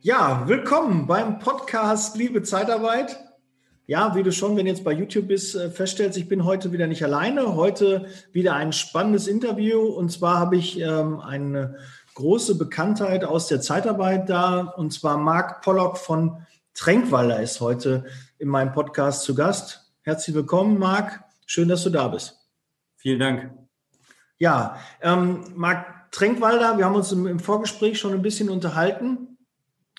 Ja, 0.00 0.48
willkommen 0.48 1.06
beim 1.06 1.38
Podcast 1.38 2.16
Liebe 2.16 2.42
Zeitarbeit. 2.42 3.31
Ja, 3.86 4.14
wie 4.14 4.22
du 4.22 4.30
schon, 4.30 4.56
wenn 4.56 4.66
du 4.66 4.70
jetzt 4.70 4.84
bei 4.84 4.92
YouTube 4.92 5.26
bist, 5.26 5.56
äh, 5.56 5.68
feststellst, 5.68 6.16
ich 6.16 6.28
bin 6.28 6.44
heute 6.44 6.70
wieder 6.70 6.86
nicht 6.86 7.02
alleine. 7.02 7.56
Heute 7.56 8.06
wieder 8.30 8.54
ein 8.54 8.72
spannendes 8.72 9.26
Interview. 9.26 9.80
Und 9.80 10.12
zwar 10.12 10.38
habe 10.38 10.56
ich 10.56 10.78
ähm, 10.80 11.18
eine 11.18 11.76
große 12.14 12.56
Bekanntheit 12.58 13.24
aus 13.24 13.48
der 13.48 13.60
Zeitarbeit 13.60 14.28
da. 14.28 14.60
Und 14.60 14.92
zwar 14.92 15.16
Marc 15.16 15.62
Pollock 15.62 15.98
von 15.98 16.46
Tränkwalder 16.74 17.42
ist 17.42 17.60
heute 17.60 18.04
in 18.38 18.48
meinem 18.48 18.72
Podcast 18.72 19.24
zu 19.24 19.34
Gast. 19.34 19.92
Herzlich 20.02 20.34
willkommen, 20.34 20.78
Marc. 20.78 21.24
Schön, 21.46 21.68
dass 21.68 21.82
du 21.82 21.90
da 21.90 22.06
bist. 22.06 22.38
Vielen 22.96 23.18
Dank. 23.18 23.50
Ja, 24.38 24.76
ähm, 25.00 25.44
Marc 25.54 26.10
Tränkwalder, 26.12 26.78
wir 26.78 26.84
haben 26.84 26.94
uns 26.94 27.10
im, 27.10 27.26
im 27.26 27.40
Vorgespräch 27.40 27.98
schon 27.98 28.12
ein 28.12 28.22
bisschen 28.22 28.48
unterhalten. 28.48 29.38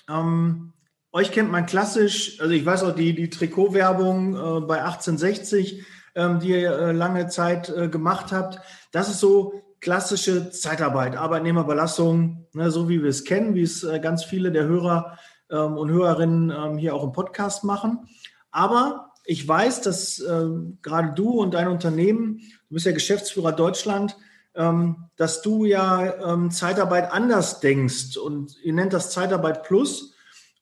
Ähm, 0.08 0.73
euch 1.14 1.30
kennt 1.30 1.50
man 1.50 1.64
klassisch, 1.64 2.40
also 2.40 2.52
ich 2.52 2.66
weiß 2.66 2.82
auch 2.82 2.94
die, 2.94 3.14
die 3.14 3.30
Trikotwerbung 3.30 4.34
äh, 4.34 4.60
bei 4.60 4.82
1860, 4.82 5.84
ähm, 6.16 6.40
die 6.40 6.48
ihr 6.48 6.76
äh, 6.76 6.92
lange 6.92 7.28
Zeit 7.28 7.68
äh, 7.68 7.88
gemacht 7.88 8.32
habt. 8.32 8.58
Das 8.90 9.08
ist 9.08 9.20
so 9.20 9.62
klassische 9.80 10.50
Zeitarbeit, 10.50 11.16
Arbeitnehmerbelastung, 11.16 12.48
ne, 12.52 12.70
so 12.72 12.88
wie 12.88 13.00
wir 13.00 13.10
es 13.10 13.24
kennen, 13.24 13.54
wie 13.54 13.62
es 13.62 13.84
äh, 13.84 14.00
ganz 14.00 14.24
viele 14.24 14.50
der 14.50 14.64
Hörer 14.64 15.16
ähm, 15.50 15.76
und 15.76 15.88
Hörerinnen 15.88 16.50
ähm, 16.50 16.78
hier 16.78 16.96
auch 16.96 17.04
im 17.04 17.12
Podcast 17.12 17.62
machen. 17.62 18.08
Aber 18.50 19.12
ich 19.24 19.46
weiß, 19.46 19.82
dass 19.82 20.18
ähm, 20.18 20.78
gerade 20.82 21.12
du 21.14 21.30
und 21.30 21.54
dein 21.54 21.68
Unternehmen, 21.68 22.40
du 22.68 22.74
bist 22.74 22.86
ja 22.86 22.92
Geschäftsführer 22.92 23.52
Deutschland, 23.52 24.16
ähm, 24.56 25.10
dass 25.14 25.42
du 25.42 25.64
ja 25.64 26.32
ähm, 26.32 26.50
Zeitarbeit 26.50 27.12
anders 27.12 27.60
denkst 27.60 28.16
und 28.16 28.56
ihr 28.64 28.72
nennt 28.72 28.92
das 28.92 29.10
Zeitarbeit 29.10 29.62
Plus 29.62 30.13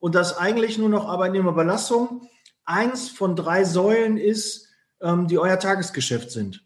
und 0.03 0.17
dass 0.17 0.36
eigentlich 0.36 0.78
nur 0.78 0.89
noch 0.89 1.06
Arbeitnehmerbelastung 1.06 2.22
eins 2.64 3.08
von 3.08 3.36
drei 3.36 3.62
Säulen 3.62 4.17
ist, 4.17 4.67
ähm, 5.00 5.28
die 5.28 5.39
euer 5.39 5.61
Tagesgeschäft 5.61 6.33
sind. 6.33 6.64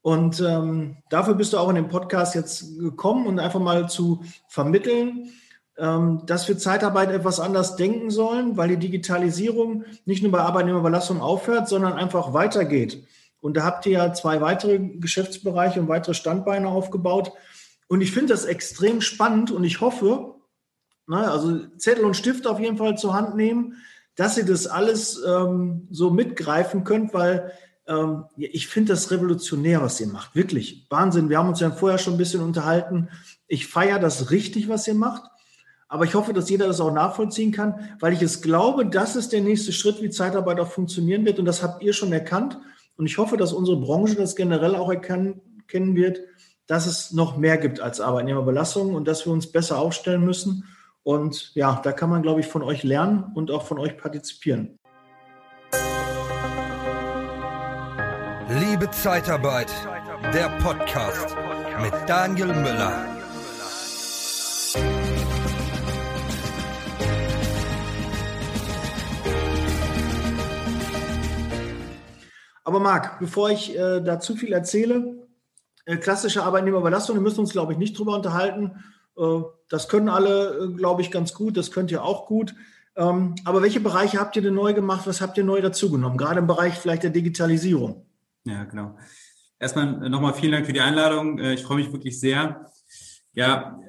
Und 0.00 0.40
ähm, 0.40 0.96
dafür 1.08 1.34
bist 1.34 1.52
du 1.52 1.58
auch 1.58 1.68
in 1.68 1.76
den 1.76 1.88
Podcast 1.88 2.34
jetzt 2.34 2.76
gekommen 2.80 3.28
und 3.28 3.38
einfach 3.38 3.60
mal 3.60 3.88
zu 3.88 4.24
vermitteln, 4.48 5.30
ähm, 5.78 6.22
dass 6.26 6.48
wir 6.48 6.58
Zeitarbeit 6.58 7.10
etwas 7.10 7.38
anders 7.38 7.76
denken 7.76 8.10
sollen, 8.10 8.56
weil 8.56 8.70
die 8.70 8.78
Digitalisierung 8.78 9.84
nicht 10.04 10.24
nur 10.24 10.32
bei 10.32 10.40
Arbeitnehmerbelastung 10.40 11.20
aufhört, 11.20 11.68
sondern 11.68 11.92
einfach 11.92 12.32
weitergeht. 12.32 13.06
Und 13.40 13.56
da 13.56 13.62
habt 13.62 13.86
ihr 13.86 13.92
ja 13.92 14.12
zwei 14.12 14.40
weitere 14.40 14.80
Geschäftsbereiche 14.80 15.78
und 15.78 15.86
weitere 15.86 16.14
Standbeine 16.14 16.66
aufgebaut. 16.66 17.30
Und 17.86 18.00
ich 18.00 18.10
finde 18.10 18.32
das 18.32 18.44
extrem 18.44 19.00
spannend 19.00 19.52
und 19.52 19.62
ich 19.62 19.80
hoffe, 19.80 20.34
ne, 21.06 21.30
also 21.30 21.66
Zettel 21.76 22.04
und 22.04 22.16
Stift 22.16 22.46
auf 22.46 22.60
jeden 22.60 22.76
Fall 22.76 22.96
zur 22.96 23.14
Hand 23.14 23.36
nehmen, 23.36 23.76
dass 24.14 24.36
ihr 24.36 24.44
das 24.44 24.66
alles 24.66 25.20
ähm, 25.26 25.88
so 25.90 26.10
mitgreifen 26.10 26.84
könnt, 26.84 27.14
weil 27.14 27.52
ähm, 27.86 28.24
ich 28.36 28.68
finde 28.68 28.92
das 28.92 29.10
revolutionär, 29.10 29.80
was 29.82 30.00
ihr 30.00 30.06
macht. 30.06 30.34
Wirklich 30.34 30.86
Wahnsinn. 30.90 31.28
Wir 31.28 31.38
haben 31.38 31.48
uns 31.48 31.60
ja 31.60 31.70
vorher 31.70 31.98
schon 31.98 32.14
ein 32.14 32.18
bisschen 32.18 32.42
unterhalten. 32.42 33.08
Ich 33.46 33.66
feiere 33.66 33.98
das 33.98 34.30
richtig, 34.30 34.68
was 34.68 34.86
ihr 34.86 34.94
macht. 34.94 35.22
Aber 35.88 36.04
ich 36.04 36.14
hoffe, 36.14 36.32
dass 36.32 36.48
jeder 36.48 36.66
das 36.66 36.80
auch 36.80 36.92
nachvollziehen 36.92 37.52
kann, 37.52 37.96
weil 38.00 38.14
ich 38.14 38.22
es 38.22 38.40
glaube, 38.40 38.86
das 38.86 39.14
ist 39.14 39.30
der 39.32 39.42
nächste 39.42 39.72
Schritt, 39.72 40.00
wie 40.00 40.08
Zeitarbeit 40.08 40.58
auch 40.58 40.70
funktionieren 40.70 41.26
wird. 41.26 41.38
Und 41.38 41.44
das 41.44 41.62
habt 41.62 41.82
ihr 41.82 41.92
schon 41.92 42.14
erkannt. 42.14 42.58
Und 42.96 43.04
ich 43.04 43.18
hoffe, 43.18 43.36
dass 43.36 43.52
unsere 43.52 43.78
Branche 43.78 44.14
das 44.14 44.34
generell 44.34 44.74
auch 44.74 44.90
erkennen 44.90 45.42
wird, 45.68 46.20
dass 46.66 46.86
es 46.86 47.12
noch 47.12 47.36
mehr 47.36 47.58
gibt 47.58 47.80
als 47.80 48.00
Arbeitnehmerbelastung 48.00 48.94
und 48.94 49.06
dass 49.06 49.26
wir 49.26 49.34
uns 49.34 49.52
besser 49.52 49.78
aufstellen 49.78 50.24
müssen. 50.24 50.64
Und 51.04 51.52
ja, 51.56 51.80
da 51.82 51.90
kann 51.92 52.10
man, 52.10 52.22
glaube 52.22 52.40
ich, 52.40 52.46
von 52.46 52.62
euch 52.62 52.84
lernen 52.84 53.32
und 53.34 53.50
auch 53.50 53.66
von 53.66 53.78
euch 53.78 53.96
partizipieren. 53.96 54.78
Liebe 58.60 58.88
Zeitarbeit, 58.90 59.72
der 60.32 60.48
Podcast 60.62 61.36
mit 61.80 61.92
Daniel 62.06 62.48
Müller. 62.48 63.06
Aber 72.64 72.78
Marc, 72.78 73.18
bevor 73.18 73.50
ich 73.50 73.76
äh, 73.76 74.00
da 74.00 74.20
zu 74.20 74.36
viel 74.36 74.52
erzähle, 74.52 75.26
äh, 75.84 75.96
klassische 75.96 76.44
Arbeitnehmerüberlassung, 76.44 77.16
wir 77.16 77.22
müssen 77.22 77.40
uns, 77.40 77.50
glaube 77.50 77.72
ich, 77.72 77.78
nicht 77.78 77.98
drüber 77.98 78.14
unterhalten. 78.14 78.84
Äh, 79.16 79.42
das 79.68 79.88
können 79.88 80.08
alle, 80.08 80.58
äh, 80.58 80.74
glaube 80.74 81.02
ich, 81.02 81.10
ganz 81.10 81.34
gut. 81.34 81.56
Das 81.56 81.70
könnt 81.70 81.90
ihr 81.90 82.04
auch 82.04 82.26
gut. 82.26 82.54
Ähm, 82.94 83.34
aber 83.44 83.62
welche 83.62 83.80
Bereiche 83.80 84.18
habt 84.18 84.36
ihr 84.36 84.42
denn 84.42 84.54
neu 84.54 84.74
gemacht? 84.74 85.06
Was 85.06 85.20
habt 85.20 85.38
ihr 85.38 85.44
neu 85.44 85.60
dazugenommen? 85.60 86.18
Gerade 86.18 86.40
im 86.40 86.46
Bereich 86.46 86.74
vielleicht 86.74 87.02
der 87.02 87.10
Digitalisierung. 87.10 88.06
Ja, 88.44 88.64
genau. 88.64 88.96
Erstmal 89.58 90.08
nochmal 90.10 90.34
vielen 90.34 90.52
Dank 90.52 90.66
für 90.66 90.72
die 90.72 90.80
Einladung. 90.80 91.38
Äh, 91.38 91.54
ich 91.54 91.62
freue 91.62 91.78
mich 91.78 91.92
wirklich 91.92 92.18
sehr. 92.20 92.66
Ja, 93.34 93.80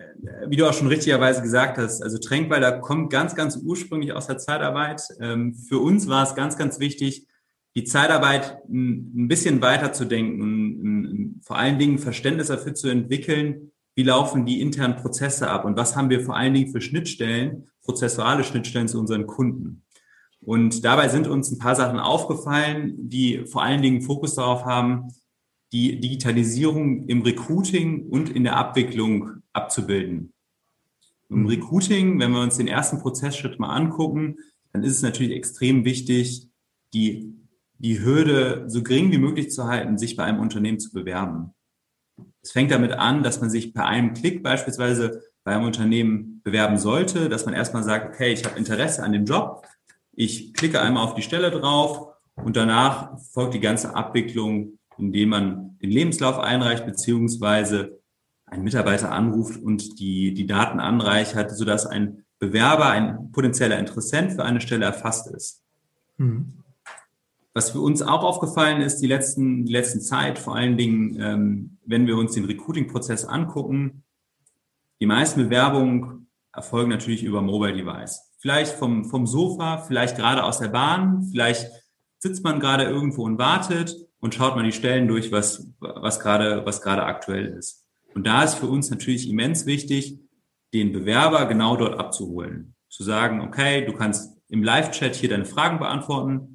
wie 0.47 0.56
du 0.56 0.66
auch 0.66 0.73
schon 0.73 0.88
richtigerweise 0.88 1.41
gesagt 1.41 1.78
hast, 1.78 2.01
also 2.01 2.17
Tränkweiler 2.17 2.79
kommt 2.79 3.11
ganz, 3.11 3.35
ganz 3.35 3.57
ursprünglich 3.57 4.13
aus 4.13 4.28
der 4.28 4.38
Zeitarbeit. 4.38 5.01
Ähm, 5.19 5.53
für 5.53 5.79
uns 5.79 6.07
war 6.07 6.23
es 6.23 6.34
ganz, 6.34 6.57
ganz 6.57 6.79
wichtig, 6.79 7.28
die 7.75 7.84
Zeitarbeit 7.84 8.57
ein 8.69 9.28
bisschen 9.28 9.61
weiter 9.61 9.91
zu 9.91 10.05
denken, 10.05 11.41
vor 11.44 11.57
allen 11.57 11.79
Dingen 11.79 11.97
Verständnis 11.97 12.47
dafür 12.47 12.73
zu 12.75 12.88
entwickeln, 12.88 13.72
wie 13.96 14.04
laufen 14.04 14.46
die 14.46 14.62
internen 14.62 14.96
Prozesse 14.96 15.50
ab 15.50 15.66
und 15.66 15.78
was 15.78 15.96
haben 15.96 16.09
wir 16.09 16.22
vor 16.22 16.36
allen 16.36 16.54
Dingen 16.54 16.72
für 16.72 16.81
Schnittstellen, 16.81 17.70
prozessuale 17.84 18.44
Schnittstellen 18.44 18.88
zu 18.88 19.00
unseren 19.00 19.28
Kunden. 19.28 19.84
Und 20.42 20.84
dabei 20.84 21.08
sind 21.09 21.28
uns 21.28 21.52
ein 21.52 21.59
paar 21.59 21.76
Sachen 21.76 22.00
aufgefallen, 22.00 22.96
die 22.98 23.46
vor 23.46 23.64
allen 23.64 23.82
Dingen 23.82 24.02
Fokus 24.02 24.36
darauf 24.36 24.66
haben, 24.66 25.14
die 25.72 26.00
Digitalisierung 26.00 27.03
im 27.08 27.22
Recruiting 27.22 28.08
und 28.08 28.30
in 28.30 28.44
der 28.44 28.58
Abwicklung 28.58 29.42
abzubilden. 29.53 30.34
Im 31.30 31.42
mhm. 31.42 31.48
Recruiting, 31.48 32.20
wenn 32.20 32.32
wir 32.32 32.42
uns 32.42 32.58
den 32.58 32.68
ersten 32.68 33.00
Prozessschritt 33.00 33.59
mal 33.59 33.76
angucken, 33.76 34.38
dann 34.72 34.84
ist 34.84 34.98
es 34.98 35.02
natürlich 35.02 35.36
extrem 35.36 35.86
wichtig, 35.86 36.50
die 36.94 37.34
die 37.80 38.02
Hürde 38.02 38.66
so 38.68 38.82
gering 38.82 39.12
wie 39.12 39.18
möglich 39.18 39.52
zu 39.52 39.66
halten, 39.66 39.98
sich 39.98 40.16
bei 40.16 40.24
einem 40.24 40.40
Unternehmen 40.40 40.80
zu 40.80 40.92
bewerben. 40.92 41.53
Es 42.44 42.52
fängt 42.52 42.72
damit 42.72 42.92
an, 42.92 43.24
dass 43.24 43.40
man 43.40 43.50
sich 43.50 43.74
per 43.74 43.86
einem 43.86 44.14
Klick 44.14 44.44
beispielsweise 44.44 45.24
bei 45.44 45.54
einem 45.54 45.66
Unternehmen 45.66 46.42
bewerben 46.44 46.78
sollte, 46.78 47.30
dass 47.30 47.46
man 47.46 47.54
erstmal 47.54 47.84
sagt, 47.84 48.14
okay, 48.14 48.34
ich 48.34 48.46
habe 48.46 48.58
Interesse 48.58 49.02
an 49.02 49.14
dem 49.14 49.26
Job, 49.26 49.66
ich 50.12 50.53
klicke 50.53 50.82
einmal 50.82 51.03
auf 51.03 51.16
die 51.16 51.22
Stelle 51.22 51.52
drauf 51.52 52.14
und 52.36 52.56
danach 52.56 53.18
folgt 53.32 53.53
die 53.53 53.59
ganze 53.59 53.96
Abwicklung, 53.96 54.78
indem 54.98 55.30
man 55.30 55.78
den 55.82 55.90
Lebenslauf 55.90 56.38
einreicht, 56.40 56.86
beziehungsweise 56.86 58.00
einen 58.46 58.64
Mitarbeiter 58.64 59.12
anruft 59.12 59.62
und 59.62 60.00
die, 60.00 60.34
die 60.34 60.46
Daten 60.46 60.80
anreichert, 60.80 61.52
sodass 61.52 61.86
ein 61.86 62.26
Bewerber, 62.40 62.88
ein 62.90 63.32
potenzieller 63.32 63.80
Interessent 63.80 64.34
für 64.34 64.44
eine 64.44 64.62
Stelle 64.62 64.86
erfasst 64.86 65.28
ist. 65.28 65.64
Mhm. 66.18 66.62
Was 67.53 67.72
für 67.72 67.81
uns 67.81 68.02
auch 68.02 68.24
aufgefallen 68.24 68.81
ist, 68.81 69.00
die 69.00 69.08
letzten, 69.08 69.66
die 69.66 69.72
letzten 69.72 70.02
Zeit, 70.02 70.40
vor 70.40 70.56
allen 70.56 70.78
Dingen, 70.78 71.18
ähm, 71.19 71.78
wenn 71.86 72.08
wir 72.08 72.17
uns 72.17 72.34
den 72.34 72.46
Recruiting-Prozess 72.46 73.26
angucken, 73.26 74.03
die 75.00 75.05
meisten 75.05 75.44
Bewerbungen 75.44 76.28
erfolgen 76.52 76.90
natürlich 76.90 77.23
über 77.23 77.41
Mobile 77.41 77.73
Device. 77.73 78.32
Vielleicht 78.40 78.73
vom, 78.73 79.05
vom 79.05 79.28
Sofa, 79.28 79.78
vielleicht 79.78 80.17
gerade 80.17 80.44
aus 80.44 80.59
der 80.59 80.70
Bahn, 80.70 81.23
vielleicht 81.32 81.70
sitzt 82.20 82.44
man 82.44 82.59
gerade 82.59 82.85
irgendwo 82.85 83.23
und 83.23 83.38
wartet 83.38 83.96
und 84.20 84.34
schaut 84.34 84.55
mal 84.55 84.64
die 84.64 84.72
Stellen 84.72 85.08
durch, 85.08 85.32
was, 85.32 85.67
was 85.79 86.20
gerade, 86.20 86.66
was 86.66 86.82
gerade 86.82 87.03
aktuell 87.03 87.47
ist. 87.47 87.85
Und 88.16 88.26
da 88.26 88.44
ist 88.44 88.55
für 88.55 88.67
uns 88.67 88.90
natürlich 88.90 89.29
immens 89.29 89.66
wichtig, 89.66 90.20
den 90.73 90.91
Bewerber 90.91 91.46
genau 91.46 91.76
dort 91.76 92.00
abzuholen. 92.00 92.76
Zu 92.90 93.03
sagen, 93.03 93.41
okay, 93.41 93.85
du 93.85 93.94
kannst 93.94 94.38
im 94.50 94.64
Live-Chat 94.64 95.16
hier 95.16 95.29
deine 95.29 95.46
Fragen 95.46 95.79
beantworten, 95.79 96.53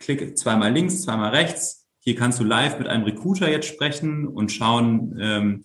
klick 0.00 0.36
zweimal 0.36 0.72
links, 0.72 1.02
zweimal 1.02 1.30
rechts. 1.30 1.86
Hier 2.00 2.16
kannst 2.16 2.40
du 2.40 2.44
live 2.44 2.78
mit 2.78 2.88
einem 2.88 3.04
Recruiter 3.04 3.48
jetzt 3.50 3.68
sprechen 3.68 4.26
und 4.26 4.50
schauen, 4.50 5.16
ähm, 5.20 5.64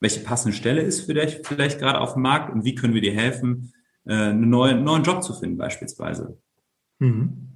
welche 0.00 0.20
passende 0.20 0.56
Stelle 0.56 0.80
ist 0.80 1.02
für 1.02 1.14
dich 1.14 1.40
vielleicht 1.44 1.78
gerade 1.78 2.00
auf 2.00 2.14
dem 2.14 2.22
Markt 2.22 2.52
und 2.52 2.64
wie 2.64 2.74
können 2.74 2.94
wir 2.94 3.00
dir 3.00 3.12
helfen, 3.12 3.72
äh, 4.06 4.14
einen 4.14 4.48
neuen, 4.48 4.84
neuen 4.84 5.02
Job 5.02 5.22
zu 5.22 5.34
finden 5.34 5.58
beispielsweise. 5.58 6.38
Mhm. 7.00 7.50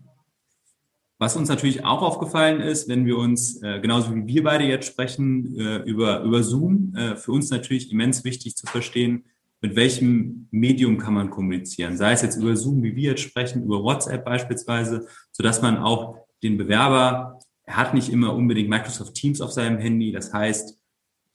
Was 1.21 1.37
uns 1.37 1.49
natürlich 1.49 1.85
auch 1.85 2.03
aufgefallen 2.03 2.61
ist, 2.61 2.89
wenn 2.89 3.05
wir 3.05 3.19
uns, 3.19 3.61
äh, 3.63 3.81
genauso 3.81 4.15
wie 4.15 4.27
wir 4.27 4.45
beide 4.45 4.65
jetzt 4.65 4.87
sprechen, 4.87 5.59
äh, 5.59 5.79
über, 5.79 6.23
über 6.23 6.43
Zoom, 6.43 6.95
äh, 6.95 7.17
für 7.17 7.33
uns 7.33 7.51
natürlich 7.51 7.91
immens 7.91 8.25
wichtig 8.25 8.57
zu 8.57 8.67
verstehen, 8.67 9.25
mit 9.61 9.75
welchem 9.75 10.49
Medium 10.51 10.99
kann 10.99 11.15
man 11.15 11.31
kommunizieren. 11.31 11.97
Sei 11.97 12.13
es 12.13 12.23
jetzt 12.23 12.37
über 12.37 12.57
Zoom, 12.57 12.83
wie 12.83 12.95
wir 12.95 13.11
jetzt 13.11 13.23
sprechen, 13.23 13.65
über 13.65 13.83
WhatsApp 13.83 14.25
beispielsweise, 14.25 15.07
so 15.33 15.43
dass 15.43 15.63
man 15.63 15.79
auch 15.79 16.17
den 16.43 16.57
Bewerber, 16.57 17.41
er 17.65 17.77
hat 17.77 17.95
nicht 17.95 18.11
immer 18.11 18.35
unbedingt 18.35 18.69
Microsoft 18.69 19.15
Teams 19.15 19.41
auf 19.41 19.53
seinem 19.53 19.79
Handy. 19.79 20.13
Das 20.13 20.33
heißt, 20.33 20.79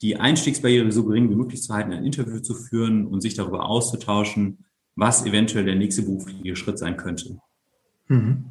die 0.02 0.16
Einstiegsbarriere 0.16 0.90
so 0.90 1.04
gering 1.04 1.30
wie 1.30 1.34
möglich 1.34 1.62
zu 1.62 1.72
halten, 1.72 1.92
ein 1.92 2.04
Interview 2.04 2.40
zu 2.40 2.54
führen 2.54 3.06
und 3.06 3.20
sich 3.20 3.34
darüber 3.34 3.66
auszutauschen, 3.66 4.64
was 4.96 5.24
eventuell 5.26 5.64
der 5.64 5.76
nächste 5.76 6.02
berufliche 6.02 6.56
Schritt 6.56 6.78
sein 6.78 6.96
könnte. 6.96 7.38
Mhm. 8.08 8.44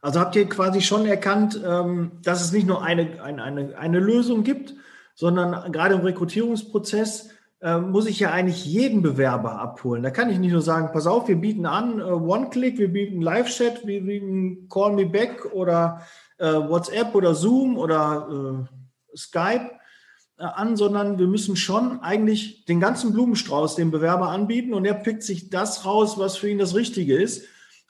Also 0.00 0.20
habt 0.20 0.36
ihr 0.36 0.48
quasi 0.48 0.80
schon 0.80 1.06
erkannt, 1.06 1.60
ähm, 1.64 2.12
dass 2.22 2.42
es 2.42 2.52
nicht 2.52 2.66
nur 2.66 2.82
eine, 2.82 3.22
eine, 3.22 3.76
eine 3.76 3.98
Lösung 3.98 4.44
gibt, 4.44 4.74
sondern 5.14 5.72
gerade 5.72 5.96
im 5.96 6.02
Rekrutierungsprozess 6.02 7.30
muss 7.60 8.06
ich 8.06 8.20
ja 8.20 8.30
eigentlich 8.30 8.64
jeden 8.64 9.02
Bewerber 9.02 9.58
abholen. 9.58 10.04
Da 10.04 10.10
kann 10.10 10.30
ich 10.30 10.38
nicht 10.38 10.52
nur 10.52 10.62
sagen, 10.62 10.90
pass 10.92 11.08
auf, 11.08 11.26
wir 11.26 11.36
bieten 11.36 11.66
an 11.66 11.98
äh, 11.98 12.02
One-Click, 12.02 12.78
wir 12.78 12.92
bieten 12.92 13.20
Live-Chat, 13.20 13.84
wir 13.84 14.04
bieten 14.04 14.68
Call 14.68 14.92
Me 14.92 15.06
Back 15.06 15.44
oder 15.52 16.02
äh, 16.38 16.52
WhatsApp 16.52 17.16
oder 17.16 17.34
Zoom 17.34 17.76
oder 17.76 18.68
Skype 19.16 19.70
an, 20.36 20.76
sondern 20.76 21.18
wir 21.18 21.26
müssen 21.26 21.56
schon 21.56 22.00
eigentlich 22.00 22.64
den 22.66 22.78
ganzen 22.78 23.12
Blumenstrauß 23.12 23.74
dem 23.74 23.90
Bewerber 23.90 24.28
anbieten 24.28 24.72
und 24.72 24.84
er 24.84 24.94
pickt 24.94 25.24
sich 25.24 25.50
das 25.50 25.84
raus, 25.84 26.16
was 26.16 26.36
für 26.36 26.48
ihn 26.48 26.58
das 26.58 26.76
Richtige 26.76 27.20
ist. 27.20 27.44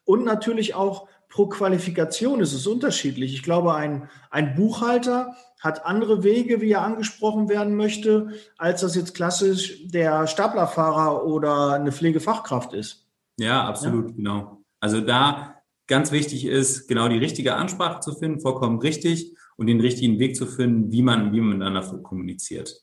Und 0.04 0.24
natürlich 0.24 0.74
auch 0.74 1.08
pro 1.28 1.46
Qualifikation 1.46 2.40
ist 2.40 2.54
es 2.54 2.66
unterschiedlich. 2.66 3.34
Ich 3.34 3.42
glaube, 3.42 3.74
ein, 3.74 4.08
ein 4.30 4.54
Buchhalter 4.54 5.36
hat 5.60 5.84
andere 5.84 6.22
Wege, 6.22 6.60
wie 6.60 6.72
er 6.72 6.82
angesprochen 6.82 7.48
werden 7.48 7.76
möchte, 7.76 8.28
als 8.56 8.80
das 8.80 8.94
jetzt 8.94 9.14
klassisch 9.14 9.86
der 9.88 10.26
Staplerfahrer 10.26 11.24
oder 11.24 11.74
eine 11.74 11.92
Pflegefachkraft 11.92 12.72
ist. 12.72 13.06
Ja, 13.38 13.64
absolut, 13.64 14.10
ja? 14.10 14.16
genau. 14.16 14.62
Also 14.80 15.00
da 15.00 15.54
ganz 15.86 16.12
wichtig 16.12 16.44
ist, 16.44 16.86
genau 16.86 17.08
die 17.08 17.18
richtige 17.18 17.54
Ansprache 17.54 18.00
zu 18.00 18.14
finden, 18.14 18.40
vollkommen 18.40 18.78
richtig, 18.78 19.34
und 19.58 19.66
den 19.66 19.80
richtigen 19.80 20.20
Weg 20.20 20.36
zu 20.36 20.46
finden, 20.46 20.92
wie 20.92 21.02
man, 21.02 21.32
wie 21.32 21.40
man 21.40 21.58
miteinander 21.58 21.82
kommuniziert. 22.02 22.80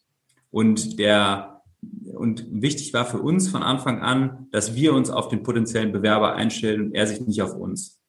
Und 0.52 1.00
der, 1.00 1.62
und 2.14 2.46
wichtig 2.52 2.94
war 2.94 3.06
für 3.06 3.20
uns 3.20 3.48
von 3.48 3.64
Anfang 3.64 4.02
an, 4.02 4.48
dass 4.52 4.76
wir 4.76 4.94
uns 4.94 5.10
auf 5.10 5.30
den 5.30 5.42
potenziellen 5.42 5.94
Bewerber 5.94 6.36
einstellen 6.36 6.88
und 6.88 6.94
er 6.94 7.08
sich 7.08 7.22
nicht 7.22 7.42
auf 7.42 7.56
uns. 7.56 8.02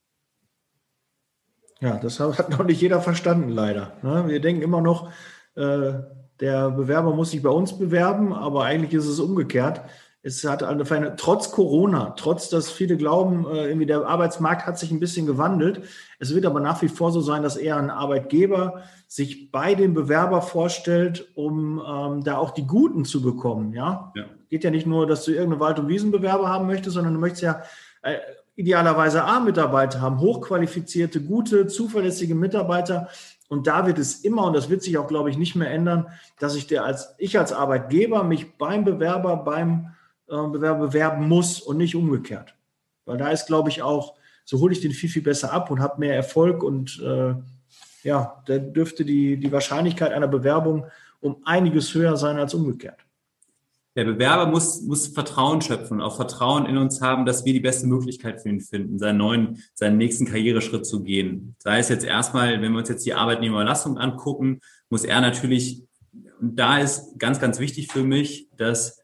Ja, 1.81 1.99
das 1.99 2.21
hat 2.21 2.51
noch 2.51 2.65
nicht 2.65 2.81
jeder 2.81 3.01
verstanden, 3.01 3.51
leider. 3.51 3.93
Ne? 4.03 4.25
Wir 4.29 4.41
denken 4.41 4.63
immer 4.63 4.81
noch, 4.81 5.11
äh, 5.55 5.93
der 6.41 6.71
Bewerber 6.71 7.15
muss 7.15 7.31
sich 7.31 7.43
bei 7.43 7.51
uns 7.51 7.79
bewerben, 7.79 8.33
aber 8.33 8.65
eigentlich 8.65 8.95
ist 8.95 9.07
es 9.07 9.21
umgekehrt. 9.21 9.83
Es 10.23 10.43
hat 10.43 10.65
eine, 10.65 11.15
trotz 11.17 11.53
Corona, 11.53 12.11
trotz 12.17 12.49
dass 12.49 12.69
viele 12.71 12.97
glauben, 12.97 13.47
äh, 13.47 13.67
irgendwie 13.67 13.87
der 13.87 14.07
Arbeitsmarkt 14.07 14.67
hat 14.67 14.77
sich 14.77 14.91
ein 14.91 14.99
bisschen 14.99 15.25
gewandelt. 15.25 15.83
Es 16.19 16.35
wird 16.35 16.47
aber 16.47 16.59
nach 16.59 16.83
wie 16.83 16.89
vor 16.89 17.13
so 17.13 17.21
sein, 17.21 17.45
dass 17.45 17.57
eher 17.57 17.77
ein 17.77 17.91
Arbeitgeber 17.91 18.83
sich 19.07 19.53
bei 19.53 19.77
dem 19.77 19.95
Bewerber 19.95 20.43
vorstellt, 20.43 21.29
um 21.37 21.81
ähm, 21.87 22.25
da 22.25 22.39
auch 22.39 22.51
die 22.51 22.67
Guten 22.67 23.05
zu 23.05 23.23
bekommen. 23.23 23.73
Ja? 23.73 24.13
ja? 24.17 24.25
geht 24.51 24.65
ja 24.65 24.71
nicht 24.71 24.87
nur, 24.87 25.07
dass 25.07 25.25
du 25.25 25.31
irgendeine 25.31 25.61
Wald- 25.61 25.79
und 25.79 25.89
Wiesenbewerber 25.89 26.49
haben 26.49 26.67
möchtest, 26.67 26.95
sondern 26.95 27.15
du 27.15 27.21
möchtest 27.21 27.43
ja 27.43 27.63
äh, 28.03 28.17
idealerweise 28.57 29.25
A-Mitarbeiter 29.25 30.01
haben, 30.01 30.19
hochqualifizierte, 30.19 31.21
gute, 31.21 31.67
zuverlässige 31.67 32.35
Mitarbeiter. 32.35 33.09
Und 33.49 33.67
da 33.67 33.87
wird 33.87 33.99
es 33.99 34.25
immer, 34.25 34.45
und 34.47 34.55
das 34.55 34.71
wird 34.71 34.83
sich 34.83 34.99
auch, 34.99 35.07
glaube 35.07 35.31
ich, 35.31 35.37
nicht 35.37 35.55
mehr 35.55 35.71
ändern, 35.71 36.09
dass 36.41 36.57
ich 36.57 36.67
der 36.67 36.85
als, 36.85 37.15
ich 37.19 37.39
als 37.39 37.53
Arbeitgeber 37.53 38.25
mich 38.25 38.57
beim 38.57 38.85
Bewerber, 38.85 39.37
beim 39.37 39.95
äh, 40.29 40.35
Bewerber 40.35 40.89
bewerben 40.89 41.29
muss 41.29 41.61
und 41.61 41.77
nicht 41.77 41.95
umgekehrt. 41.95 42.55
Weil 43.05 43.19
da 43.19 43.29
ist, 43.29 43.47
glaube 43.47 43.69
ich, 43.69 43.83
auch, 43.83 44.15
so 44.45 44.59
hole 44.59 44.73
ich 44.73 44.81
den 44.81 44.93
viel, 44.93 45.11
viel 45.11 45.23
besser 45.23 45.53
ab 45.53 45.71
und 45.71 45.81
habe 45.81 46.01
mehr 46.01 46.17
Erfolg 46.17 46.63
und 46.63 47.01
äh, 47.01 47.35
ja, 48.03 48.43
da 48.47 48.59
dürfte 48.59 49.05
die, 49.05 49.37
die 49.37 49.53
Wahrscheinlichkeit 49.53 50.13
einer 50.13 50.29
Bewerbung 50.29 50.87
um 51.21 51.43
einiges 51.45 51.93
höher 51.95 52.17
sein 52.17 52.39
als 52.39 52.55
umgekehrt 52.55 53.06
der 53.97 54.05
Bewerber 54.05 54.47
muss, 54.47 54.83
muss 54.83 55.09
Vertrauen 55.09 55.63
schöpfen, 55.63 56.03
auch 56.03 56.17
Vertrauen 56.17 56.67
in 56.67 56.77
uns 56.77 57.01
haben, 57.01 57.25
dass 57.25 57.47
wir 57.47 57.55
die 57.55 57.61
beste 57.61 57.87
Möglichkeit 57.87 58.43
für 58.43 58.51
ihn 58.51 58.61
finden, 58.61 58.99
seinen 58.99 59.17
neuen, 59.17 59.63
seinen 59.75 59.97
nächsten 59.97 60.27
Karriereschritt 60.27 60.85
zu 60.85 61.03
gehen. 61.03 61.57
Sei 61.59 61.79
es 61.79 61.89
jetzt 61.89 62.05
erstmal, 62.05 62.61
wenn 62.61 62.73
wir 62.73 62.79
uns 62.79 62.91
jetzt 62.91 63.07
die 63.07 63.15
Arbeitnehmerüberlassung 63.15 63.97
angucken, 63.97 64.61
muss 64.91 65.05
er 65.05 65.23
natürlich, 65.23 65.83
und 66.41 66.59
da 66.59 66.79
ist 66.79 67.19
ganz, 67.19 67.41
ganz 67.41 67.59
wichtig 67.59 67.91
für 67.91 68.05
mich, 68.05 68.51
dass 68.59 69.03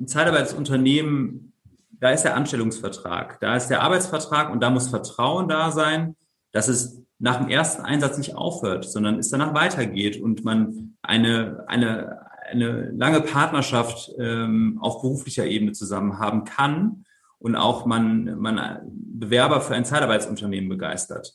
ein 0.00 0.08
Zeitarbeitsunternehmen, 0.08 1.52
da 1.90 2.10
ist 2.10 2.22
der 2.22 2.36
Anstellungsvertrag, 2.36 3.38
da 3.40 3.54
ist 3.54 3.68
der 3.68 3.82
Arbeitsvertrag 3.82 4.50
und 4.50 4.62
da 4.62 4.70
muss 4.70 4.88
Vertrauen 4.88 5.46
da 5.46 5.70
sein, 5.70 6.16
dass 6.52 6.68
es 6.68 7.02
nach 7.18 7.36
dem 7.36 7.48
ersten 7.48 7.82
Einsatz 7.82 8.16
nicht 8.16 8.34
aufhört, 8.34 8.90
sondern 8.90 9.18
es 9.18 9.28
danach 9.28 9.54
weitergeht 9.54 10.20
und 10.20 10.44
man 10.44 10.96
eine, 11.02 11.64
eine, 11.68 12.23
eine 12.50 12.90
lange 12.90 13.20
Partnerschaft 13.20 14.10
ähm, 14.18 14.78
auf 14.80 15.02
beruflicher 15.02 15.46
Ebene 15.46 15.72
zusammen 15.72 16.18
haben 16.18 16.44
kann 16.44 17.04
und 17.38 17.56
auch 17.56 17.86
man, 17.86 18.38
man 18.38 18.80
Bewerber 18.86 19.60
für 19.60 19.74
ein 19.74 19.84
Zeitarbeitsunternehmen 19.84 20.68
begeistert. 20.68 21.34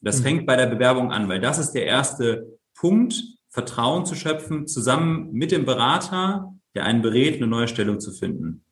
Das 0.00 0.20
mhm. 0.20 0.22
fängt 0.22 0.46
bei 0.46 0.56
der 0.56 0.66
Bewerbung 0.66 1.12
an, 1.12 1.28
weil 1.28 1.40
das 1.40 1.58
ist 1.58 1.72
der 1.72 1.86
erste 1.86 2.58
Punkt, 2.74 3.22
Vertrauen 3.48 4.04
zu 4.06 4.14
schöpfen, 4.14 4.66
zusammen 4.66 5.32
mit 5.32 5.50
dem 5.50 5.64
Berater, 5.64 6.54
der 6.74 6.84
einen 6.84 7.02
berät, 7.02 7.36
eine 7.36 7.46
neue 7.46 7.66
Stellung 7.66 7.98
zu 7.98 8.12
finden. 8.12 8.64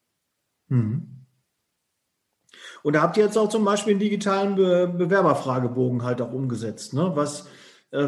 Mhm. 0.68 1.24
Und 2.82 2.92
da 2.92 3.02
habt 3.02 3.16
ihr 3.16 3.24
jetzt 3.24 3.36
auch 3.36 3.48
zum 3.48 3.64
Beispiel 3.64 3.94
einen 3.94 4.00
digitalen 4.00 4.54
Be 4.54 4.86
Bewerberfragebogen 4.96 6.04
halt 6.04 6.20
auch 6.20 6.32
umgesetzt, 6.32 6.94
ne? 6.94 7.10
was 7.14 7.40
äh, 7.40 7.44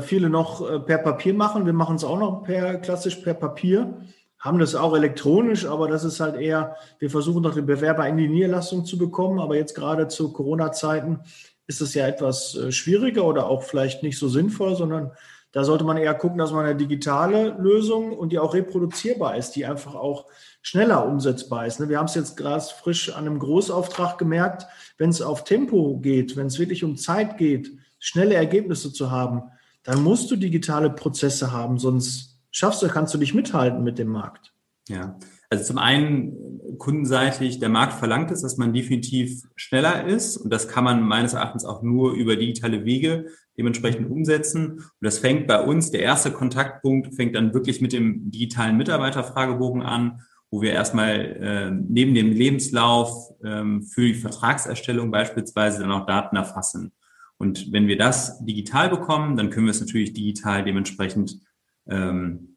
viele 0.00 0.28
noch 0.28 0.68
äh, 0.68 0.80
per 0.80 0.98
Papier 0.98 1.34
machen. 1.34 1.66
Wir 1.66 1.72
machen 1.72 1.96
es 1.96 2.04
auch 2.04 2.18
noch 2.18 2.42
per 2.42 2.76
klassisch 2.78 3.16
per 3.16 3.34
Papier, 3.34 3.98
haben 4.38 4.58
das 4.58 4.74
auch 4.74 4.94
elektronisch, 4.94 5.66
aber 5.66 5.88
das 5.88 6.04
ist 6.04 6.20
halt 6.20 6.36
eher, 6.36 6.76
wir 6.98 7.10
versuchen 7.10 7.42
doch 7.42 7.54
den 7.54 7.66
Bewerber 7.66 8.06
in 8.06 8.16
die 8.16 8.28
Niederlassung 8.28 8.84
zu 8.84 8.98
bekommen, 8.98 9.40
aber 9.40 9.56
jetzt 9.56 9.74
gerade 9.74 10.08
zu 10.08 10.32
Corona-Zeiten 10.32 11.20
ist 11.66 11.80
es 11.80 11.94
ja 11.94 12.06
etwas 12.06 12.54
äh, 12.56 12.72
schwieriger 12.72 13.24
oder 13.24 13.48
auch 13.48 13.62
vielleicht 13.62 14.02
nicht 14.02 14.18
so 14.18 14.28
sinnvoll, 14.28 14.74
sondern 14.76 15.12
da 15.52 15.64
sollte 15.64 15.84
man 15.84 15.96
eher 15.96 16.14
gucken, 16.14 16.38
dass 16.38 16.52
man 16.52 16.66
eine 16.66 16.76
digitale 16.76 17.56
Lösung 17.58 18.12
und 18.12 18.32
die 18.32 18.38
auch 18.38 18.52
reproduzierbar 18.52 19.36
ist, 19.36 19.52
die 19.52 19.64
einfach 19.64 19.94
auch 19.94 20.26
schneller 20.60 21.06
umsetzbar 21.06 21.66
ist. 21.66 21.80
Ne? 21.80 21.88
Wir 21.88 21.98
haben 21.98 22.04
es 22.04 22.14
jetzt 22.14 22.36
gerade 22.36 22.62
frisch 22.62 23.10
an 23.10 23.26
einem 23.26 23.38
Großauftrag 23.38 24.18
gemerkt, 24.18 24.66
wenn 24.98 25.08
es 25.08 25.22
auf 25.22 25.44
Tempo 25.44 25.98
geht, 26.00 26.36
wenn 26.36 26.46
es 26.46 26.58
wirklich 26.58 26.84
um 26.84 26.96
Zeit 26.96 27.38
geht, 27.38 27.72
schnelle 27.98 28.34
Ergebnisse 28.34 28.92
zu 28.92 29.10
haben, 29.10 29.42
dann 29.88 30.02
musst 30.02 30.30
du 30.30 30.36
digitale 30.36 30.90
Prozesse 30.90 31.50
haben, 31.50 31.78
sonst 31.78 32.38
schaffst 32.50 32.82
du, 32.82 32.88
kannst 32.88 33.14
du 33.14 33.18
nicht 33.18 33.32
mithalten 33.32 33.82
mit 33.82 33.98
dem 33.98 34.08
Markt. 34.08 34.52
Ja, 34.86 35.18
also 35.48 35.64
zum 35.64 35.78
einen 35.78 36.76
kundenseitig, 36.76 37.58
der 37.58 37.70
Markt 37.70 37.94
verlangt 37.94 38.30
es, 38.30 38.42
dass 38.42 38.58
man 38.58 38.74
definitiv 38.74 39.44
schneller 39.56 40.06
ist 40.06 40.36
und 40.36 40.52
das 40.52 40.68
kann 40.68 40.84
man 40.84 41.02
meines 41.02 41.32
Erachtens 41.32 41.64
auch 41.64 41.82
nur 41.82 42.12
über 42.12 42.36
digitale 42.36 42.84
Wege 42.84 43.28
dementsprechend 43.56 44.10
umsetzen. 44.10 44.72
Und 44.72 45.00
das 45.00 45.20
fängt 45.20 45.46
bei 45.46 45.58
uns, 45.58 45.90
der 45.90 46.02
erste 46.02 46.32
Kontaktpunkt 46.32 47.14
fängt 47.14 47.34
dann 47.34 47.54
wirklich 47.54 47.80
mit 47.80 47.94
dem 47.94 48.30
digitalen 48.30 48.76
Mitarbeiterfragebogen 48.76 49.80
an, 49.80 50.20
wo 50.50 50.60
wir 50.60 50.72
erstmal 50.72 51.14
äh, 51.16 51.70
neben 51.70 52.14
dem 52.14 52.30
Lebenslauf 52.30 53.30
ähm, 53.42 53.84
für 53.84 54.02
die 54.02 54.14
Vertragserstellung 54.14 55.10
beispielsweise 55.10 55.80
dann 55.80 55.92
auch 55.92 56.04
Daten 56.04 56.36
erfassen. 56.36 56.92
Und 57.38 57.72
wenn 57.72 57.86
wir 57.86 57.96
das 57.96 58.44
digital 58.44 58.90
bekommen, 58.90 59.36
dann 59.36 59.50
können 59.50 59.66
wir 59.66 59.70
es 59.70 59.80
natürlich 59.80 60.12
digital 60.12 60.64
dementsprechend 60.64 61.40
ähm, 61.88 62.56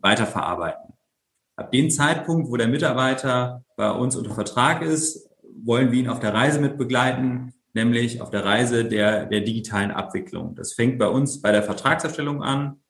weiterverarbeiten. 0.00 0.94
Ab 1.56 1.70
dem 1.72 1.90
Zeitpunkt, 1.90 2.48
wo 2.48 2.56
der 2.56 2.68
Mitarbeiter 2.68 3.64
bei 3.76 3.90
uns 3.90 4.16
unter 4.16 4.34
Vertrag 4.34 4.82
ist, 4.82 5.28
wollen 5.62 5.92
wir 5.92 6.00
ihn 6.00 6.08
auf 6.08 6.20
der 6.20 6.34
Reise 6.34 6.60
mit 6.60 6.78
begleiten, 6.78 7.52
nämlich 7.74 8.20
auf 8.20 8.30
der 8.30 8.44
Reise 8.44 8.84
der, 8.84 9.26
der 9.26 9.40
digitalen 9.40 9.90
Abwicklung. 9.90 10.54
Das 10.54 10.72
fängt 10.72 10.98
bei 10.98 11.08
uns 11.08 11.40
bei 11.40 11.52
der 11.52 11.62
Vertragserstellung 11.62 12.42
an. 12.42 12.80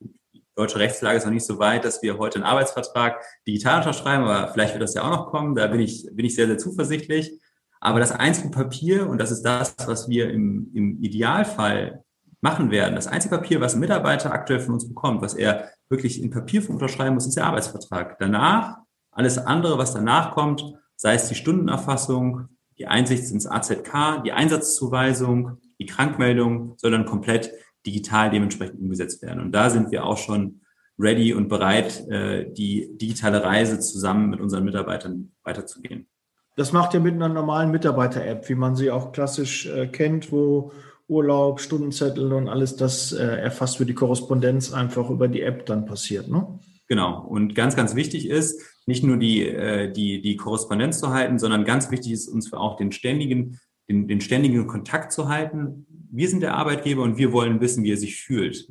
Die 0.00 0.44
deutsche 0.54 0.78
Rechtslage 0.78 1.18
ist 1.18 1.24
noch 1.24 1.32
nicht 1.32 1.46
so 1.46 1.58
weit, 1.58 1.84
dass 1.84 2.02
wir 2.02 2.18
heute 2.18 2.36
einen 2.36 2.44
Arbeitsvertrag 2.44 3.20
digital 3.46 3.78
unterschreiben, 3.78 4.24
aber 4.24 4.52
vielleicht 4.52 4.74
wird 4.74 4.82
das 4.82 4.94
ja 4.94 5.02
auch 5.02 5.10
noch 5.10 5.30
kommen. 5.30 5.54
Da 5.54 5.66
bin 5.68 5.80
ich, 5.80 6.08
bin 6.12 6.26
ich 6.26 6.34
sehr, 6.34 6.46
sehr 6.46 6.58
zuversichtlich. 6.58 7.32
Aber 7.82 7.98
das 7.98 8.12
einzige 8.12 8.50
Papier, 8.50 9.08
und 9.08 9.18
das 9.18 9.30
ist 9.30 9.42
das, 9.42 9.74
was 9.86 10.08
wir 10.08 10.30
im, 10.30 10.70
im 10.72 11.02
Idealfall 11.02 12.04
machen 12.40 12.70
werden, 12.70 12.94
das 12.94 13.06
einzige 13.08 13.36
Papier, 13.36 13.60
was 13.60 13.74
ein 13.74 13.80
Mitarbeiter 13.80 14.32
aktuell 14.32 14.60
von 14.60 14.74
uns 14.74 14.86
bekommt, 14.86 15.20
was 15.20 15.34
er 15.34 15.68
wirklich 15.88 16.22
in 16.22 16.30
Papierform 16.30 16.76
unterschreiben 16.76 17.14
muss, 17.14 17.26
ist 17.26 17.36
der 17.36 17.46
Arbeitsvertrag. 17.46 18.18
Danach, 18.18 18.78
alles 19.10 19.38
andere, 19.38 19.78
was 19.78 19.94
danach 19.94 20.32
kommt, 20.32 20.64
sei 20.96 21.14
es 21.14 21.28
die 21.28 21.34
Stundenerfassung, 21.34 22.48
die 22.48 22.82
die 22.82 22.88
Einsicht 22.88 23.30
ins 23.30 23.46
AZK, 23.46 24.22
die 24.24 24.32
Einsatzzuweisung, 24.32 25.58
die 25.78 25.86
Krankmeldung 25.86 26.74
soll 26.78 26.90
dann 26.90 27.06
komplett 27.06 27.52
digital 27.86 28.30
dementsprechend 28.30 28.80
umgesetzt 28.80 29.22
werden. 29.22 29.40
Und 29.40 29.52
da 29.52 29.70
sind 29.70 29.90
wir 29.90 30.04
auch 30.04 30.18
schon 30.18 30.60
ready 30.98 31.34
und 31.34 31.48
bereit, 31.48 32.06
äh, 32.08 32.52
die 32.52 32.96
digitale 32.96 33.42
Reise 33.42 33.78
zusammen 33.80 34.30
mit 34.30 34.40
unseren 34.40 34.64
Mitarbeitern 34.64 35.32
weiterzugehen. 35.44 36.08
Das 36.56 36.72
macht 36.72 36.94
ihr 36.94 37.00
mit 37.00 37.14
einer 37.14 37.28
normalen 37.28 37.70
Mitarbeiter-App, 37.70 38.48
wie 38.48 38.54
man 38.54 38.76
sie 38.76 38.90
auch 38.90 39.12
klassisch 39.12 39.66
äh, 39.66 39.86
kennt, 39.86 40.32
wo 40.32 40.72
Urlaub, 41.08 41.60
Stundenzettel 41.60 42.32
und 42.32 42.48
alles 42.48 42.76
das 42.76 43.12
äh, 43.12 43.22
erfasst 43.22 43.78
für 43.78 43.86
die 43.86 43.94
Korrespondenz 43.94 44.72
einfach 44.72 45.10
über 45.10 45.28
die 45.28 45.42
App 45.42 45.66
dann 45.66 45.86
passiert, 45.86 46.28
ne? 46.28 46.58
Genau. 46.88 47.24
Und 47.26 47.54
ganz, 47.54 47.74
ganz 47.74 47.94
wichtig 47.94 48.28
ist, 48.28 48.60
nicht 48.86 49.02
nur 49.04 49.16
die, 49.16 49.46
äh, 49.46 49.90
die, 49.90 50.20
die 50.20 50.36
Korrespondenz 50.36 50.98
zu 50.98 51.10
halten, 51.10 51.38
sondern 51.38 51.64
ganz 51.64 51.90
wichtig 51.90 52.12
ist 52.12 52.28
uns 52.28 52.52
auch 52.52 52.76
den 52.76 52.92
ständigen, 52.92 53.58
den, 53.88 54.08
den 54.08 54.20
ständigen 54.20 54.66
Kontakt 54.66 55.12
zu 55.12 55.28
halten. 55.28 55.86
Wir 56.10 56.28
sind 56.28 56.42
der 56.42 56.54
Arbeitgeber 56.54 57.02
und 57.02 57.16
wir 57.16 57.32
wollen 57.32 57.60
wissen, 57.60 57.84
wie 57.84 57.92
er 57.92 57.96
sich 57.96 58.16
fühlt. 58.16 58.68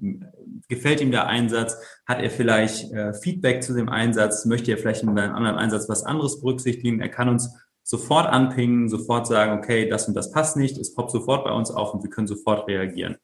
Gefällt 0.67 1.01
ihm 1.01 1.11
der 1.11 1.27
Einsatz? 1.27 1.75
Hat 2.05 2.21
er 2.21 2.29
vielleicht 2.29 2.91
äh, 2.91 3.13
Feedback 3.13 3.63
zu 3.63 3.73
dem 3.73 3.89
Einsatz? 3.89 4.45
Möchte 4.45 4.71
er 4.71 4.77
vielleicht 4.77 5.01
in 5.01 5.09
einem 5.09 5.33
anderen 5.33 5.57
Einsatz 5.57 5.89
was 5.89 6.03
anderes 6.03 6.41
berücksichtigen? 6.41 7.01
Er 7.01 7.09
kann 7.09 7.29
uns 7.29 7.55
sofort 7.83 8.27
anpingen, 8.27 8.89
sofort 8.89 9.27
sagen, 9.27 9.57
okay, 9.57 9.89
das 9.89 10.07
und 10.07 10.13
das 10.13 10.31
passt 10.31 10.57
nicht, 10.57 10.77
es 10.77 10.93
poppt 10.93 11.11
sofort 11.11 11.43
bei 11.43 11.51
uns 11.51 11.71
auf 11.71 11.93
und 11.93 12.03
wir 12.03 12.09
können 12.09 12.27
sofort 12.27 12.67
reagieren. 12.67 13.17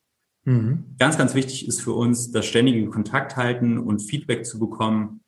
Mhm. 0.46 0.96
Ganz, 0.98 1.18
ganz 1.18 1.36
wichtig 1.36 1.68
ist 1.68 1.82
für 1.82 1.94
uns, 1.94 2.32
das 2.32 2.46
ständige 2.46 2.90
Kontakt 2.90 3.36
halten 3.36 3.78
und 3.78 4.02
Feedback 4.02 4.46
zu 4.46 4.60
bekommen, 4.60 5.22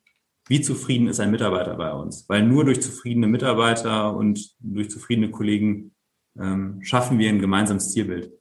wie 0.48 0.62
zufrieden 0.62 1.08
ist 1.08 1.20
ein 1.20 1.30
Mitarbeiter 1.30 1.76
bei 1.76 1.92
uns. 1.92 2.28
Weil 2.28 2.42
nur 2.42 2.64
durch 2.64 2.80
zufriedene 2.80 3.26
Mitarbeiter 3.26 4.16
und 4.16 4.56
durch 4.60 4.90
zufriedene 4.90 5.30
Kollegen 5.30 5.92
ähm, 6.38 6.82
schaffen 6.82 7.18
wir 7.18 7.28
ein 7.28 7.38
gemeinsames 7.38 7.92
Zielbild. 7.92 8.32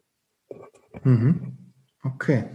Mhm. 1.04 1.58
Okay. 2.04 2.46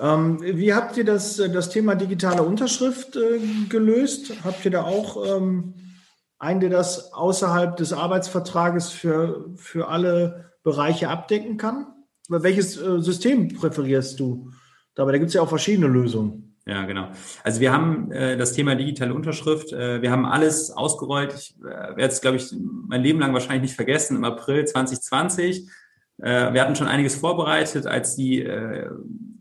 Ähm, 0.00 0.40
wie 0.40 0.72
habt 0.72 0.96
ihr 0.96 1.04
das, 1.04 1.36
das 1.36 1.70
Thema 1.70 1.94
digitale 1.94 2.42
Unterschrift 2.42 3.16
äh, 3.16 3.38
gelöst? 3.68 4.32
Habt 4.44 4.64
ihr 4.64 4.70
da 4.70 4.84
auch 4.84 5.36
ähm, 5.36 5.74
einen, 6.38 6.60
der 6.60 6.70
das 6.70 7.12
außerhalb 7.12 7.76
des 7.76 7.92
Arbeitsvertrages 7.92 8.90
für, 8.90 9.50
für 9.56 9.88
alle 9.88 10.52
Bereiche 10.62 11.08
abdecken 11.08 11.56
kann? 11.56 11.86
Welches 12.28 12.76
äh, 12.80 13.00
System 13.00 13.48
präferierst 13.48 14.20
du 14.20 14.50
dabei? 14.94 15.12
Da 15.12 15.18
gibt 15.18 15.28
es 15.28 15.34
ja 15.34 15.42
auch 15.42 15.48
verschiedene 15.48 15.88
Lösungen. 15.88 16.48
Ja, 16.66 16.84
genau. 16.84 17.08
Also 17.42 17.60
wir 17.60 17.72
haben 17.72 18.12
äh, 18.12 18.36
das 18.36 18.52
Thema 18.52 18.74
digitale 18.74 19.14
Unterschrift. 19.14 19.72
Äh, 19.72 20.02
wir 20.02 20.10
haben 20.10 20.26
alles 20.26 20.70
ausgerollt. 20.70 21.34
Ich 21.34 21.56
äh, 21.60 21.64
werde 21.96 22.08
es, 22.08 22.20
glaube 22.20 22.36
ich, 22.36 22.54
mein 22.86 23.02
Leben 23.02 23.18
lang 23.20 23.32
wahrscheinlich 23.32 23.62
nicht 23.62 23.76
vergessen. 23.76 24.18
Im 24.18 24.24
April 24.24 24.66
2020. 24.66 25.66
Äh, 26.18 26.52
wir 26.52 26.60
hatten 26.60 26.76
schon 26.76 26.86
einiges 26.86 27.14
vorbereitet, 27.14 27.86
als 27.86 28.16
die 28.16 28.42
äh, 28.42 28.90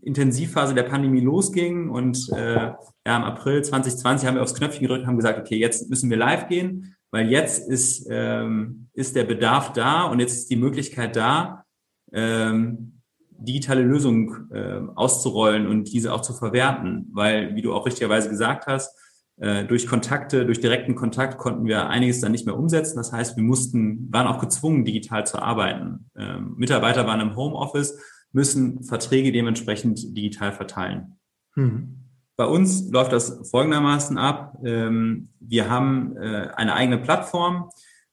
Intensivphase 0.08 0.74
der 0.74 0.84
Pandemie 0.84 1.20
losging. 1.20 1.90
Und 1.90 2.30
äh, 2.34 2.72
ja, 3.06 3.18
im 3.18 3.24
April 3.24 3.64
2020 3.64 4.28
haben 4.28 4.36
wir 4.36 4.42
aufs 4.42 4.56
Knöpfchen 4.56 4.82
gedrückt 4.82 5.02
und 5.02 5.08
haben 5.08 5.18
gesagt, 5.18 5.40
okay, 5.40 5.58
jetzt 5.58 5.90
müssen 5.90 6.10
wir 6.10 6.18
live 6.18 6.48
gehen, 6.48 6.96
weil 7.12 7.30
jetzt 7.30 7.70
ist, 7.70 8.08
ähm, 8.10 8.88
ist 8.94 9.16
der 9.16 9.26
Bedarf 9.26 9.74
da 9.74 10.04
und 10.04 10.20
jetzt 10.20 10.34
ist 10.34 10.50
die 10.50 10.56
Möglichkeit 10.56 11.16
da, 11.16 11.66
ähm, 12.14 12.94
digitale 13.40 13.84
Lösungen 13.84 14.50
äh, 14.52 14.80
auszurollen 14.96 15.68
und 15.68 15.92
diese 15.94 16.12
auch 16.12 16.22
zu 16.22 16.34
verwerten, 16.34 17.08
weil, 17.14 17.56
wie 17.56 17.62
du 17.62 17.74
auch 17.74 17.86
richtigerweise 17.86 18.30
gesagt 18.30 18.66
hast, 18.66 18.98
äh, 19.40 19.66
durch 19.66 19.86
Kontakte, 19.86 20.46
durch 20.46 20.60
direkten 20.60 20.96
Kontakt 20.96 21.38
konnten 21.38 21.66
wir 21.66 21.90
einiges 21.90 22.22
dann 22.22 22.32
nicht 22.32 22.48
mehr 22.48 22.58
umsetzen. 22.58 22.98
Das 22.98 23.12
heißt, 23.12 23.36
wir 23.36 23.44
mussten, 23.44 24.12
waren 24.12 24.26
auch 24.26 24.40
gezwungen, 24.40 24.86
digital 24.86 25.28
zu 25.28 25.40
arbeiten. 25.40 26.10
Ähm, 26.18 26.56
Mitarbeiter 26.58 27.06
waren 27.06 27.20
im 27.20 27.36
Homeoffice, 27.36 28.00
müssen 28.32 28.84
Verträge 28.84 29.32
dementsprechend 29.32 30.16
digital 30.16 30.52
verteilen. 30.52 31.18
Mhm. 31.56 31.98
Bei 32.36 32.46
uns 32.46 32.90
läuft 32.92 33.14
das 33.14 33.50
folgendermaßen 33.50 34.18
ab. 34.18 34.60
Ähm, 34.64 35.30
wir 35.40 35.70
haben 35.70 36.16
äh, 36.18 36.50
eine 36.56 36.74
eigene 36.74 37.00
Plattform, 37.00 37.70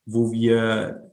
wo 0.07 0.33
wir 0.33 1.13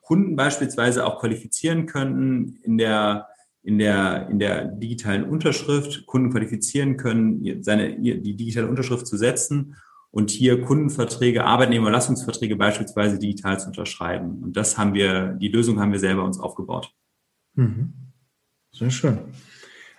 Kunden 0.00 0.36
beispielsweise 0.36 1.06
auch 1.06 1.20
qualifizieren 1.20 1.86
könnten 1.86 2.58
in 2.62 2.78
der 2.78 3.28
in 3.62 3.78
der, 3.78 4.28
in 4.28 4.38
der 4.38 4.64
digitalen 4.64 5.24
Unterschrift 5.24 6.04
Kunden 6.06 6.30
qualifizieren 6.30 6.96
können, 6.96 7.62
seine, 7.62 7.98
die 7.98 8.36
digitale 8.36 8.66
Unterschrift 8.66 9.06
zu 9.06 9.16
setzen 9.16 9.76
und 10.10 10.30
hier 10.30 10.62
Kundenverträge, 10.62 11.44
Arbeitnehmerlassungsverträge 11.44 12.56
beispielsweise 12.56 13.18
digital 13.18 13.60
zu 13.60 13.68
unterschreiben. 13.68 14.42
Und 14.42 14.56
das 14.56 14.78
haben 14.78 14.94
wir, 14.94 15.34
die 15.34 15.48
Lösung 15.48 15.80
haben 15.80 15.92
wir 15.92 16.00
selber 16.00 16.24
uns 16.24 16.40
aufgebaut. 16.40 16.92
Mhm. 17.54 17.92
Sehr 18.72 18.90
schön. 18.90 19.18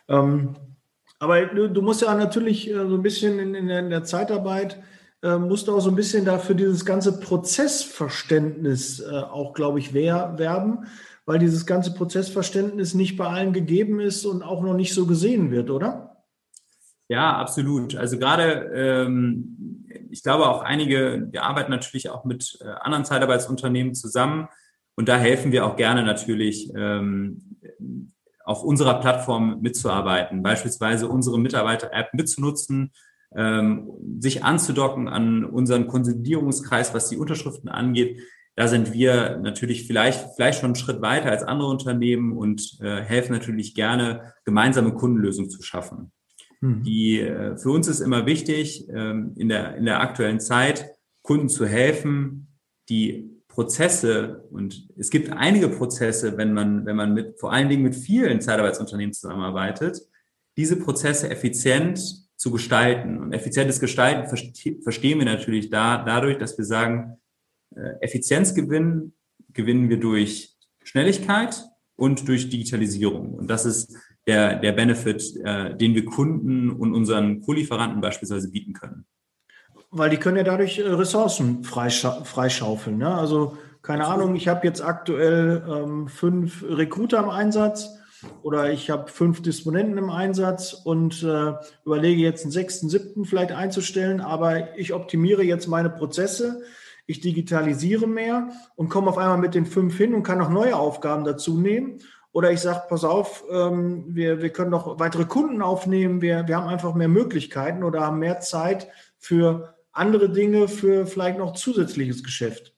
Ähm, 0.08 0.56
aber 1.20 1.46
du, 1.46 1.70
du, 1.70 1.82
musst 1.82 2.01
ja 2.01 2.13
natürlich 2.15 2.70
äh, 2.70 2.74
so 2.74 2.96
ein 2.96 3.03
bisschen 3.03 3.39
in, 3.39 3.56
in, 3.56 3.68
der, 3.68 3.80
in 3.80 3.89
der 3.89 4.03
Zeitarbeit 4.03 4.82
äh, 5.22 5.38
musst 5.38 5.68
du 5.68 5.75
auch 5.75 5.80
so 5.80 5.89
ein 5.89 5.96
bisschen 5.96 6.25
dafür 6.25 6.56
dieses 6.56 6.86
ganze 6.86 7.20
Prozessverständnis 7.20 9.00
äh, 9.00 9.10
auch, 9.10 9.53
glaube 9.53 9.80
ich, 9.80 9.94
wer, 9.94 10.38
werben, 10.38 10.86
weil 11.25 11.39
dieses 11.39 11.65
ganze 11.65 11.94
Prozessverständnis 11.94 12.94
nicht 12.94 13.15
bei 13.15 13.27
allen 13.27 13.53
gegeben 13.53 14.00
ist 14.00 14.25
und 14.25 14.44
auch 14.44 14.62
noch 14.62 14.74
nicht 14.74 14.94
so 14.94 15.06
gesehen 15.06 15.51
wird, 15.51 15.70
oder? 15.70 16.25
Ja, 17.08 17.38
absolut. 17.38 17.96
Also 17.96 18.18
gerade, 18.18 18.72
ähm, 18.74 19.86
ich 20.10 20.24
glaube 20.24 20.50
auch 20.50 20.62
einige, 20.62 21.27
wir 21.32 21.44
arbeiten 21.44 21.72
natürlich 21.72 22.10
auch 22.10 22.25
mit 22.25 22.58
äh, 22.62 22.68
anderen 22.82 23.06
Zeitarbeitsunternehmen 23.06 23.94
zusammen 23.94 24.50
und 24.96 25.08
da 25.08 25.18
helfen 25.18 25.51
wir 25.51 25.65
auch 25.65 25.75
gerne 25.75 26.03
natürlich 26.03 26.72
ähm, 26.75 27.58
auf 28.44 28.64
unserer 28.64 29.00
Plattform 29.00 29.62
mitzuarbeiten, 29.62 30.44
beispielsweise 30.44 31.08
unsere 31.08 31.40
Mitarbeiter-App 31.40 32.14
mitzunutzen, 32.14 32.92
ähm, 33.36 33.90
sich 34.20 34.44
anzudocken 34.44 35.08
an 35.08 35.44
unseren 35.46 35.88
Konsolidierungskreis, 35.88 36.94
was 36.94 37.10
die 37.10 37.18
Unterschriften 37.18 37.70
angeht. 37.70 38.20
Da 38.56 38.68
sind 38.68 38.94
wir 38.94 39.40
natürlich 39.42 39.88
vielleicht, 39.88 40.36
vielleicht 40.36 40.60
schon 40.60 40.68
einen 40.68 40.76
Schritt 40.76 41.02
weiter 41.02 41.32
als 41.32 41.44
andere 41.44 41.70
Unternehmen 41.70 42.38
und 42.38 42.78
äh, 42.82 43.02
helfen 43.02 43.34
natürlich 43.34 43.74
gerne, 43.74 44.34
gemeinsame 44.46 44.94
Kundenlösungen 44.94 45.50
zu 45.50 45.64
schaffen. 45.64 46.12
Mhm. 46.62 46.84
Die, 46.84 47.20
äh, 47.20 47.58
für 47.58 47.72
uns 47.72 47.88
ist 47.88 48.00
immer 48.00 48.26
wichtig, 48.26 48.88
ähm, 48.90 49.34
in, 49.36 49.50
der, 49.50 49.76
in 49.76 49.86
der 49.86 50.02
aktuellen 50.02 50.40
Zeit 50.40 50.86
Kunden 51.24 51.50
zu 51.50 51.66
helfen, 51.66 52.48
die 52.90 53.33
Prozesse 53.54 54.48
und 54.52 54.88
es 54.98 55.12
gibt 55.12 55.32
einige 55.32 55.70
Prozesse, 55.70 56.38
wenn 56.38 56.54
man, 56.54 56.88
wenn 56.88 56.96
man 56.96 57.14
mit, 57.14 57.40
vor 57.40 57.54
allen 57.54 57.70
Dingen 57.70 57.84
mit 57.84 57.96
vielen 57.96 58.42
Zeitarbeitsunternehmen 58.42 59.14
zusammenarbeitet, 59.14 60.02
diese 60.58 60.76
Prozesse 60.76 61.30
effizient 61.30 62.00
zu 62.36 62.52
gestalten. 62.52 63.20
Und 63.20 63.32
effizientes 63.32 63.80
Gestalten 63.80 64.28
verstehen 64.28 65.20
wir 65.20 65.26
natürlich 65.26 65.70
da, 65.70 66.04
dadurch, 66.04 66.40
dass 66.40 66.58
wir 66.58 66.66
sagen, 66.66 67.18
äh, 67.76 67.94
Effizienzgewinn 68.02 69.14
gewinnen 69.54 69.88
wir 69.88 70.00
durch 70.00 70.56
Schnelligkeit 70.84 71.64
und 71.96 72.28
durch 72.28 72.50
Digitalisierung. 72.50 73.36
Und 73.36 73.52
das 73.52 73.68
ist 73.68 73.96
der, 74.26 74.56
der 74.60 74.72
Benefit, 74.72 75.36
äh, 75.44 75.78
den 75.78 75.94
wir 75.94 76.06
Kunden 76.06 76.72
und 76.72 76.96
unseren 76.96 77.42
Co-Lieferanten 77.42 78.02
beispielsweise 78.02 78.50
bieten 78.50 78.74
können. 78.74 79.06
Weil 79.96 80.10
die 80.10 80.18
können 80.18 80.38
ja 80.38 80.44
dadurch 80.44 80.80
äh, 80.80 80.88
Ressourcen 80.88 81.64
freischaufeln. 81.64 82.98
Ne? 82.98 83.14
Also 83.14 83.58
keine 83.84 84.08
Ahnung, 84.08 84.36
ich 84.36 84.48
habe 84.48 84.66
jetzt 84.66 84.82
aktuell 84.82 85.62
ähm, 85.68 86.08
fünf 86.08 86.64
Recruiter 86.68 87.20
im 87.20 87.30
Einsatz 87.30 87.90
oder 88.42 88.72
ich 88.72 88.90
habe 88.90 89.12
fünf 89.12 89.42
Disponenten 89.42 89.98
im 89.98 90.10
Einsatz 90.10 90.74
und 90.74 91.22
äh, 91.22 91.54
überlege 91.86 92.22
jetzt 92.22 92.44
einen 92.44 92.52
sechsten, 92.52 92.90
siebten 92.90 93.26
vielleicht 93.26 93.52
einzustellen, 93.52 94.22
aber 94.22 94.78
ich 94.78 94.94
optimiere 94.94 95.44
jetzt 95.44 95.68
meine 95.68 95.90
Prozesse, 95.90 96.62
ich 97.06 97.20
digitalisiere 97.20 98.08
mehr 98.08 98.50
und 98.76 98.90
komme 98.90 99.10
auf 99.10 99.18
einmal 99.18 99.38
mit 99.38 99.54
den 99.54 99.66
fünf 99.66 99.98
hin 99.98 100.14
und 100.14 100.24
kann 100.24 100.38
noch 100.38 100.50
neue 100.50 100.78
Aufgaben 100.78 101.26
dazu 101.26 101.60
nehmen. 101.60 102.00
Oder 102.32 102.52
ich 102.52 102.62
sage, 102.62 102.84
pass 102.90 103.04
auf, 103.04 103.44
ähm, 103.52 104.06
wir, 104.08 104.42
wir 104.42 104.50
können 104.50 104.72
noch 104.72 105.00
weitere 105.00 105.26
Kunden 105.26 105.62
aufnehmen, 105.62 106.22
wir, 106.22 106.48
wir 106.48 106.58
haben 106.58 106.68
einfach 106.68 106.96
mehr 106.96 107.10
Möglichkeiten 107.10 107.84
oder 107.84 108.02
haben 108.02 108.20
mehr 108.20 108.40
Zeit 108.40 108.88
für 109.20 109.73
andere 109.94 110.30
Dinge, 110.30 110.68
für 110.68 111.06
vielleicht 111.06 111.38
noch 111.38 111.54
zusätzliches 111.54 112.24
Geschäft. 112.24 112.74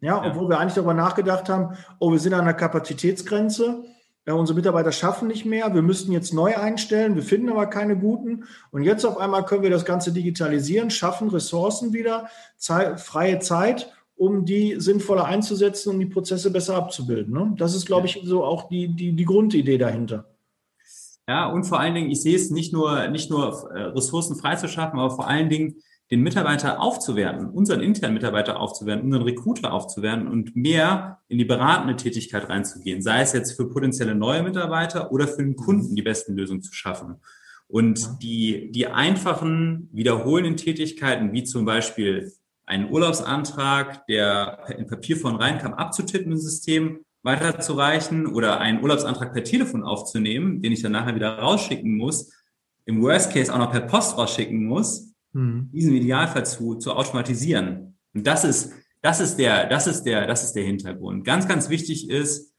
Ja, 0.00 0.22
ja. 0.22 0.30
obwohl 0.30 0.48
wir 0.48 0.58
eigentlich 0.58 0.74
darüber 0.74 0.94
nachgedacht 0.94 1.48
haben, 1.48 1.76
oh, 1.98 2.10
wir 2.10 2.18
sind 2.18 2.34
an 2.34 2.40
einer 2.40 2.54
Kapazitätsgrenze 2.54 3.84
ja, 4.26 4.34
unsere 4.34 4.56
Mitarbeiter 4.56 4.92
schaffen 4.92 5.26
nicht 5.26 5.44
mehr, 5.44 5.74
wir 5.74 5.82
müssten 5.82 6.12
jetzt 6.12 6.32
neu 6.32 6.56
einstellen, 6.56 7.16
wir 7.16 7.24
finden 7.24 7.48
aber 7.48 7.66
keine 7.66 7.98
guten. 7.98 8.44
Und 8.70 8.84
jetzt 8.84 9.04
auf 9.04 9.18
einmal 9.18 9.44
können 9.44 9.62
wir 9.62 9.70
das 9.70 9.84
Ganze 9.84 10.12
digitalisieren, 10.12 10.90
schaffen 10.90 11.28
Ressourcen 11.28 11.92
wieder, 11.92 12.28
Zeit, 12.56 13.00
freie 13.00 13.40
Zeit, 13.40 13.92
um 14.14 14.44
die 14.44 14.76
sinnvoller 14.78 15.24
einzusetzen, 15.24 15.90
um 15.90 15.98
die 15.98 16.06
Prozesse 16.06 16.52
besser 16.52 16.76
abzubilden. 16.76 17.34
Ne? 17.34 17.54
Das 17.56 17.74
ist, 17.74 17.86
glaube 17.86 18.06
ich, 18.06 18.20
so 18.22 18.44
auch 18.44 18.68
die, 18.68 18.94
die, 18.94 19.12
die 19.12 19.24
Grundidee 19.24 19.78
dahinter. 19.78 20.28
Ja, 21.28 21.48
und 21.50 21.64
vor 21.64 21.80
allen 21.80 21.94
Dingen, 21.94 22.10
ich 22.10 22.22
sehe 22.22 22.36
es 22.36 22.50
nicht 22.50 22.72
nur, 22.72 23.08
nicht 23.08 23.30
nur 23.30 23.70
äh, 23.72 23.82
Ressourcen 23.84 24.36
freizuschaffen, 24.36 25.00
aber 25.00 25.10
vor 25.10 25.26
allen 25.26 25.48
Dingen 25.48 25.76
den 26.12 26.20
Mitarbeiter 26.20 26.78
aufzuwerten, 26.78 27.48
unseren 27.48 27.80
internen 27.80 28.12
Mitarbeiter 28.12 28.60
aufzuwerten, 28.60 29.06
unseren 29.06 29.22
Recruiter 29.22 29.72
aufzuwerten 29.72 30.28
und 30.28 30.54
mehr 30.54 31.20
in 31.28 31.38
die 31.38 31.46
beratende 31.46 31.96
Tätigkeit 31.96 32.50
reinzugehen, 32.50 33.00
sei 33.00 33.22
es 33.22 33.32
jetzt 33.32 33.52
für 33.52 33.70
potenzielle 33.70 34.14
neue 34.14 34.42
Mitarbeiter 34.42 35.10
oder 35.10 35.26
für 35.26 35.42
den 35.42 35.56
Kunden 35.56 35.96
die 35.96 36.02
besten 36.02 36.36
Lösungen 36.36 36.60
zu 36.60 36.74
schaffen. 36.74 37.16
Und 37.66 38.22
die, 38.22 38.70
die 38.72 38.88
einfachen, 38.88 39.88
wiederholenden 39.90 40.58
Tätigkeiten, 40.58 41.32
wie 41.32 41.44
zum 41.44 41.64
Beispiel 41.64 42.30
einen 42.66 42.90
Urlaubsantrag, 42.90 44.06
der 44.06 44.58
in 44.76 44.86
Papierform 44.86 45.36
reinkam, 45.36 45.72
abzutippen 45.72 46.32
im 46.32 46.38
System, 46.38 47.06
weiterzureichen 47.22 48.26
oder 48.26 48.60
einen 48.60 48.82
Urlaubsantrag 48.82 49.32
per 49.32 49.44
Telefon 49.44 49.82
aufzunehmen, 49.82 50.60
den 50.60 50.72
ich 50.72 50.82
dann 50.82 50.92
nachher 50.92 51.14
wieder 51.14 51.38
rausschicken 51.38 51.96
muss, 51.96 52.30
im 52.84 53.00
Worst 53.00 53.32
Case 53.32 53.50
auch 53.50 53.58
noch 53.58 53.70
per 53.70 53.80
Post 53.80 54.18
rausschicken 54.18 54.62
muss, 54.66 55.11
mhm. 55.32 55.70
diesen 55.72 55.94
Idealfall 55.94 56.46
zu, 56.46 56.76
zu 56.76 56.92
automatisieren. 56.92 57.98
Und 58.14 58.26
das 58.26 58.44
ist, 58.44 58.72
das 59.00 59.20
ist 59.20 59.36
der, 59.36 59.66
das 59.68 59.86
ist 59.86 60.04
der, 60.04 60.26
das 60.26 60.44
ist 60.44 60.52
der 60.52 60.64
Hintergrund. 60.64 61.24
Ganz, 61.24 61.48
ganz 61.48 61.68
wichtig 61.68 62.08
ist, 62.10 62.52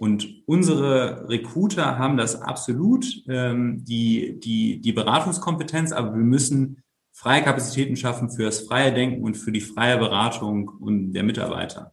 und 0.00 0.44
unsere 0.46 1.28
Recruiter 1.28 1.98
haben 1.98 2.16
das 2.16 2.40
absolut, 2.40 3.04
ähm, 3.28 3.84
die, 3.84 4.40
die, 4.40 4.80
die 4.80 4.92
Beratungskompetenz, 4.94 5.92
aber 5.92 6.14
wir 6.14 6.24
müssen 6.24 6.82
freie 7.12 7.42
Kapazitäten 7.42 7.96
schaffen 7.96 8.30
für 8.30 8.44
das 8.44 8.60
freie 8.60 8.94
Denken 8.94 9.22
und 9.22 9.36
für 9.36 9.52
die 9.52 9.60
freie 9.60 9.98
Beratung 9.98 10.70
und 10.70 11.12
der 11.12 11.22
Mitarbeiter. 11.22 11.92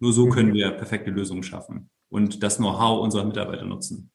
Nur 0.00 0.12
so 0.12 0.28
können 0.28 0.54
wir 0.54 0.72
perfekte 0.72 1.12
Lösungen 1.12 1.44
schaffen 1.44 1.88
und 2.08 2.42
das 2.42 2.56
Know-how 2.56 3.00
unserer 3.00 3.24
Mitarbeiter 3.24 3.64
nutzen. 3.64 4.10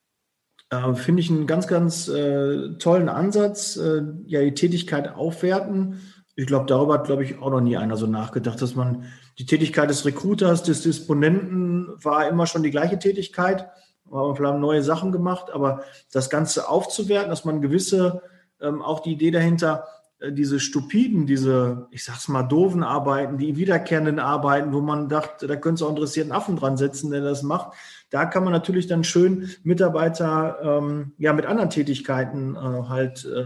Äh, 0.72 0.96
Finde 0.96 1.22
ich 1.22 1.30
einen 1.30 1.48
ganz, 1.48 1.68
ganz 1.68 2.08
äh, 2.08 2.76
tollen 2.80 3.10
Ansatz. 3.10 3.78
Äh, 3.78 4.04
ja, 4.26 4.42
die 4.42 4.54
Tätigkeit 4.54 5.14
aufwerten. 5.14 6.00
Ich 6.36 6.48
glaube, 6.48 6.66
darüber 6.66 6.96
hat, 6.96 7.06
glaube 7.06 7.24
ich, 7.24 7.40
auch 7.40 7.52
noch 7.52 7.62
nie 7.62 7.78
einer 7.78 7.98
so 7.98 8.08
nachgedacht, 8.08 8.62
dass 8.62 8.74
man 8.74 9.06
die 9.38 9.46
Tätigkeit 9.46 9.90
des 9.90 10.06
Recruiters, 10.06 10.64
des 10.64 10.82
Disponenten 10.82 11.90
war 12.02 12.28
immer 12.28 12.48
schon 12.48 12.64
die 12.64 12.72
gleiche 12.72 12.98
Tätigkeit. 12.98 13.70
Aber 14.10 14.38
wir 14.38 14.48
haben 14.48 14.60
neue 14.60 14.82
Sachen 14.82 15.12
gemacht, 15.12 15.52
aber 15.54 15.84
das 16.12 16.30
Ganze 16.30 16.70
aufzuwerten, 16.70 17.30
dass 17.30 17.46
man 17.46 17.62
gewisse, 17.62 18.22
ähm, 18.62 18.82
auch 18.82 19.02
die 19.02 19.14
Idee 19.14 19.32
dahinter, 19.32 19.86
diese 20.30 20.60
stupiden, 20.60 21.26
diese, 21.26 21.88
ich 21.92 22.04
sag's 22.04 22.28
mal, 22.28 22.44
doofen 22.44 22.84
Arbeiten, 22.84 23.38
die 23.38 23.58
wiederkehrenden 23.58 24.20
Arbeiten, 24.20 24.72
wo 24.72 24.82
man 24.82 25.10
dachte, 25.10 25.48
da 25.48 25.56
könnte 25.56 25.84
es 25.84 25.88
auch 25.88 25.90
interessierten 25.90 26.32
Affen 26.32 26.56
dran 26.56 26.78
setzen, 26.78 27.12
der 27.12 27.22
das 27.22 27.42
macht, 27.42 27.74
da 28.12 28.26
kann 28.26 28.44
man 28.44 28.54
natürlich 28.54 28.88
dann 28.88 29.04
schön 29.04 29.50
Mitarbeiter 29.64 30.60
ähm, 30.62 31.14
ja 31.18 31.34
mit 31.34 31.46
anderen 31.46 31.70
Tätigkeiten 31.70 32.56
äh, 32.56 32.60
halt 32.60 33.26
äh, 33.26 33.46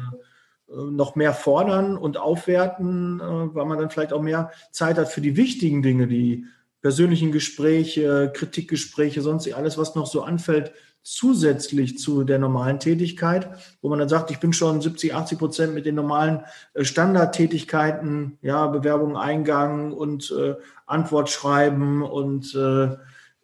noch 0.67 1.15
mehr 1.15 1.33
fordern 1.33 1.97
und 1.97 2.17
aufwerten, 2.17 3.21
äh, 3.21 3.55
weil 3.55 3.65
man 3.65 3.77
dann 3.77 3.89
vielleicht 3.89 4.11
auch 4.11 4.21
mehr 4.21 4.51
Zeit 4.71 4.97
hat 4.97 5.09
für 5.09 5.21
die 5.21 5.37
wichtigen 5.37 5.81
Dinge, 5.81 6.07
die 6.07 6.45
persönlichen 6.81 7.31
Gespräche, 7.31 8.31
Kritikgespräche, 8.35 9.21
sonst 9.21 9.51
alles, 9.53 9.77
was 9.77 9.95
noch 9.95 10.07
so 10.07 10.23
anfällt, 10.23 10.73
zusätzlich 11.05 11.99
zu 11.99 12.23
der 12.23 12.39
normalen 12.39 12.79
Tätigkeit, 12.79 13.47
wo 13.79 13.89
man 13.89 13.99
dann 13.99 14.09
sagt, 14.09 14.31
ich 14.31 14.39
bin 14.39 14.53
schon 14.53 14.81
70, 14.81 15.13
80 15.13 15.37
Prozent 15.37 15.73
mit 15.75 15.85
den 15.85 15.93
normalen 15.93 16.41
äh, 16.73 16.83
Standardtätigkeiten, 16.83 18.39
ja, 18.41 18.65
Bewerbung, 18.65 19.15
Eingang 19.15 19.91
und 19.91 20.33
äh, 20.35 20.55
Antwort 20.87 21.29
schreiben 21.29 22.01
und 22.01 22.55
äh, 22.55 22.97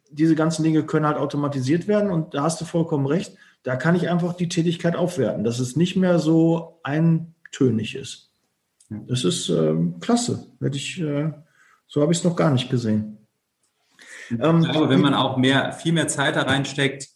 diese 0.10 0.34
ganzen 0.34 0.64
Dinge 0.64 0.84
können 0.84 1.06
halt 1.06 1.18
automatisiert 1.18 1.88
werden 1.88 2.10
und 2.10 2.34
da 2.34 2.42
hast 2.42 2.60
du 2.60 2.66
vollkommen 2.66 3.06
recht. 3.06 3.38
Da 3.62 3.76
kann 3.76 3.96
ich 3.96 4.10
einfach 4.10 4.34
die 4.34 4.50
Tätigkeit 4.50 4.96
aufwerten, 4.96 5.44
dass 5.44 5.60
es 5.60 5.76
nicht 5.76 5.96
mehr 5.96 6.18
so 6.18 6.80
eintönig 6.82 7.94
ist. 7.94 8.32
Das 8.90 9.24
ist 9.24 9.50
äh, 9.50 9.76
klasse. 10.00 10.48
Hätte 10.60 10.78
ich, 10.78 11.02
so 11.88 12.02
habe 12.02 12.12
ich 12.12 12.18
es 12.18 12.24
noch 12.24 12.36
gar 12.36 12.50
nicht 12.50 12.72
gesehen. 12.72 13.20
Ähm, 14.32 14.64
ich 14.64 14.72
glaube, 14.72 14.90
wenn 14.90 15.00
man 15.00 15.14
auch 15.14 15.38
mehr, 15.38 15.74
viel 15.74 15.94
mehr 15.94 16.08
Zeit 16.08 16.36
da 16.36 16.42
reinsteckt, 16.42 17.08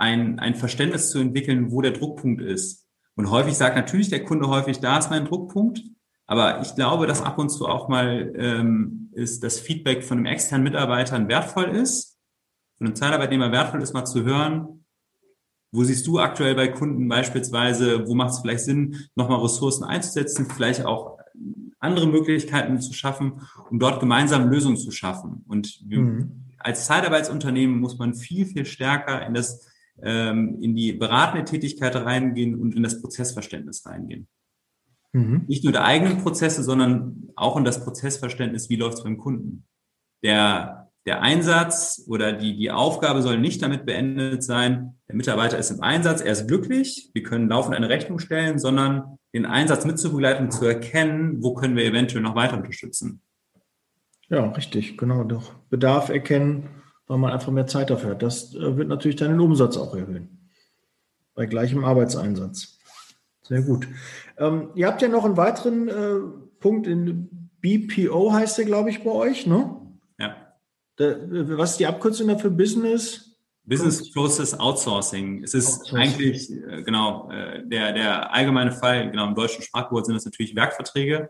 ein, 0.00 0.38
ein 0.38 0.54
Verständnis 0.54 1.10
zu 1.10 1.18
entwickeln, 1.18 1.70
wo 1.70 1.82
der 1.82 1.92
Druckpunkt 1.92 2.42
ist. 2.42 2.86
Und 3.16 3.30
häufig 3.30 3.54
sagt 3.54 3.76
natürlich 3.76 4.08
der 4.08 4.24
Kunde 4.24 4.48
häufig, 4.48 4.80
da 4.80 4.98
ist 4.98 5.10
mein 5.10 5.26
Druckpunkt. 5.26 5.82
Aber 6.26 6.60
ich 6.62 6.74
glaube, 6.74 7.06
dass 7.06 7.22
ab 7.22 7.38
und 7.38 7.50
zu 7.50 7.66
auch 7.66 7.88
mal 7.88 8.32
ähm, 8.36 9.10
ist 9.12 9.42
das 9.42 9.60
Feedback 9.60 10.04
von 10.04 10.18
einem 10.18 10.26
externen 10.26 10.64
Mitarbeitern 10.64 11.28
wertvoll 11.28 11.70
ist 11.70 12.10
von 12.80 12.86
einem 12.86 12.96
Zeitarbeitnehmer 12.96 13.52
wertvoll 13.52 13.82
ist, 13.82 13.92
mal 13.92 14.06
zu 14.06 14.24
hören, 14.24 14.86
wo 15.70 15.84
siehst 15.84 16.06
du 16.06 16.18
aktuell 16.18 16.54
bei 16.54 16.68
Kunden 16.68 17.06
beispielsweise, 17.08 18.08
wo 18.08 18.14
macht 18.14 18.30
es 18.30 18.38
vielleicht 18.38 18.64
Sinn, 18.64 18.96
nochmal 19.14 19.40
Ressourcen 19.40 19.84
einzusetzen, 19.84 20.46
vielleicht 20.46 20.86
auch 20.86 21.18
andere 21.78 22.06
Möglichkeiten 22.06 22.80
zu 22.80 22.94
schaffen, 22.94 23.42
um 23.68 23.78
dort 23.78 24.00
gemeinsam 24.00 24.48
Lösungen 24.48 24.78
zu 24.78 24.90
schaffen. 24.92 25.44
Und 25.46 25.82
mhm. 25.86 26.46
als 26.58 26.86
Zeitarbeitsunternehmen 26.86 27.78
muss 27.78 27.98
man 27.98 28.14
viel, 28.14 28.46
viel 28.46 28.64
stärker 28.64 29.26
in 29.26 29.34
das, 29.34 29.69
ähm, 30.02 30.58
in 30.60 30.74
die 30.74 30.92
beratende 30.92 31.44
Tätigkeit 31.44 31.94
reingehen 31.96 32.54
und 32.54 32.74
in 32.74 32.82
das 32.82 33.00
Prozessverständnis 33.00 33.84
reingehen. 33.86 34.28
Mhm. 35.12 35.44
Nicht 35.48 35.64
nur 35.64 35.72
der 35.72 35.84
eigenen 35.84 36.18
Prozesse, 36.18 36.62
sondern 36.62 37.30
auch 37.36 37.56
in 37.56 37.64
das 37.64 37.84
Prozessverständnis, 37.84 38.70
wie 38.70 38.76
läuft 38.76 38.98
es 38.98 39.04
beim 39.04 39.18
Kunden. 39.18 39.66
Der 40.22 40.80
der 41.06 41.22
Einsatz 41.22 42.04
oder 42.08 42.32
die, 42.32 42.56
die 42.56 42.70
Aufgabe 42.70 43.22
soll 43.22 43.38
nicht 43.38 43.62
damit 43.62 43.86
beendet 43.86 44.42
sein, 44.42 44.98
der 45.08 45.16
Mitarbeiter 45.16 45.58
ist 45.58 45.70
im 45.70 45.82
Einsatz, 45.82 46.20
er 46.20 46.32
ist 46.32 46.46
glücklich, 46.46 47.10
wir 47.14 47.22
können 47.22 47.48
laufend 47.48 47.74
eine 47.74 47.88
Rechnung 47.88 48.18
stellen, 48.18 48.58
sondern 48.58 49.18
den 49.34 49.46
Einsatz 49.46 49.84
mitzubegleiten, 49.84 50.50
zu 50.50 50.66
erkennen, 50.66 51.42
wo 51.42 51.54
können 51.54 51.76
wir 51.76 51.84
eventuell 51.84 52.22
noch 52.22 52.34
weiter 52.34 52.56
unterstützen. 52.56 53.22
Ja, 54.28 54.46
richtig, 54.50 54.98
genau. 54.98 55.24
Doch 55.24 55.54
Bedarf 55.70 56.10
erkennen, 56.10 56.68
weil 57.10 57.18
man 57.18 57.32
einfach 57.32 57.50
mehr 57.50 57.66
Zeit 57.66 57.90
dafür 57.90 58.10
hat. 58.10 58.22
Das 58.22 58.54
äh, 58.54 58.76
wird 58.76 58.86
natürlich 58.86 59.16
deinen 59.16 59.40
Umsatz 59.40 59.76
auch 59.76 59.96
erhöhen. 59.96 60.48
Bei 61.34 61.46
gleichem 61.46 61.84
Arbeitseinsatz. 61.84 62.78
Sehr 63.42 63.62
gut. 63.62 63.88
Ähm, 64.38 64.70
ihr 64.76 64.86
habt 64.86 65.02
ja 65.02 65.08
noch 65.08 65.24
einen 65.24 65.36
weiteren 65.36 65.88
äh, 65.88 66.20
Punkt 66.60 66.86
in 66.86 67.50
BPO 67.60 68.32
heißt 68.32 68.58
der, 68.58 68.64
glaube 68.64 68.90
ich, 68.90 69.02
bei 69.02 69.10
euch, 69.10 69.44
ne? 69.46 69.76
Was 70.98 71.72
ist 71.72 71.80
die 71.80 71.86
Abkürzung 71.86 72.28
dafür? 72.28 72.50
Business? 72.50 73.36
Business 73.64 74.12
Process 74.12 74.54
Outsourcing. 74.54 75.42
Es 75.42 75.54
ist 75.54 75.80
Outsourcing. 75.80 75.98
eigentlich, 75.98 76.50
äh, 76.52 76.82
genau, 76.82 77.28
äh, 77.32 77.66
der, 77.66 77.92
der 77.92 78.32
allgemeine 78.32 78.70
Fall, 78.70 79.10
genau, 79.10 79.26
im 79.26 79.34
deutschen 79.34 79.62
Sprachwort 79.62 80.06
sind 80.06 80.14
das 80.14 80.26
natürlich 80.26 80.54
Werkverträge. 80.54 81.28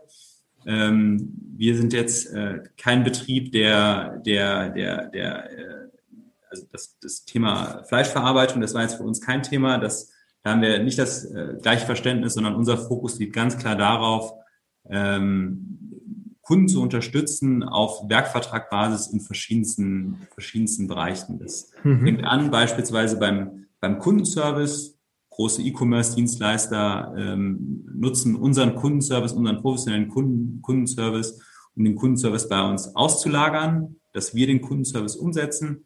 Ähm, 0.65 1.33
wir 1.55 1.75
sind 1.75 1.93
jetzt 1.93 2.33
äh, 2.33 2.63
kein 2.77 3.03
Betrieb, 3.03 3.51
der, 3.51 4.17
der, 4.25 4.69
der, 4.69 5.07
der, 5.07 5.49
also 6.49 6.65
das, 6.71 6.97
das 6.99 7.25
Thema 7.25 7.83
Fleischverarbeitung, 7.83 8.61
das 8.61 8.73
war 8.73 8.81
jetzt 8.81 8.95
für 8.95 9.03
uns 9.03 9.21
kein 9.21 9.43
Thema. 9.43 9.77
Das, 9.77 10.11
da 10.43 10.51
haben 10.51 10.61
wir 10.61 10.79
nicht 10.79 10.97
das 10.97 11.27
gleiche 11.61 11.85
Verständnis, 11.85 12.33
sondern 12.33 12.55
unser 12.55 12.77
Fokus 12.77 13.19
liegt 13.19 13.33
ganz 13.33 13.57
klar 13.57 13.75
darauf, 13.75 14.33
ähm, 14.89 15.81
Kunden 16.41 16.67
zu 16.67 16.81
unterstützen 16.81 17.63
auf 17.63 18.09
Werkvertragbasis 18.09 19.07
in 19.07 19.21
verschiedensten, 19.21 20.27
verschiedensten 20.33 20.87
Bereichen. 20.87 21.39
Das 21.39 21.71
mhm. 21.83 22.01
fängt 22.01 22.25
an 22.25 22.51
beispielsweise 22.51 23.17
beim, 23.17 23.67
beim 23.79 23.99
Kundenservice. 23.99 24.99
Große 25.31 25.61
E-Commerce-Dienstleister 25.61 27.15
ähm, 27.17 27.85
nutzen 27.93 28.35
unseren 28.35 28.75
Kundenservice, 28.75 29.33
unseren 29.33 29.61
professionellen 29.61 30.09
Kunden, 30.09 30.61
Kundenservice, 30.61 31.41
um 31.75 31.85
den 31.85 31.95
Kundenservice 31.95 32.49
bei 32.49 32.61
uns 32.61 32.95
auszulagern, 32.95 33.95
dass 34.11 34.35
wir 34.35 34.45
den 34.45 34.61
Kundenservice 34.61 35.15
umsetzen. 35.15 35.85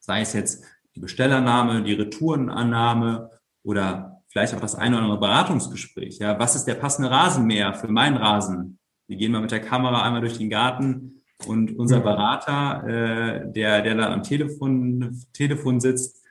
Sei 0.00 0.20
es 0.20 0.32
jetzt 0.32 0.64
die 0.94 1.00
Bestellernahme, 1.00 1.84
die 1.84 1.94
Retourenannahme 1.94 3.30
oder 3.62 4.22
vielleicht 4.28 4.54
auch 4.54 4.60
das 4.60 4.74
eine 4.74 4.96
oder 4.96 5.04
andere 5.04 5.20
Beratungsgespräch. 5.20 6.18
Ja, 6.18 6.38
was 6.38 6.56
ist 6.56 6.64
der 6.64 6.74
passende 6.74 7.10
Rasenmäher 7.10 7.74
für 7.74 7.88
meinen 7.88 8.16
Rasen? 8.16 8.78
Wir 9.06 9.16
gehen 9.16 9.30
mal 9.30 9.40
mit 9.40 9.52
der 9.52 9.60
Kamera 9.60 10.02
einmal 10.02 10.20
durch 10.20 10.38
den 10.38 10.50
Garten 10.50 11.22
und 11.46 11.78
unser 11.78 12.00
Berater, 12.00 12.86
äh, 12.88 13.52
der, 13.52 13.82
der 13.82 13.94
da 13.94 14.12
am 14.12 14.24
Telefon, 14.24 15.24
Telefon 15.32 15.78
sitzt, 15.78 16.23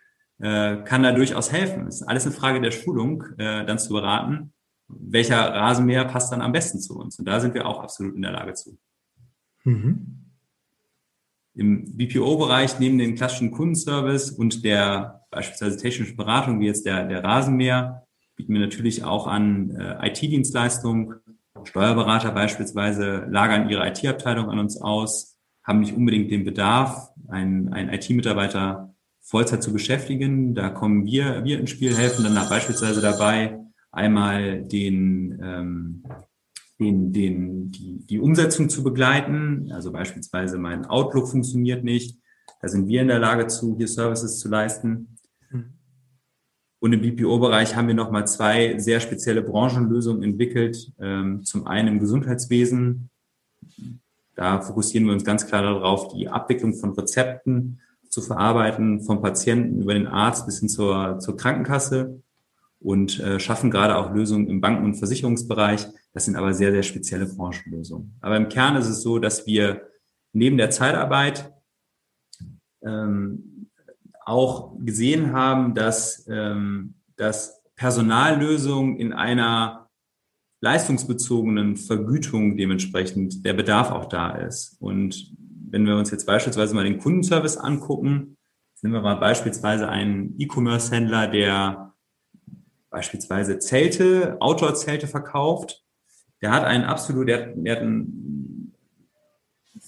kann 0.83 1.03
da 1.03 1.11
durchaus 1.11 1.51
helfen. 1.51 1.87
Es 1.87 2.01
ist 2.01 2.07
alles 2.07 2.25
eine 2.25 2.35
Frage 2.35 2.61
der 2.61 2.71
Schulung, 2.71 3.23
äh, 3.37 3.65
dann 3.65 3.79
zu 3.79 3.93
beraten, 3.93 4.53
welcher 4.87 5.37
Rasenmäher 5.37 6.05
passt 6.05 6.31
dann 6.31 6.41
am 6.41 6.51
besten 6.51 6.79
zu 6.79 6.97
uns. 6.97 7.17
Und 7.17 7.25
da 7.25 7.39
sind 7.39 7.53
wir 7.53 7.65
auch 7.65 7.81
absolut 7.81 8.15
in 8.15 8.21
der 8.21 8.31
Lage 8.31 8.53
zu. 8.53 8.77
Mhm. 9.63 10.19
Im 11.55 11.97
BPO-Bereich 11.97 12.79
neben 12.79 12.97
dem 12.97 13.15
klassischen 13.15 13.51
Kundenservice 13.51 14.31
und 14.31 14.65
der 14.65 15.21
beispielsweise 15.29 15.77
technischen 15.77 16.17
Beratung, 16.17 16.59
wie 16.59 16.65
jetzt 16.65 16.85
der, 16.85 17.07
der 17.07 17.23
Rasenmäher, 17.23 18.05
bieten 18.35 18.53
wir 18.53 18.61
natürlich 18.61 19.03
auch 19.03 19.27
an 19.27 19.71
äh, 19.71 20.09
IT-Dienstleistungen, 20.09 21.15
Steuerberater 21.63 22.31
beispielsweise 22.31 23.27
lagern 23.29 23.69
ihre 23.69 23.87
IT-Abteilung 23.87 24.49
an 24.49 24.59
uns 24.59 24.81
aus, 24.81 25.37
haben 25.63 25.79
nicht 25.79 25.95
unbedingt 25.95 26.31
den 26.31 26.43
Bedarf, 26.43 27.11
einen, 27.29 27.71
einen 27.71 27.89
IT-Mitarbeiter 27.89 28.92
Vollzeit 29.23 29.63
zu 29.63 29.73
beschäftigen. 29.73 30.53
Da 30.53 30.69
kommen 30.69 31.05
wir, 31.05 31.43
wir 31.43 31.59
ins 31.59 31.71
Spiel, 31.71 31.95
helfen 31.95 32.23
dann 32.23 32.35
beispielsweise 32.49 33.01
dabei, 33.01 33.59
einmal 33.91 34.63
den 34.63 35.39
ähm, 35.41 36.03
den, 36.79 37.13
den, 37.13 37.71
die, 37.71 38.05
die 38.05 38.19
Umsetzung 38.19 38.69
zu 38.69 38.83
begleiten. 38.83 39.71
Also 39.71 39.91
beispielsweise 39.91 40.57
mein 40.57 40.85
Outlook 40.85 41.29
funktioniert 41.29 41.83
nicht. 41.83 42.17
Da 42.61 42.67
sind 42.67 42.87
wir 42.87 43.01
in 43.01 43.07
der 43.07 43.19
Lage 43.19 43.47
zu, 43.47 43.75
hier 43.77 43.87
Services 43.87 44.39
zu 44.39 44.49
leisten. 44.49 45.17
Mhm. 45.49 45.73
Und 46.79 46.93
im 46.93 47.01
BPO-Bereich 47.01 47.75
haben 47.75 47.87
wir 47.87 47.95
nochmal 47.95 48.27
zwei 48.27 48.77
sehr 48.79 48.99
spezielle 48.99 49.41
Branchenlösungen 49.41 50.23
entwickelt. 50.23 50.91
Ähm, 50.99 51.43
zum 51.43 51.67
einen 51.67 51.87
im 51.87 51.99
Gesundheitswesen. 51.99 53.09
Da 54.35 54.61
fokussieren 54.61 55.05
wir 55.05 55.13
uns 55.13 55.23
ganz 55.23 55.45
klar 55.45 55.61
darauf, 55.61 56.13
die 56.13 56.27
Abwicklung 56.27 56.73
von 56.73 56.93
Rezepten 56.93 57.79
zu 58.13 58.21
verarbeiten, 58.21 59.01
vom 59.01 59.23
Patienten 59.23 59.81
über 59.81 59.95
den 59.95 60.05
Arzt 60.05 60.45
bis 60.45 60.59
hin 60.59 60.69
zur, 60.69 61.17
zur 61.17 61.35
Krankenkasse 61.35 62.21
und 62.79 63.19
äh, 63.19 63.39
schaffen 63.39 63.71
gerade 63.71 63.97
auch 63.97 64.13
Lösungen 64.13 64.47
im 64.47 64.61
Banken- 64.61 64.85
und 64.85 64.95
Versicherungsbereich. 64.95 65.87
Das 66.13 66.25
sind 66.25 66.35
aber 66.35 66.53
sehr, 66.53 66.71
sehr 66.71 66.83
spezielle 66.83 67.25
Branchenlösungen. 67.25 68.15
Aber 68.21 68.37
im 68.37 68.49
Kern 68.49 68.75
ist 68.75 68.87
es 68.87 69.01
so, 69.01 69.17
dass 69.17 69.47
wir 69.47 69.87
neben 70.31 70.57
der 70.57 70.69
Zeitarbeit 70.69 71.51
ähm, 72.83 73.67
auch 74.23 74.75
gesehen 74.77 75.33
haben, 75.33 75.73
dass, 75.73 76.27
ähm, 76.29 76.93
dass 77.15 77.63
Personallösungen 77.75 78.97
in 78.97 79.11
einer 79.11 79.89
leistungsbezogenen 80.61 81.77
Vergütung 81.77 82.57
dementsprechend 82.57 83.43
der 83.43 83.53
Bedarf 83.53 83.89
auch 83.89 84.05
da 84.05 84.35
ist. 84.35 84.77
Und 84.79 85.33
wenn 85.73 85.87
wir 85.87 85.97
uns 85.97 86.11
jetzt 86.11 86.27
beispielsweise 86.27 86.75
mal 86.75 86.83
den 86.83 86.99
Kundenservice 86.99 87.57
angucken, 87.57 88.37
nehmen 88.83 88.93
wir 88.93 89.01
mal 89.01 89.15
beispielsweise 89.15 89.89
einen 89.89 90.35
E-Commerce-Händler, 90.37 91.27
der 91.29 91.93
beispielsweise 92.91 93.57
Zelte, 93.57 94.37
Outdoor-Zelte 94.39 95.07
verkauft. 95.07 95.83
Der 96.43 96.51
hat 96.51 96.63
einen 96.63 96.83
absolut, 96.83 97.27
der, 97.27 97.55
der 97.55 97.75
hat 97.75 97.81
ein 97.81 98.71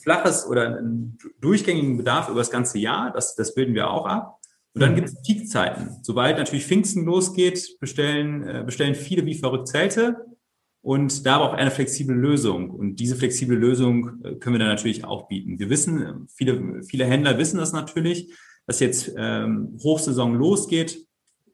flaches 0.02 0.48
oder 0.48 0.78
einen 0.80 1.20
durchgängigen 1.40 1.98
Bedarf 1.98 2.30
über 2.30 2.40
das 2.40 2.50
ganze 2.50 2.80
Jahr. 2.80 3.12
Das, 3.12 3.36
das 3.36 3.54
bilden 3.54 3.76
wir 3.76 3.92
auch 3.92 4.08
ab. 4.08 4.40
Und 4.74 4.82
dann 4.82 4.94
mhm. 4.94 4.96
gibt 4.96 5.10
es 5.10 5.22
Peakzeiten. 5.22 6.00
Sobald 6.02 6.40
natürlich 6.40 6.66
Pfingsten 6.66 7.06
losgeht, 7.06 7.78
bestellen, 7.80 8.42
äh, 8.48 8.64
bestellen 8.66 8.96
viele 8.96 9.24
wie 9.28 9.36
verrückt 9.36 9.68
Zelte. 9.68 10.26
Und 10.86 11.26
da 11.26 11.40
braucht 11.40 11.58
eine 11.58 11.72
flexible 11.72 12.16
Lösung. 12.16 12.70
Und 12.70 12.98
diese 12.98 13.16
flexible 13.16 13.58
Lösung 13.58 14.24
äh, 14.24 14.36
können 14.36 14.54
wir 14.54 14.60
dann 14.60 14.68
natürlich 14.68 15.04
auch 15.04 15.28
bieten. 15.28 15.58
Wir 15.58 15.72
wissen, 15.72 16.28
viele, 16.28 16.84
viele 16.84 17.06
Händler 17.06 17.40
wissen 17.40 17.58
das 17.58 17.74
natürlich, 17.74 18.32
dass 18.68 18.82
jetzt 18.82 19.12
ähm, 19.18 19.80
Hochsaison 19.82 20.36
losgeht. 20.36 21.00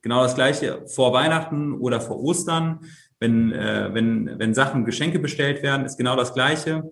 Genau 0.01 0.21
das 0.21 0.35
gleiche 0.35 0.85
vor 0.85 1.13
Weihnachten 1.13 1.71
oder 1.71 2.01
vor 2.01 2.19
Ostern. 2.21 2.81
Wenn, 3.21 3.53
äh, 3.53 3.93
wenn, 3.93 4.37
wenn 4.37 4.53
Sachen, 4.53 4.83
Geschenke 4.83 5.19
bestellt 5.19 5.63
werden, 5.63 5.85
ist 5.85 5.95
genau 5.95 6.17
das 6.17 6.33
gleiche, 6.33 6.91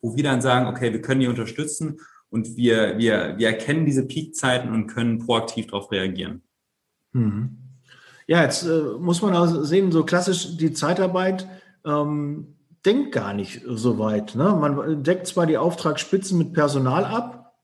wo 0.00 0.16
wir 0.16 0.24
dann 0.24 0.40
sagen, 0.40 0.68
okay, 0.68 0.90
wir 0.94 1.02
können 1.02 1.20
die 1.20 1.28
unterstützen 1.28 1.98
und 2.30 2.56
wir, 2.56 2.96
wir, 2.96 3.34
wir 3.36 3.46
erkennen 3.46 3.84
diese 3.84 4.06
Peakzeiten 4.06 4.72
und 4.72 4.86
können 4.86 5.18
proaktiv 5.18 5.66
darauf 5.66 5.92
reagieren. 5.92 6.40
Mhm. 7.12 7.58
Ja, 8.26 8.42
jetzt 8.42 8.62
äh, 8.62 8.82
muss 8.98 9.20
man 9.20 9.36
auch 9.36 9.64
sehen, 9.64 9.92
so 9.92 10.02
klassisch 10.02 10.56
die 10.56 10.72
Zeitarbeit 10.72 11.46
ähm, 11.84 12.54
denkt 12.84 13.12
gar 13.12 13.34
nicht 13.34 13.62
so 13.66 13.98
weit. 13.98 14.34
Ne? 14.34 14.44
Man 14.44 15.02
deckt 15.02 15.26
zwar 15.26 15.46
die 15.46 15.58
Auftragsspitzen 15.58 16.38
mit 16.38 16.52
Personal 16.52 17.04
ab, 17.04 17.54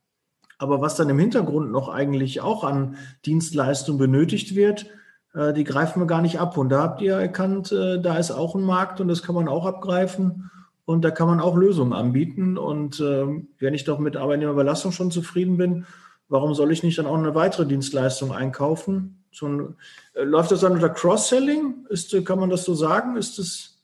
aber 0.57 0.81
was 0.81 0.95
dann 0.95 1.09
im 1.09 1.19
Hintergrund 1.19 1.71
noch 1.71 1.89
eigentlich 1.89 2.41
auch 2.41 2.63
an 2.63 2.95
Dienstleistungen 3.25 3.99
benötigt 3.99 4.55
wird, 4.55 4.87
äh, 5.33 5.53
die 5.53 5.63
greifen 5.63 6.01
wir 6.01 6.07
gar 6.07 6.21
nicht 6.21 6.39
ab. 6.39 6.57
Und 6.57 6.69
da 6.69 6.81
habt 6.81 7.01
ihr 7.01 7.15
erkannt, 7.15 7.71
äh, 7.71 7.99
da 7.99 8.17
ist 8.17 8.31
auch 8.31 8.55
ein 8.55 8.63
Markt 8.63 9.01
und 9.01 9.07
das 9.07 9.23
kann 9.23 9.35
man 9.35 9.47
auch 9.47 9.65
abgreifen. 9.65 10.49
Und 10.85 11.03
da 11.03 11.09
kann 11.09 11.27
man 11.27 11.39
auch 11.39 11.55
Lösungen 11.55 11.93
anbieten. 11.93 12.57
Und 12.57 12.99
äh, 12.99 13.25
wenn 13.59 13.73
ich 13.73 13.85
doch 13.85 13.99
mit 13.99 14.15
Arbeitnehmerüberlassung 14.15 14.91
schon 14.91 15.11
zufrieden 15.11 15.57
bin, 15.57 15.85
warum 16.29 16.53
soll 16.53 16.71
ich 16.71 16.83
nicht 16.83 16.97
dann 16.99 17.07
auch 17.07 17.17
eine 17.17 17.35
weitere 17.35 17.65
Dienstleistung 17.65 18.31
einkaufen? 18.31 19.23
So 19.31 19.47
ein, 19.47 19.75
äh, 20.13 20.23
läuft 20.23 20.51
das 20.51 20.61
dann 20.61 20.73
unter 20.73 20.89
Cross-Selling? 20.89 21.87
kann 22.23 22.39
man 22.39 22.51
das 22.51 22.63
so 22.63 22.75
sagen? 22.75 23.17
Ist 23.17 23.39
das 23.39 23.74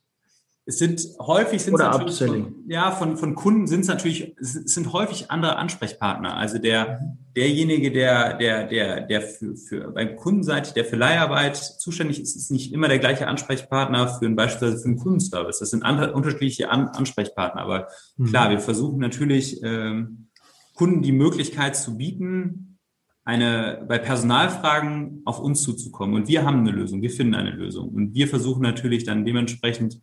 es 0.66 0.78
sind 0.78 1.02
häufig 1.20 1.62
sind 1.62 1.74
Oder 1.74 1.96
Upselling. 1.96 2.44
Von, 2.44 2.64
ja, 2.68 2.92
von, 2.92 3.18
von 3.18 3.34
Kunden 3.34 3.66
sind 3.66 3.82
es 3.82 3.88
natürlich, 3.88 4.36
es 4.40 4.54
sind 4.54 4.94
häufig 4.94 5.32
andere 5.32 5.56
Ansprechpartner. 5.56 6.38
Also 6.38 6.60
der, 6.60 7.00
derjenige, 7.36 7.92
der, 7.92 8.38
der, 8.38 8.68
der, 8.68 9.02
der 9.02 9.22
für, 9.22 9.56
für 9.56 9.92
beim 9.92 10.16
Kundenseite, 10.16 10.74
der 10.74 10.86
für 10.86 10.98
Leiharbeit 10.98 11.58
zuständig 11.58 12.22
ist, 12.22 12.36
ist 12.36 12.52
nicht 12.52 12.74
immer 12.74 12.88
der 12.88 13.00
gleiche 13.00 13.28
Ansprechpartner 13.28 14.08
für 14.08 14.26
ein 14.26 14.36
beispielsweise 14.36 14.84
für 14.84 14.90
einen 14.90 14.98
Kundenservice. 14.98 15.60
Das 15.60 15.72
sind 15.72 15.84
andere, 15.84 16.14
unterschiedliche 16.14 16.70
An 16.70 16.90
Ansprechpartner. 16.90 17.62
Aber 17.62 17.88
mhm. 18.18 18.26
klar, 18.28 18.52
wir 18.52 18.60
versuchen 18.60 19.00
natürlich 19.00 19.64
ähm, 19.64 20.28
Kunden 20.76 21.02
die 21.02 21.12
Möglichkeit 21.12 21.76
zu 21.76 21.98
bieten, 21.98 22.78
eine, 23.24 23.84
bei 23.88 23.98
Personalfragen 23.98 25.22
auf 25.26 25.40
uns 25.40 25.64
zuzukommen. 25.64 26.16
Und 26.16 26.28
wir 26.28 26.46
haben 26.46 26.60
eine 26.60 26.72
Lösung, 26.72 27.02
wir 27.02 27.12
finden 27.12 27.36
eine 27.36 27.52
Lösung. 27.52 27.90
Und 27.90 28.14
wir 28.14 28.28
versuchen 28.28 28.62
natürlich 28.62 29.04
dann 29.04 29.26
dementsprechend 29.26 30.00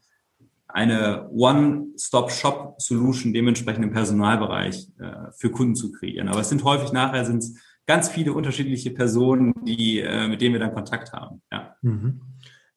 eine 0.69 1.29
One-Stop-Shop-Solution 1.31 3.33
dementsprechend 3.33 3.85
im 3.85 3.93
Personalbereich 3.93 4.89
äh, 4.99 5.33
für 5.37 5.51
Kunden 5.51 5.75
zu 5.75 5.91
kreieren. 5.93 6.29
Aber 6.29 6.41
es 6.41 6.51
sind 6.51 6.65
häufig 6.65 6.93
nachher 6.93 7.25
sind 7.25 7.39
es 7.39 7.55
ganz 7.87 8.09
viele 8.09 8.35
unterschiedliche 8.35 8.91
Personen, 8.91 9.55
die, 9.65 10.01
äh, 10.01 10.29
mit 10.29 10.41
denen 10.41 10.55
wir 10.55 10.61
dann 10.61 10.75
Kontakt 10.75 11.13
haben. 11.13 11.43
Ja. 11.51 11.75
Mhm. 11.83 12.21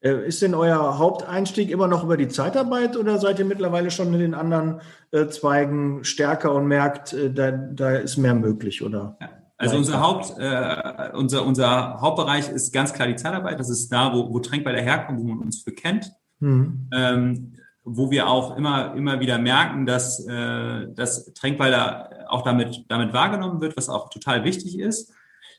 Äh, 0.00 0.26
ist 0.26 0.42
denn 0.42 0.54
euer 0.54 0.98
Haupteinstieg 0.98 1.70
immer 1.70 1.86
noch 1.86 2.02
über 2.02 2.16
die 2.16 2.28
Zeitarbeit 2.28 2.96
oder 2.96 3.18
seid 3.18 3.38
ihr 3.38 3.44
mittlerweile 3.44 3.90
schon 3.90 4.12
in 4.14 4.20
den 4.20 4.34
anderen 4.34 4.80
äh, 5.12 5.28
Zweigen 5.28 6.02
stärker 6.02 6.54
und 6.54 6.66
merkt, 6.66 7.12
äh, 7.12 7.32
da, 7.32 7.52
da 7.52 7.96
ist 7.96 8.16
mehr 8.16 8.34
möglich, 8.34 8.82
oder? 8.82 9.16
Ja. 9.20 9.28
Also 9.58 9.76
unser 9.76 10.00
Haupt, 10.00 10.34
äh, 10.38 11.10
unser, 11.14 11.46
unser 11.46 12.00
Hauptbereich 12.00 12.48
ist 12.48 12.72
ganz 12.72 12.92
klar 12.92 13.06
die 13.06 13.14
Zeitarbeit. 13.14 13.60
Das 13.60 13.70
ist 13.70 13.92
da, 13.92 14.12
wo, 14.12 14.32
wo 14.32 14.40
Tränkball 14.40 14.74
daherkommt, 14.74 15.20
wo 15.20 15.24
man 15.24 15.38
uns 15.38 15.62
für 15.62 15.70
kennt. 15.70 16.10
Mhm. 16.40 16.88
Ähm, 16.92 17.52
wo 17.84 18.10
wir 18.10 18.28
auch 18.28 18.56
immer, 18.56 18.94
immer 18.94 19.20
wieder 19.20 19.38
merken, 19.38 19.86
dass, 19.86 20.26
äh, 20.26 20.86
dass 20.94 21.32
Tränkweiler 21.34 22.26
auch 22.28 22.42
damit, 22.42 22.84
damit 22.88 23.12
wahrgenommen 23.12 23.60
wird, 23.60 23.76
was 23.76 23.88
auch 23.88 24.08
total 24.08 24.44
wichtig 24.44 24.78
ist. 24.78 25.12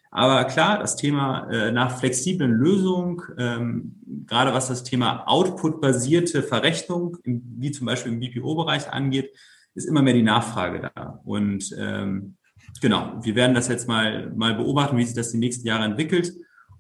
Aber 0.09 0.45
klar, 0.45 0.79
das 0.79 0.95
Thema 0.95 1.49
äh, 1.49 1.71
nach 1.71 1.97
flexiblen 1.97 2.51
Lösungen, 2.51 3.19
ähm, 3.37 4.25
gerade 4.27 4.53
was 4.53 4.67
das 4.67 4.83
Thema 4.83 5.27
Output-basierte 5.27 6.43
Verrechnung, 6.43 7.17
im, 7.23 7.41
wie 7.57 7.71
zum 7.71 7.87
Beispiel 7.87 8.13
im 8.13 8.19
BPO-Bereich 8.19 8.91
angeht, 8.91 9.31
ist 9.73 9.85
immer 9.85 10.03
mehr 10.03 10.13
die 10.13 10.21
Nachfrage 10.21 10.91
da. 10.93 11.19
Und 11.25 11.75
ähm, 11.79 12.35
genau, 12.79 13.19
wir 13.23 13.35
werden 13.35 13.55
das 13.55 13.67
jetzt 13.67 13.87
mal, 13.87 14.31
mal 14.35 14.53
beobachten, 14.53 14.97
wie 14.97 15.03
sich 15.03 15.15
das 15.15 15.31
die 15.31 15.39
nächsten 15.39 15.67
Jahre 15.67 15.85
entwickelt 15.85 16.31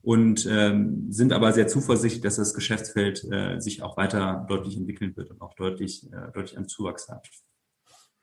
und 0.03 0.45
ähm, 0.51 1.07
sind 1.09 1.31
aber 1.31 1.53
sehr 1.53 1.67
zuversichtlich, 1.67 2.21
dass 2.21 2.35
das 2.35 2.53
Geschäftsfeld 2.53 3.23
äh, 3.31 3.59
sich 3.59 3.81
auch 3.81 3.95
weiter 3.95 4.45
deutlich 4.49 4.75
entwickeln 4.75 5.15
wird 5.15 5.31
und 5.31 5.41
auch 5.41 5.53
deutlich, 5.55 6.11
äh, 6.11 6.31
deutlich 6.33 6.57
an 6.57 6.67
Zuwachs 6.67 7.07
hat. 7.07 7.29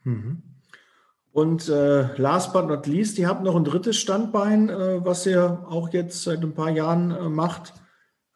Mhm. 0.05 0.43
Und 1.33 1.69
äh, 1.69 2.15
last 2.17 2.53
but 2.53 2.69
not 2.69 2.87
least, 2.87 3.19
ihr 3.19 3.29
habt 3.29 3.43
noch 3.43 3.57
ein 3.57 3.65
drittes 3.65 3.97
Standbein, 3.97 4.69
äh, 4.69 5.05
was 5.05 5.25
ihr 5.27 5.65
auch 5.69 5.89
jetzt 5.91 6.23
seit 6.23 6.43
ein 6.43 6.55
paar 6.55 6.71
Jahren 6.71 7.13
äh, 7.13 7.29
macht. 7.31 7.73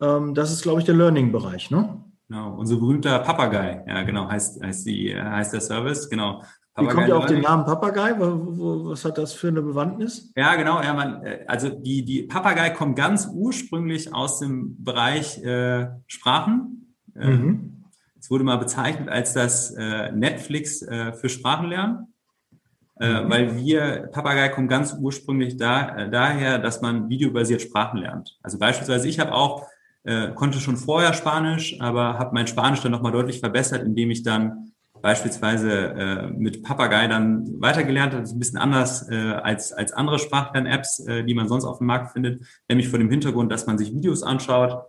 Ähm, 0.01 0.35
das 0.35 0.51
ist, 0.51 0.63
glaube 0.63 0.81
ich, 0.81 0.87
der 0.87 0.95
Learning-Bereich, 0.95 1.71
ne? 1.71 2.03
Genau, 2.29 2.55
unser 2.55 2.77
berühmter 2.77 3.19
Papagei, 3.19 3.85
ja 3.87 4.03
genau, 4.05 4.31
heißt, 4.31 4.63
heißt, 4.63 4.87
die, 4.87 5.15
heißt 5.15 5.53
der 5.53 5.61
Service, 5.61 6.09
genau. 6.09 6.43
Wie 6.77 6.87
kommt 6.87 7.07
ihr 7.07 7.17
auf 7.17 7.27
den 7.27 7.43
Namen 7.43 7.65
Papagei? 7.65 8.15
Was 8.19 9.05
hat 9.05 9.17
das 9.17 9.33
für 9.33 9.47
eine 9.49 9.63
Bewandtnis? 9.63 10.33
Ja, 10.37 10.57
genau. 10.57 10.83
Ja, 10.83 10.93
man, 10.93 11.23
äh, 11.25 11.45
also 11.47 11.69
die, 11.69 12.05
die 12.05 12.25
Papagei 12.25 12.71
kommt 12.71 12.97
ganz 12.97 13.29
ursprünglich 13.33 14.13
aus 14.13 14.41
dem 14.41 14.83
Bereich 14.83 15.43
äh, 15.45 15.89
Sprachen. 16.09 16.97
Äh, 17.15 17.29
mhm. 17.29 17.85
Es 18.19 18.29
wurde 18.29 18.43
mal 18.43 18.57
bezeichnet 18.57 19.09
als 19.09 19.35
das 19.35 19.71
äh, 19.73 20.11
Netflix 20.11 20.83
äh, 20.83 21.13
für 21.13 21.29
Sprachenlernen. 21.29 22.13
Äh, 22.99 23.23
mhm. 23.23 23.31
Weil 23.31 23.57
wir, 23.57 24.09
Papagei 24.13 24.49
kommt 24.49 24.69
ganz 24.69 24.97
ursprünglich 24.99 25.57
da, 25.57 25.97
äh, 25.97 26.11
daher, 26.11 26.59
dass 26.59 26.81
man 26.81 27.09
videobasiert 27.09 27.63
Sprachen 27.63 27.99
lernt. 28.01 28.39
Also 28.43 28.59
beispielsweise, 28.59 29.09
ich 29.09 29.21
habe 29.21 29.33
auch, 29.33 29.67
äh, 30.03 30.33
konnte 30.33 30.59
schon 30.59 30.77
vorher 30.77 31.13
Spanisch, 31.13 31.81
aber 31.81 32.19
habe 32.19 32.35
mein 32.35 32.47
Spanisch 32.47 32.81
dann 32.81 32.93
nochmal 32.93 33.13
deutlich 33.13 33.41
verbessert, 33.41 33.83
indem 33.85 34.11
ich 34.11 34.23
dann 34.23 34.73
beispielsweise 35.05 35.71
äh, 35.71 36.27
mit 36.29 36.63
Papagei 36.63 37.07
dann 37.09 37.61
weitergelernt 37.61 38.15
hat. 38.15 38.23
Das 38.23 38.31
ist 38.31 38.37
ein 38.37 38.39
bisschen 38.39 38.59
anders 38.59 39.07
äh, 39.11 39.15
als, 39.15 39.71
als 39.71 39.93
andere 39.93 40.19
Sprachlern-Apps, 40.19 41.01
äh, 41.01 41.25
die 41.25 41.35
man 41.35 41.47
sonst 41.47 41.67
auf 41.67 41.77
dem 41.77 41.89
Markt 41.89 42.13
findet, 42.13 42.43
nämlich 42.71 42.89
vor 42.89 42.99
dem 42.99 43.11
Hintergrund, 43.11 43.53
dass 43.53 43.67
man 43.67 43.77
sich 43.77 43.93
Videos 43.93 44.23
anschaut, 44.23 44.83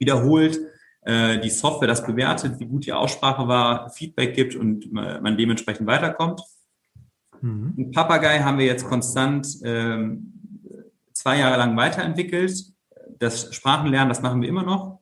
wiederholt, 0.00 0.58
äh, 1.02 1.38
die 1.38 1.48
Software 1.48 1.86
das 1.86 2.04
bewertet, 2.04 2.58
wie 2.58 2.66
gut 2.66 2.86
die 2.86 2.92
Aussprache 2.92 3.46
war, 3.46 3.90
Feedback 3.90 4.34
gibt 4.34 4.56
und 4.56 4.86
äh, 4.86 5.20
man 5.20 5.38
dementsprechend 5.38 5.86
weiterkommt. 5.86 6.42
Mhm. 7.40 7.74
Und 7.76 7.92
Papagei 7.92 8.40
haben 8.40 8.58
wir 8.58 8.66
jetzt 8.66 8.84
konstant 8.84 9.46
ähm, 9.62 10.32
zwei 11.12 11.38
Jahre 11.38 11.56
lang 11.56 11.76
weiterentwickelt. 11.76 12.64
Das 13.20 13.54
Sprachenlernen, 13.54 14.08
das 14.08 14.22
machen 14.22 14.42
wir 14.42 14.48
immer 14.48 14.64
noch. 14.64 14.99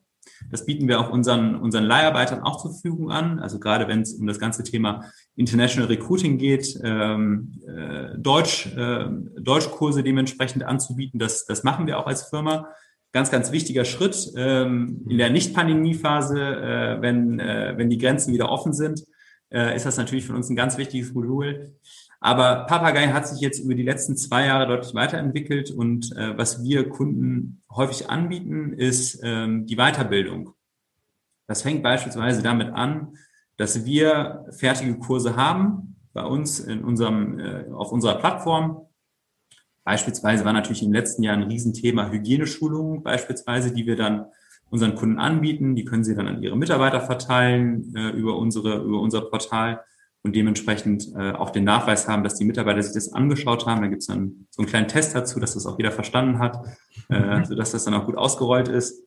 Das 0.51 0.65
bieten 0.65 0.87
wir 0.87 0.99
auch 0.99 1.09
unseren, 1.09 1.55
unseren 1.55 1.83
Leiharbeitern 1.83 2.41
auch 2.41 2.61
zur 2.61 2.71
Verfügung 2.71 3.11
an. 3.11 3.39
Also 3.39 3.59
gerade 3.59 3.87
wenn 3.87 4.01
es 4.01 4.13
um 4.13 4.27
das 4.27 4.39
ganze 4.39 4.63
Thema 4.63 5.05
International 5.35 5.87
Recruiting 5.87 6.37
geht, 6.37 6.79
ähm, 6.83 7.53
äh, 7.67 8.17
Deutsch, 8.17 8.67
äh, 8.75 9.05
Deutschkurse 9.39 10.03
dementsprechend 10.03 10.63
anzubieten, 10.63 11.19
das, 11.19 11.45
das 11.45 11.63
machen 11.63 11.87
wir 11.87 11.99
auch 11.99 12.07
als 12.07 12.29
Firma. 12.29 12.67
Ganz, 13.11 13.31
ganz 13.31 13.51
wichtiger 13.51 13.85
Schritt 13.85 14.31
ähm, 14.35 15.03
in 15.09 15.17
der 15.17 15.31
Nicht-Pandemie-Phase, 15.31 16.39
äh, 16.39 17.01
wenn, 17.01 17.39
äh, 17.39 17.73
wenn 17.75 17.89
die 17.89 17.97
Grenzen 17.97 18.33
wieder 18.33 18.49
offen 18.49 18.71
sind, 18.71 19.03
äh, 19.51 19.75
ist 19.75 19.85
das 19.85 19.97
natürlich 19.97 20.25
für 20.25 20.33
uns 20.33 20.49
ein 20.49 20.55
ganz 20.55 20.77
wichtiges 20.77 21.13
Modul. 21.13 21.75
Aber 22.21 22.65
Papagei 22.65 23.07
hat 23.07 23.27
sich 23.27 23.39
jetzt 23.39 23.59
über 23.59 23.75
die 23.75 23.83
letzten 23.83 24.17
zwei 24.17 24.45
Jahre 24.45 24.67
deutlich 24.67 24.93
weiterentwickelt 24.93 25.71
und 25.71 26.15
äh, 26.17 26.37
was 26.37 26.63
wir 26.63 26.89
Kunden 26.89 27.61
häufig 27.71 28.09
anbieten, 28.09 28.73
ist 28.73 29.21
ähm, 29.23 29.65
die 29.65 29.77
Weiterbildung. 29.77 30.53
Das 31.47 31.61
fängt 31.61 31.81
beispielsweise 31.81 32.43
damit 32.43 32.73
an, 32.73 33.17
dass 33.57 33.85
wir 33.85 34.45
fertige 34.51 34.97
Kurse 34.99 35.35
haben 35.35 35.95
bei 36.13 36.23
uns 36.23 36.59
in 36.59 36.83
unserem, 36.83 37.39
äh, 37.39 37.65
auf 37.71 37.91
unserer 37.91 38.19
Plattform. 38.19 38.85
Beispielsweise 39.83 40.45
war 40.45 40.53
natürlich 40.53 40.83
im 40.83 40.93
letzten 40.93 41.23
Jahr 41.23 41.35
ein 41.35 41.43
Riesenthema 41.43 42.09
Hygieneschulungen, 42.09 43.01
beispielsweise, 43.01 43.73
die 43.73 43.85
wir 43.85 43.95
dann 43.95 44.25
unseren 44.69 44.95
Kunden 44.95 45.19
anbieten. 45.19 45.75
Die 45.75 45.85
können 45.85 46.03
sie 46.03 46.15
dann 46.15 46.27
an 46.27 46.41
ihre 46.41 46.57
Mitarbeiter 46.57 47.01
verteilen 47.01 47.93
äh, 47.95 48.09
über 48.09 48.37
unsere, 48.37 48.83
über 48.83 48.99
unser 49.01 49.21
Portal 49.21 49.81
und 50.21 50.35
dementsprechend 50.35 51.13
äh, 51.15 51.31
auch 51.31 51.49
den 51.49 51.63
Nachweis 51.63 52.07
haben, 52.07 52.23
dass 52.23 52.35
die 52.35 52.45
Mitarbeiter 52.45 52.83
sich 52.83 52.93
das 52.93 53.13
angeschaut 53.13 53.65
haben. 53.65 53.81
Da 53.81 53.87
gibt 53.87 54.01
es 54.01 54.07
dann 54.07 54.47
so 54.49 54.61
einen 54.61 54.69
kleinen 54.69 54.87
Test 54.87 55.15
dazu, 55.15 55.39
dass 55.39 55.53
das 55.53 55.65
auch 55.65 55.77
jeder 55.77 55.91
verstanden 55.91 56.39
hat, 56.39 56.59
äh, 57.09 57.45
sodass 57.45 57.71
das 57.71 57.85
dann 57.85 57.93
auch 57.93 58.05
gut 58.05 58.17
ausgerollt 58.17 58.67
ist. 58.67 59.03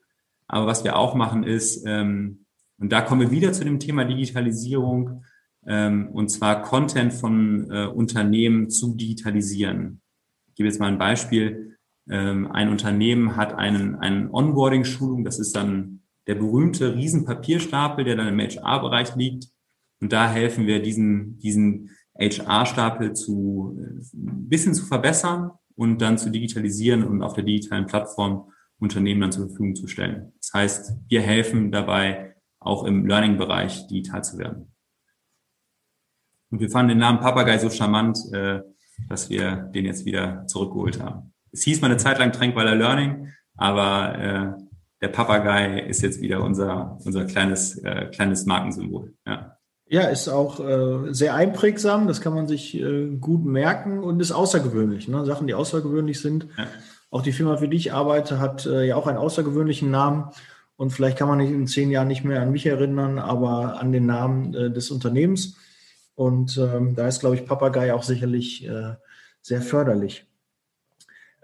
Aber 0.49 0.67
was 0.67 0.85
wir 0.85 0.97
auch 0.97 1.15
machen 1.15 1.45
ist, 1.45 1.85
ähm, 1.87 2.47
und 2.79 2.91
da 2.91 3.01
kommen 3.01 3.21
wir 3.21 3.31
wieder 3.31 3.53
zu 3.53 3.65
dem 3.65 3.79
Thema 3.79 4.05
Digitalisierung, 4.05 5.23
ähm, 5.67 6.09
und 6.09 6.31
zwar 6.31 6.63
Content 6.63 7.13
von 7.13 7.71
äh, 7.71 7.87
Unternehmen 7.87 8.71
zu 8.71 8.97
digitalisieren. 8.97 10.01
Ich 10.49 10.55
gebe 10.57 10.69
jetzt 10.69 10.81
mal 10.81 10.89
ein 10.89 10.99
Beispiel. 10.99 11.77
Ähm, 12.09 12.51
ein 12.51 12.69
Unternehmen 12.69 13.37
hat 13.37 13.55
einen, 13.55 13.97
einen 13.97 14.31
Onboarding-Schulung, 14.31 15.25
das 15.25 15.39
ist 15.39 15.55
dann 15.55 16.03
der 16.27 16.35
berühmte 16.37 16.95
Riesenpapierstapel, 16.95 18.05
der 18.05 18.17
dann 18.17 18.29
im 18.29 18.39
HR-Bereich 18.39 19.17
liegt 19.17 19.53
und 20.01 20.13
da 20.13 20.29
helfen 20.29 20.67
wir, 20.67 20.83
diesen, 20.83 21.39
diesen 21.39 21.91
HR-Stapel 22.19 23.13
zu 23.15 23.79
ein 24.13 24.49
bisschen 24.49 24.75
zu 24.75 24.85
verbessern 24.85 25.53
und 25.77 26.03
dann 26.03 26.19
zu 26.19 26.31
digitalisieren 26.31 27.05
und 27.05 27.23
auf 27.23 27.35
der 27.35 27.45
digitalen 27.45 27.87
Plattform 27.87 28.51
Unternehmen 28.81 29.21
dann 29.21 29.33
zur 29.33 29.47
Verfügung 29.47 29.77
zu 29.77 29.87
stellen. 29.87 30.33
Das 30.41 30.53
heißt, 30.53 30.93
wir 31.09 31.23
helfen 31.23 31.71
dabei, 31.71 32.35
auch 32.59 32.83
im 32.85 33.07
Learning-Bereich 33.07 33.87
digital 33.87 34.25
zu 34.25 34.39
werden. 34.39 34.75
Und 36.51 36.61
wir 36.61 36.69
fanden 36.69 36.91
den 36.91 36.99
Namen 36.99 37.21
Papagei 37.21 37.59
so 37.59 37.71
charmant, 37.71 38.19
äh, 38.33 38.61
dass 39.09 39.31
wir 39.31 39.71
den 39.75 39.85
jetzt 39.85 40.05
wieder 40.05 40.47
zurückgeholt 40.47 41.01
haben. 41.01 41.32
Es 41.53 41.63
hieß 41.63 41.81
mal 41.81 41.89
eine 41.89 41.99
Zeit 41.99 42.19
lang 42.19 42.33
Tränkweiler 42.33 42.75
Learning, 42.75 43.29
aber 43.57 44.19
äh, 44.59 44.63
der 45.03 45.09
Papagei 45.09 45.81
ist 45.81 46.03
jetzt 46.03 46.21
wieder 46.21 46.43
unser, 46.43 46.99
unser 47.05 47.25
kleines, 47.25 47.77
äh, 47.79 48.07
kleines 48.07 48.47
Markensymbol. 48.47 49.15
Ja. 49.27 49.59
Ja, 49.89 50.05
ist 50.05 50.29
auch 50.29 50.59
äh, 50.59 51.13
sehr 51.13 51.35
einprägsam, 51.35 52.07
das 52.07 52.23
kann 52.23 52.35
man 52.35 52.49
sich 52.49 52.81
äh, 52.81 53.09
gut 53.21 53.45
merken 53.45 54.03
und 54.03 54.21
ist 54.21 54.33
außergewöhnlich. 54.33 55.07
Ne? 55.07 55.27
Sachen, 55.27 55.47
die 55.47 55.53
außergewöhnlich 55.53 56.19
sind. 56.19 56.47
Ja. 56.57 56.67
Auch 57.11 57.21
die 57.21 57.33
Firma, 57.33 57.59
für 57.59 57.69
die 57.69 57.77
ich 57.77 57.93
arbeite, 57.93 58.41
hat 58.41 58.65
äh, 58.65 58.87
ja 58.87 58.97
auch 58.97 59.07
einen 59.07 59.19
außergewöhnlichen 59.19 59.91
Namen. 59.91 60.31
Und 60.77 60.91
vielleicht 60.91 61.19
kann 61.19 61.29
man 61.29 61.39
nicht 61.39 61.51
in 61.51 61.67
zehn 61.67 61.91
Jahren 61.91 62.09
nicht 62.09 62.25
mehr 62.25 62.41
an 62.41 62.53
mich 62.53 62.65
erinnern, 62.65 63.19
aber 63.19 63.79
an 63.79 63.93
den 63.93 64.07
Namen 64.07 64.55
äh, 64.55 64.71
des 64.71 64.91
Unternehmens. 64.91 65.57
Und 66.15 66.57
ähm, 66.57 66.95
da 66.95 67.07
ist, 67.07 67.21
glaube 67.21 67.35
ich, 67.35 67.45
Papagei 67.45 67.93
auch 67.93 68.03
sicherlich 68.03 68.67
äh, 68.67 68.95
sehr 69.43 69.61
förderlich. 69.61 70.27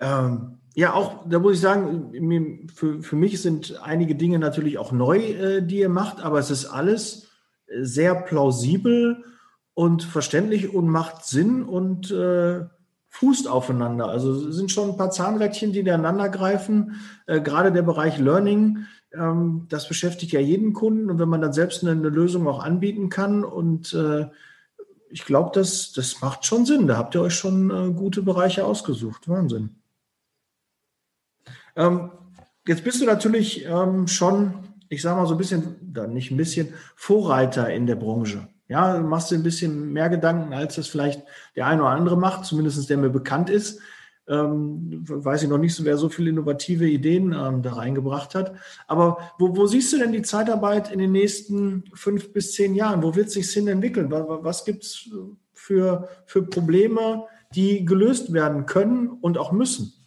Ähm, 0.00 0.58
ja, 0.74 0.94
auch, 0.94 1.28
da 1.28 1.38
muss 1.38 1.54
ich 1.54 1.60
sagen, 1.60 2.68
für, 2.72 3.02
für 3.02 3.16
mich 3.16 3.42
sind 3.42 3.80
einige 3.82 4.14
Dinge 4.14 4.38
natürlich 4.38 4.78
auch 4.78 4.92
neu, 4.92 5.18
äh, 5.18 5.62
die 5.62 5.80
ihr 5.80 5.88
macht, 5.88 6.20
aber 6.20 6.38
es 6.38 6.50
ist 6.50 6.66
alles 6.66 7.28
sehr 7.80 8.14
plausibel 8.14 9.24
und 9.74 10.02
verständlich 10.02 10.72
und 10.72 10.88
macht 10.88 11.24
Sinn 11.24 11.64
und 11.64 12.10
äh, 12.10 12.64
fußt 13.08 13.48
aufeinander. 13.48 14.08
Also 14.08 14.50
sind 14.50 14.70
schon 14.70 14.90
ein 14.90 14.96
paar 14.96 15.10
Zahnrädchen, 15.10 15.72
die 15.72 15.80
ineinander 15.80 16.28
greifen. 16.28 17.00
Äh, 17.26 17.40
gerade 17.40 17.72
der 17.72 17.82
Bereich 17.82 18.18
Learning, 18.18 18.86
ähm, 19.12 19.66
das 19.68 19.88
beschäftigt 19.88 20.32
ja 20.32 20.40
jeden 20.40 20.72
Kunden. 20.72 21.10
Und 21.10 21.18
wenn 21.18 21.28
man 21.28 21.40
dann 21.40 21.52
selbst 21.52 21.82
eine, 21.82 21.92
eine 21.92 22.08
Lösung 22.08 22.46
auch 22.46 22.62
anbieten 22.62 23.08
kann 23.08 23.44
und 23.44 23.94
äh, 23.94 24.26
ich 25.10 25.24
glaube, 25.24 25.50
das, 25.54 25.92
das 25.92 26.20
macht 26.20 26.44
schon 26.44 26.66
Sinn. 26.66 26.86
Da 26.86 26.96
habt 26.96 27.14
ihr 27.14 27.22
euch 27.22 27.34
schon 27.34 27.70
äh, 27.70 27.92
gute 27.92 28.22
Bereiche 28.22 28.64
ausgesucht. 28.64 29.28
Wahnsinn. 29.28 29.76
Ähm, 31.78 32.10
jetzt 32.66 32.84
bist 32.84 33.00
du 33.00 33.06
natürlich 33.06 33.64
ähm, 33.64 34.06
schon 34.06 34.68
ich 34.88 35.02
sage 35.02 35.20
mal 35.20 35.26
so 35.26 35.34
ein 35.34 35.38
bisschen, 35.38 35.76
dann 35.82 36.14
nicht 36.14 36.30
ein 36.30 36.36
bisschen, 36.36 36.68
Vorreiter 36.96 37.70
in 37.70 37.86
der 37.86 37.96
Branche. 37.96 38.48
Ja, 38.68 38.98
machst 38.98 39.30
du 39.30 39.34
ein 39.34 39.42
bisschen 39.42 39.92
mehr 39.92 40.08
Gedanken, 40.08 40.52
als 40.52 40.76
das 40.76 40.88
vielleicht 40.88 41.22
der 41.56 41.66
eine 41.66 41.82
oder 41.82 41.90
andere 41.90 42.16
macht, 42.16 42.44
zumindest 42.44 42.88
der 42.90 42.98
mir 42.98 43.10
bekannt 43.10 43.48
ist. 43.48 43.80
Ähm, 44.26 45.04
weiß 45.08 45.42
ich 45.42 45.48
noch 45.48 45.56
nicht 45.56 45.74
so, 45.74 45.86
wer 45.86 45.96
so 45.96 46.10
viele 46.10 46.30
innovative 46.30 46.86
Ideen 46.86 47.32
ähm, 47.32 47.62
da 47.62 47.72
reingebracht 47.72 48.34
hat. 48.34 48.54
Aber 48.86 49.18
wo, 49.38 49.56
wo, 49.56 49.66
siehst 49.66 49.90
du 49.94 49.98
denn 49.98 50.12
die 50.12 50.20
Zeitarbeit 50.20 50.92
in 50.92 50.98
den 50.98 51.12
nächsten 51.12 51.84
fünf 51.94 52.34
bis 52.34 52.52
zehn 52.52 52.74
Jahren? 52.74 53.02
Wo 53.02 53.14
wird 53.14 53.30
sich 53.30 53.48
hin 53.48 53.68
entwickeln? 53.68 54.10
Was, 54.10 54.26
was 54.28 54.64
gibt 54.66 54.84
es 54.84 55.08
für, 55.54 56.08
für 56.26 56.42
Probleme, 56.42 57.24
die 57.54 57.86
gelöst 57.86 58.34
werden 58.34 58.66
können 58.66 59.08
und 59.08 59.38
auch 59.38 59.50
müssen? 59.50 59.97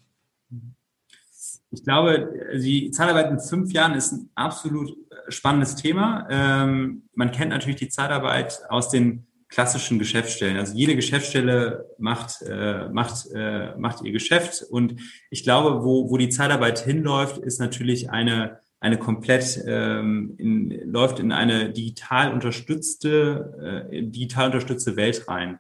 Ich 1.72 1.84
glaube, 1.86 2.30
die 2.54 2.92
Zeitarbeit 2.92 3.32
in 3.32 3.40
fünf 3.40 3.72
Jahren 3.72 3.94
ist 3.94 4.12
ein 4.12 4.30
absolut 4.36 4.90
äh, 4.90 5.32
spannendes 5.32 5.76
Thema. 5.76 6.28
Ähm, 6.30 7.04
man 7.16 7.32
kennt 7.32 7.50
natürlich 7.50 7.80
die 7.80 7.90
Zeitarbeit 7.90 8.60
aus 8.70 8.90
den 8.90 9.26
klassischen 9.48 9.98
Geschäftsstellen. 9.98 10.58
Also 10.58 10.76
jede 10.76 10.96
Geschäftsstelle 10.96 11.86
macht, 11.98 12.42
äh, 12.42 12.90
macht, 12.90 13.28
äh, 13.34 13.76
macht 13.78 14.04
ihr 14.04 14.12
Geschäft. 14.12 14.64
Und 14.70 14.96
ich 15.30 15.44
glaube, 15.44 15.84
wo, 15.84 16.10
wo 16.10 16.18
die 16.18 16.30
Zeitarbeit 16.30 16.80
hinläuft, 16.80 17.38
ist 17.38 17.60
natürlich 17.60 18.10
eine, 18.10 18.60
eine 18.80 18.98
komplett, 18.98 19.62
ähm, 19.66 20.36
in, 20.38 20.92
läuft 20.92 21.20
in 21.20 21.32
eine 21.32 21.70
digital 21.70 22.34
unterstützte, 22.34 23.88
äh, 23.92 24.04
digital 24.04 24.48
unterstützte 24.48 24.96
Welt 24.98 25.28
rein. 25.28 25.60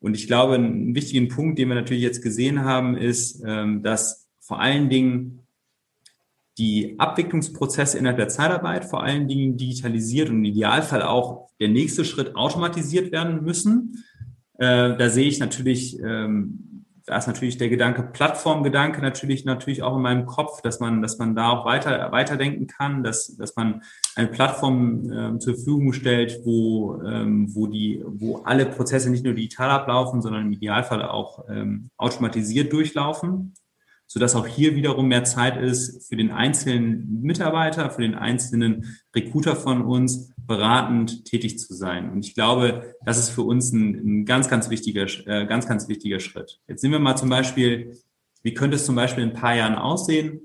Und 0.00 0.16
ich 0.16 0.26
glaube, 0.26 0.54
einen 0.54 0.94
wichtigen 0.94 1.28
Punkt, 1.28 1.58
den 1.58 1.68
wir 1.68 1.76
natürlich 1.76 2.02
jetzt 2.02 2.22
gesehen 2.22 2.64
haben, 2.64 2.96
ist, 2.96 3.42
ähm, 3.46 3.82
dass 3.82 4.28
vor 4.40 4.60
allen 4.60 4.88
Dingen 4.88 5.41
die 6.58 6.98
Abwicklungsprozesse 6.98 7.98
innerhalb 7.98 8.18
der 8.18 8.28
Zeitarbeit 8.28 8.84
vor 8.84 9.02
allen 9.02 9.26
Dingen 9.26 9.56
digitalisiert 9.56 10.28
und 10.28 10.36
im 10.36 10.44
Idealfall 10.44 11.02
auch 11.02 11.48
der 11.60 11.68
nächste 11.68 12.04
Schritt 12.04 12.36
automatisiert 12.36 13.10
werden 13.10 13.42
müssen. 13.42 14.04
Äh, 14.58 14.96
da 14.96 15.08
sehe 15.08 15.28
ich 15.28 15.38
natürlich, 15.38 15.98
ähm, 16.00 16.84
da 17.06 17.16
ist 17.16 17.26
natürlich 17.26 17.56
der 17.56 17.70
Gedanke, 17.70 18.02
Plattformgedanke 18.02 19.00
natürlich, 19.00 19.46
natürlich 19.46 19.82
auch 19.82 19.96
in 19.96 20.02
meinem 20.02 20.26
Kopf, 20.26 20.60
dass 20.60 20.78
man, 20.78 21.00
dass 21.00 21.18
man 21.18 21.34
da 21.34 21.50
auch 21.50 21.64
weiter, 21.64 22.12
weiterdenken 22.12 22.66
kann, 22.66 23.02
dass, 23.02 23.34
dass 23.36 23.56
man 23.56 23.82
eine 24.14 24.28
Plattform 24.28 25.10
ähm, 25.10 25.40
zur 25.40 25.54
Verfügung 25.54 25.94
stellt, 25.94 26.40
wo, 26.44 27.00
ähm, 27.02 27.54
wo 27.54 27.66
die, 27.66 28.04
wo 28.06 28.42
alle 28.44 28.66
Prozesse 28.66 29.10
nicht 29.10 29.24
nur 29.24 29.32
digital 29.32 29.70
ablaufen, 29.70 30.20
sondern 30.20 30.46
im 30.46 30.52
Idealfall 30.52 31.02
auch 31.02 31.46
ähm, 31.48 31.88
automatisiert 31.96 32.72
durchlaufen 32.72 33.54
sodass 34.12 34.34
auch 34.34 34.46
hier 34.46 34.74
wiederum 34.76 35.08
mehr 35.08 35.24
Zeit 35.24 35.56
ist 35.56 36.06
für 36.06 36.16
den 36.16 36.30
einzelnen 36.30 37.22
Mitarbeiter, 37.22 37.88
für 37.88 38.02
den 38.02 38.14
einzelnen 38.14 38.98
Recruiter 39.16 39.56
von 39.56 39.80
uns, 39.80 40.34
beratend 40.36 41.24
tätig 41.24 41.58
zu 41.58 41.72
sein. 41.72 42.10
Und 42.10 42.26
ich 42.26 42.34
glaube, 42.34 42.94
das 43.06 43.18
ist 43.18 43.30
für 43.30 43.40
uns 43.40 43.72
ein, 43.72 43.94
ein 43.94 44.24
ganz, 44.26 44.50
ganz 44.50 44.68
wichtiger, 44.68 45.06
äh, 45.26 45.46
ganz, 45.46 45.66
ganz 45.66 45.88
wichtiger 45.88 46.20
Schritt. 46.20 46.60
Jetzt 46.68 46.82
nehmen 46.82 46.92
wir 46.92 46.98
mal 46.98 47.16
zum 47.16 47.30
Beispiel, 47.30 47.96
wie 48.42 48.52
könnte 48.52 48.76
es 48.76 48.84
zum 48.84 48.96
Beispiel 48.96 49.24
in 49.24 49.30
ein 49.30 49.34
paar 49.34 49.54
Jahren 49.54 49.76
aussehen? 49.76 50.42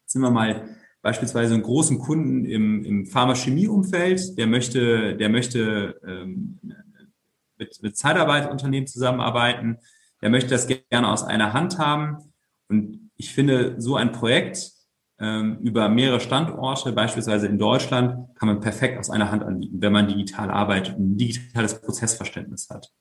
Jetzt 0.00 0.14
nehmen 0.14 0.24
wir 0.24 0.30
mal 0.30 0.66
beispielsweise 1.02 1.52
einen 1.52 1.64
großen 1.64 1.98
Kunden 1.98 2.46
im, 2.46 2.82
im 2.82 3.04
Pharmachemieumfeld, 3.04 4.38
der 4.38 4.46
möchte, 4.46 5.16
der 5.16 5.28
möchte 5.28 6.00
ähm, 6.06 6.58
mit, 7.58 7.82
mit 7.82 7.94
Zeitarbeitsunternehmen 7.94 8.86
zusammenarbeiten, 8.86 9.76
der 10.22 10.30
möchte 10.30 10.48
das 10.48 10.66
gerne 10.66 11.12
aus 11.12 11.24
einer 11.24 11.52
Hand 11.52 11.78
haben 11.78 12.32
und 12.68 13.10
ich 13.16 13.32
finde, 13.32 13.76
so 13.78 13.96
ein 13.96 14.12
Projekt 14.12 14.72
ähm, 15.18 15.58
über 15.62 15.88
mehrere 15.88 16.20
Standorte, 16.20 16.92
beispielsweise 16.92 17.46
in 17.46 17.58
Deutschland, 17.58 18.34
kann 18.36 18.48
man 18.48 18.60
perfekt 18.60 18.98
aus 18.98 19.10
einer 19.10 19.30
Hand 19.30 19.42
anbieten, 19.42 19.80
wenn 19.80 19.92
man 19.92 20.08
digital 20.08 20.50
arbeitet 20.50 20.96
und 20.96 21.12
ein 21.12 21.16
digitales 21.16 21.80
Prozessverständnis 21.80 22.68
hat. 22.68 22.92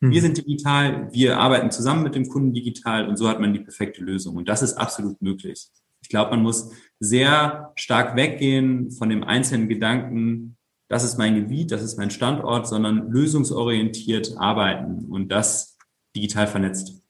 Mhm. 0.00 0.10
Wir 0.10 0.20
sind 0.20 0.38
digital, 0.38 1.08
wir 1.12 1.38
arbeiten 1.38 1.70
zusammen 1.70 2.02
mit 2.02 2.14
dem 2.14 2.28
Kunden 2.28 2.52
digital 2.52 3.08
und 3.08 3.16
so 3.16 3.28
hat 3.28 3.40
man 3.40 3.52
die 3.52 3.60
perfekte 3.60 4.02
Lösung. 4.02 4.36
Und 4.36 4.48
das 4.48 4.62
ist 4.62 4.74
absolut 4.74 5.20
möglich. 5.22 5.68
Ich 6.02 6.06
Ich 6.06 6.08
glaube, 6.08 6.30
man 6.30 6.42
muss 6.42 6.70
sehr 6.98 7.72
stark 7.76 8.16
weggehen 8.16 8.90
von 8.90 9.08
dem 9.08 9.22
einzelnen 9.22 9.68
Gedanken, 9.68 10.56
das 10.88 11.02
ist 11.02 11.18
mein 11.18 11.34
Gebiet, 11.34 11.72
das 11.72 11.82
ist 11.82 11.98
mein 11.98 12.10
Standort, 12.10 12.68
sondern 12.68 13.10
lösungsorientiert 13.10 14.36
arbeiten 14.36 15.06
und 15.06 15.32
das 15.32 15.76
digital 16.14 16.46
vernetzt. 16.46 17.02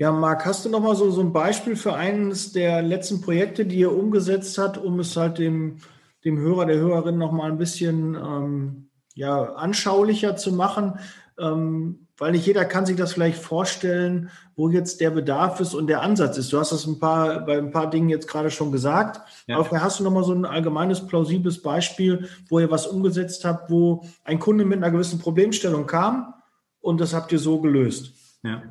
Ja, 0.00 0.12
Marc, 0.12 0.46
hast 0.46 0.64
du 0.64 0.70
noch 0.70 0.80
mal 0.80 0.96
so, 0.96 1.10
so 1.10 1.20
ein 1.20 1.34
Beispiel 1.34 1.76
für 1.76 1.92
eines 1.92 2.52
der 2.52 2.80
letzten 2.80 3.20
Projekte, 3.20 3.66
die 3.66 3.80
ihr 3.80 3.94
umgesetzt 3.94 4.56
habt, 4.56 4.78
um 4.78 4.98
es 4.98 5.14
halt 5.14 5.36
dem, 5.36 5.76
dem 6.24 6.38
Hörer, 6.38 6.64
der 6.64 6.78
Hörerin 6.78 7.18
noch 7.18 7.32
mal 7.32 7.50
ein 7.50 7.58
bisschen 7.58 8.14
ähm, 8.14 8.88
ja, 9.12 9.52
anschaulicher 9.56 10.36
zu 10.36 10.54
machen? 10.54 10.98
Ähm, 11.38 12.06
weil 12.16 12.32
nicht 12.32 12.46
jeder 12.46 12.64
kann 12.64 12.86
sich 12.86 12.96
das 12.96 13.12
vielleicht 13.12 13.42
vorstellen, 13.42 14.30
wo 14.56 14.70
jetzt 14.70 15.02
der 15.02 15.10
Bedarf 15.10 15.60
ist 15.60 15.74
und 15.74 15.86
der 15.86 16.00
Ansatz 16.00 16.38
ist. 16.38 16.50
Du 16.50 16.58
hast 16.58 16.72
das 16.72 16.86
ein 16.86 16.98
paar, 16.98 17.44
bei 17.44 17.58
ein 17.58 17.70
paar 17.70 17.90
Dingen 17.90 18.08
jetzt 18.08 18.26
gerade 18.26 18.50
schon 18.50 18.72
gesagt. 18.72 19.20
Ja. 19.48 19.56
Aber 19.56 19.66
vielleicht 19.66 19.84
hast 19.84 20.00
du 20.00 20.04
noch 20.04 20.12
mal 20.12 20.24
so 20.24 20.32
ein 20.32 20.46
allgemeines, 20.46 21.06
plausibles 21.06 21.60
Beispiel, 21.60 22.26
wo 22.48 22.58
ihr 22.58 22.70
was 22.70 22.86
umgesetzt 22.86 23.44
habt, 23.44 23.70
wo 23.70 24.02
ein 24.24 24.38
Kunde 24.38 24.64
mit 24.64 24.78
einer 24.78 24.90
gewissen 24.90 25.18
Problemstellung 25.18 25.86
kam 25.86 26.32
und 26.80 27.02
das 27.02 27.12
habt 27.12 27.32
ihr 27.32 27.38
so 27.38 27.60
gelöst. 27.60 28.14
Ja. 28.42 28.62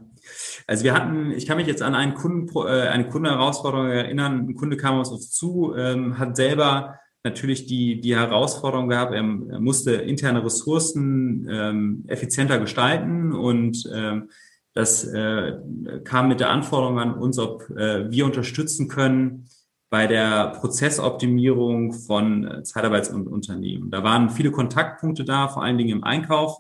Also 0.68 0.84
wir 0.84 0.94
hatten, 0.94 1.32
ich 1.32 1.46
kann 1.46 1.58
mich 1.58 1.68
jetzt 1.68 1.82
an 1.82 1.96
einen 1.96 2.14
Kunden, 2.14 2.50
äh, 2.56 2.88
eine 2.88 3.08
Kundenherausforderung 3.10 3.90
erinnern. 3.90 4.48
Ein 4.48 4.56
Kunde 4.56 4.78
kam 4.78 5.00
auf 5.00 5.12
uns 5.12 5.32
zu, 5.32 5.74
ähm, 5.76 6.20
hat 6.20 6.36
selber 6.36 6.96
natürlich 7.24 7.66
die, 7.66 8.00
die 8.00 8.16
Herausforderung 8.16 8.90
gehabt, 8.90 9.14
er, 9.14 9.24
musste 9.24 9.94
interne 9.94 10.44
Ressourcen 10.44 11.48
ähm, 11.50 12.06
effizienter 12.08 12.60
gestalten 12.60 13.34
und 13.34 13.90
ähm, 13.94 14.30
das 14.74 15.04
äh, 15.04 15.54
kam 16.06 16.30
mit 16.30 16.40
der 16.40 16.50
Anforderung 16.50 17.00
an 17.00 17.14
uns, 17.14 17.38
ob 17.40 17.70
äh, 17.72 18.10
wir 18.10 18.26
unterstützen 18.26 18.88
können 18.88 19.50
bei 19.90 20.08
der 20.08 20.52
Prozessoptimierung 20.60 21.94
von 21.94 22.64
Zeitarbeitsunternehmen. 22.64 23.90
Da 23.90 24.04
waren 24.04 24.30
viele 24.30 24.52
Kontaktpunkte 24.52 25.26
da, 25.26 25.48
vor 25.48 25.64
allen 25.64 25.78
Dingen 25.78 25.90
im 25.90 26.04
Einkauf 26.04 26.60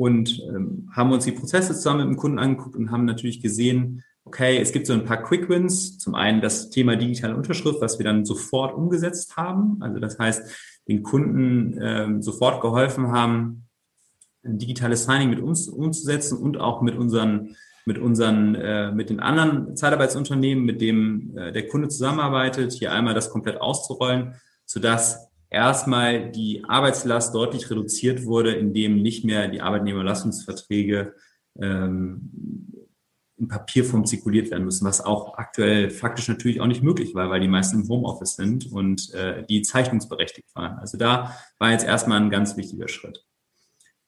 und 0.00 0.42
ähm, 0.48 0.88
haben 0.96 1.12
uns 1.12 1.26
die 1.26 1.32
Prozesse 1.32 1.74
zusammen 1.74 2.08
mit 2.08 2.16
dem 2.16 2.16
Kunden 2.16 2.38
angeguckt 2.38 2.74
und 2.74 2.90
haben 2.90 3.04
natürlich 3.04 3.42
gesehen, 3.42 4.02
okay, 4.24 4.56
es 4.56 4.72
gibt 4.72 4.86
so 4.86 4.94
ein 4.94 5.04
paar 5.04 5.22
Quick 5.22 5.50
Wins. 5.50 5.98
Zum 5.98 6.14
einen 6.14 6.40
das 6.40 6.70
Thema 6.70 6.96
digitale 6.96 7.36
Unterschrift, 7.36 7.82
was 7.82 7.98
wir 7.98 8.04
dann 8.04 8.24
sofort 8.24 8.74
umgesetzt 8.74 9.36
haben. 9.36 9.76
Also 9.82 9.98
das 9.98 10.18
heißt, 10.18 10.56
den 10.88 11.02
Kunden 11.02 11.78
ähm, 11.82 12.22
sofort 12.22 12.62
geholfen 12.62 13.08
haben, 13.08 13.66
ein 14.42 14.56
digitales 14.56 15.04
Signing 15.04 15.28
mit 15.28 15.40
uns 15.40 15.68
umzusetzen 15.68 16.38
und 16.38 16.56
auch 16.56 16.80
mit 16.80 16.96
unseren 16.96 17.54
mit 17.84 17.98
unseren, 17.98 18.54
äh, 18.54 18.92
mit 18.92 19.10
den 19.10 19.20
anderen 19.20 19.76
Zeitarbeitsunternehmen, 19.76 20.64
mit 20.64 20.80
dem 20.80 21.36
äh, 21.36 21.52
der 21.52 21.66
Kunde 21.66 21.88
zusammenarbeitet, 21.88 22.72
hier 22.72 22.92
einmal 22.92 23.14
das 23.14 23.30
komplett 23.30 23.60
auszurollen, 23.60 24.34
sodass 24.64 25.29
erstmal 25.50 26.30
die 26.30 26.64
Arbeitslast 26.66 27.34
deutlich 27.34 27.70
reduziert 27.70 28.24
wurde, 28.24 28.52
indem 28.52 29.02
nicht 29.02 29.24
mehr 29.24 29.48
die 29.48 29.60
Arbeitnehmerlassungsverträge 29.60 31.14
ähm, 31.60 32.30
in 33.36 33.48
Papierform 33.48 34.04
zirkuliert 34.04 34.50
werden 34.50 34.64
müssen, 34.64 34.86
was 34.86 35.00
auch 35.00 35.36
aktuell 35.38 35.90
faktisch 35.90 36.28
natürlich 36.28 36.60
auch 36.60 36.66
nicht 36.66 36.82
möglich 36.82 37.14
war, 37.14 37.30
weil 37.30 37.40
die 37.40 37.48
meisten 37.48 37.80
im 37.80 37.88
Homeoffice 37.88 38.36
sind 38.36 38.70
und 38.70 39.12
äh, 39.14 39.44
die 39.48 39.62
zeichnungsberechtigt 39.62 40.54
waren. 40.54 40.78
Also 40.78 40.98
da 40.98 41.34
war 41.58 41.72
jetzt 41.72 41.86
erstmal 41.86 42.20
ein 42.20 42.30
ganz 42.30 42.56
wichtiger 42.56 42.88
Schritt. 42.88 43.24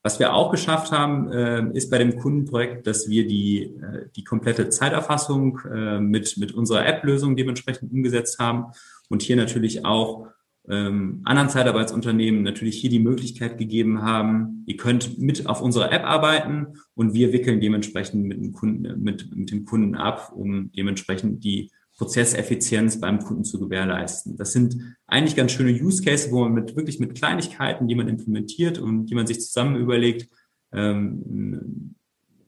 Was 0.04 0.18
wir 0.18 0.34
auch 0.34 0.50
geschafft 0.50 0.92
haben, 0.92 1.32
äh, 1.32 1.70
ist 1.74 1.90
bei 1.90 1.98
dem 1.98 2.18
Kundenprojekt, 2.18 2.86
dass 2.86 3.08
wir 3.08 3.26
die, 3.26 3.62
äh, 3.62 4.08
die 4.16 4.24
komplette 4.24 4.68
Zeiterfassung 4.68 5.60
äh, 5.72 5.98
mit, 6.00 6.36
mit 6.38 6.52
unserer 6.52 6.84
App-Lösung 6.84 7.36
dementsprechend 7.36 7.90
umgesetzt 7.92 8.38
haben 8.38 8.72
und 9.08 9.22
hier 9.22 9.36
natürlich 9.36 9.84
auch 9.84 10.26
ähm, 10.68 11.22
anderen 11.24 11.48
Zeitarbeitsunternehmen 11.48 12.42
natürlich 12.42 12.80
hier 12.80 12.90
die 12.90 13.00
Möglichkeit 13.00 13.58
gegeben 13.58 14.02
haben, 14.02 14.62
ihr 14.66 14.76
könnt 14.76 15.18
mit 15.18 15.46
auf 15.46 15.60
unserer 15.60 15.92
App 15.92 16.04
arbeiten 16.04 16.78
und 16.94 17.14
wir 17.14 17.32
wickeln 17.32 17.60
dementsprechend 17.60 18.24
mit 18.24 18.38
dem 18.38 18.52
Kunden, 18.52 19.02
mit, 19.02 19.34
mit 19.34 19.50
dem 19.50 19.64
Kunden 19.64 19.96
ab, 19.96 20.32
um 20.34 20.70
dementsprechend 20.72 21.42
die 21.42 21.70
Prozesseffizienz 21.96 23.00
beim 23.00 23.18
Kunden 23.18 23.44
zu 23.44 23.58
gewährleisten. 23.58 24.36
Das 24.36 24.52
sind 24.52 24.96
eigentlich 25.06 25.36
ganz 25.36 25.52
schöne 25.52 25.72
Use 25.72 26.02
Cases, 26.02 26.32
wo 26.32 26.40
man 26.40 26.54
mit 26.54 26.76
wirklich 26.76 27.00
mit 27.00 27.14
Kleinigkeiten, 27.14 27.86
die 27.86 27.94
man 27.94 28.08
implementiert 28.08 28.78
und 28.78 29.06
die 29.06 29.14
man 29.14 29.26
sich 29.26 29.40
zusammen 29.40 29.76
überlegt, 29.76 30.28
ähm, 30.72 31.94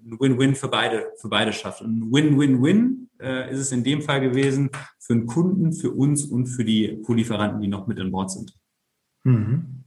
ein 0.04 0.20
Win-Win 0.20 0.54
für 0.54 0.68
beide, 0.68 1.12
für 1.16 1.28
beide 1.28 1.52
schafft. 1.52 1.82
Und 1.82 2.12
Win-Win-Win 2.12 3.08
äh, 3.20 3.52
ist 3.52 3.60
es 3.60 3.72
in 3.72 3.84
dem 3.84 4.02
Fall 4.02 4.20
gewesen 4.20 4.70
für 4.98 5.14
den 5.14 5.26
Kunden, 5.26 5.72
für 5.72 5.90
uns 5.90 6.24
und 6.24 6.46
für 6.46 6.64
die 6.64 7.00
Co-Lieferanten, 7.02 7.60
die 7.60 7.68
noch 7.68 7.86
mit 7.86 7.98
an 8.00 8.10
Bord 8.10 8.30
sind. 8.30 8.54
Mhm. 9.24 9.84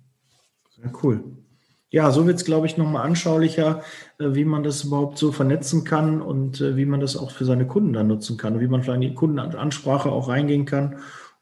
Sehr 0.75 0.91
cool. 1.03 1.23
Ja, 1.89 2.11
so 2.11 2.27
wird 2.27 2.37
es, 2.37 2.45
glaube 2.45 2.67
ich, 2.67 2.75
nochmal 2.75 3.05
anschaulicher, 3.05 3.81
äh, 4.19 4.33
wie 4.33 4.45
man 4.45 4.63
das 4.63 4.83
überhaupt 4.83 5.17
so 5.17 5.31
vernetzen 5.31 5.83
kann 5.83 6.21
und 6.21 6.59
äh, 6.59 6.75
wie 6.75 6.85
man 6.85 6.99
das 6.99 7.15
auch 7.15 7.31
für 7.31 7.45
seine 7.45 7.65
Kunden 7.65 7.93
dann 7.93 8.07
nutzen 8.07 8.37
kann 8.37 8.55
und 8.55 8.59
wie 8.59 8.67
man 8.67 8.83
vielleicht 8.83 9.01
in 9.01 9.09
die 9.09 9.15
Kundenansprache 9.15 10.11
auch 10.11 10.27
reingehen 10.27 10.65
kann, 10.65 10.97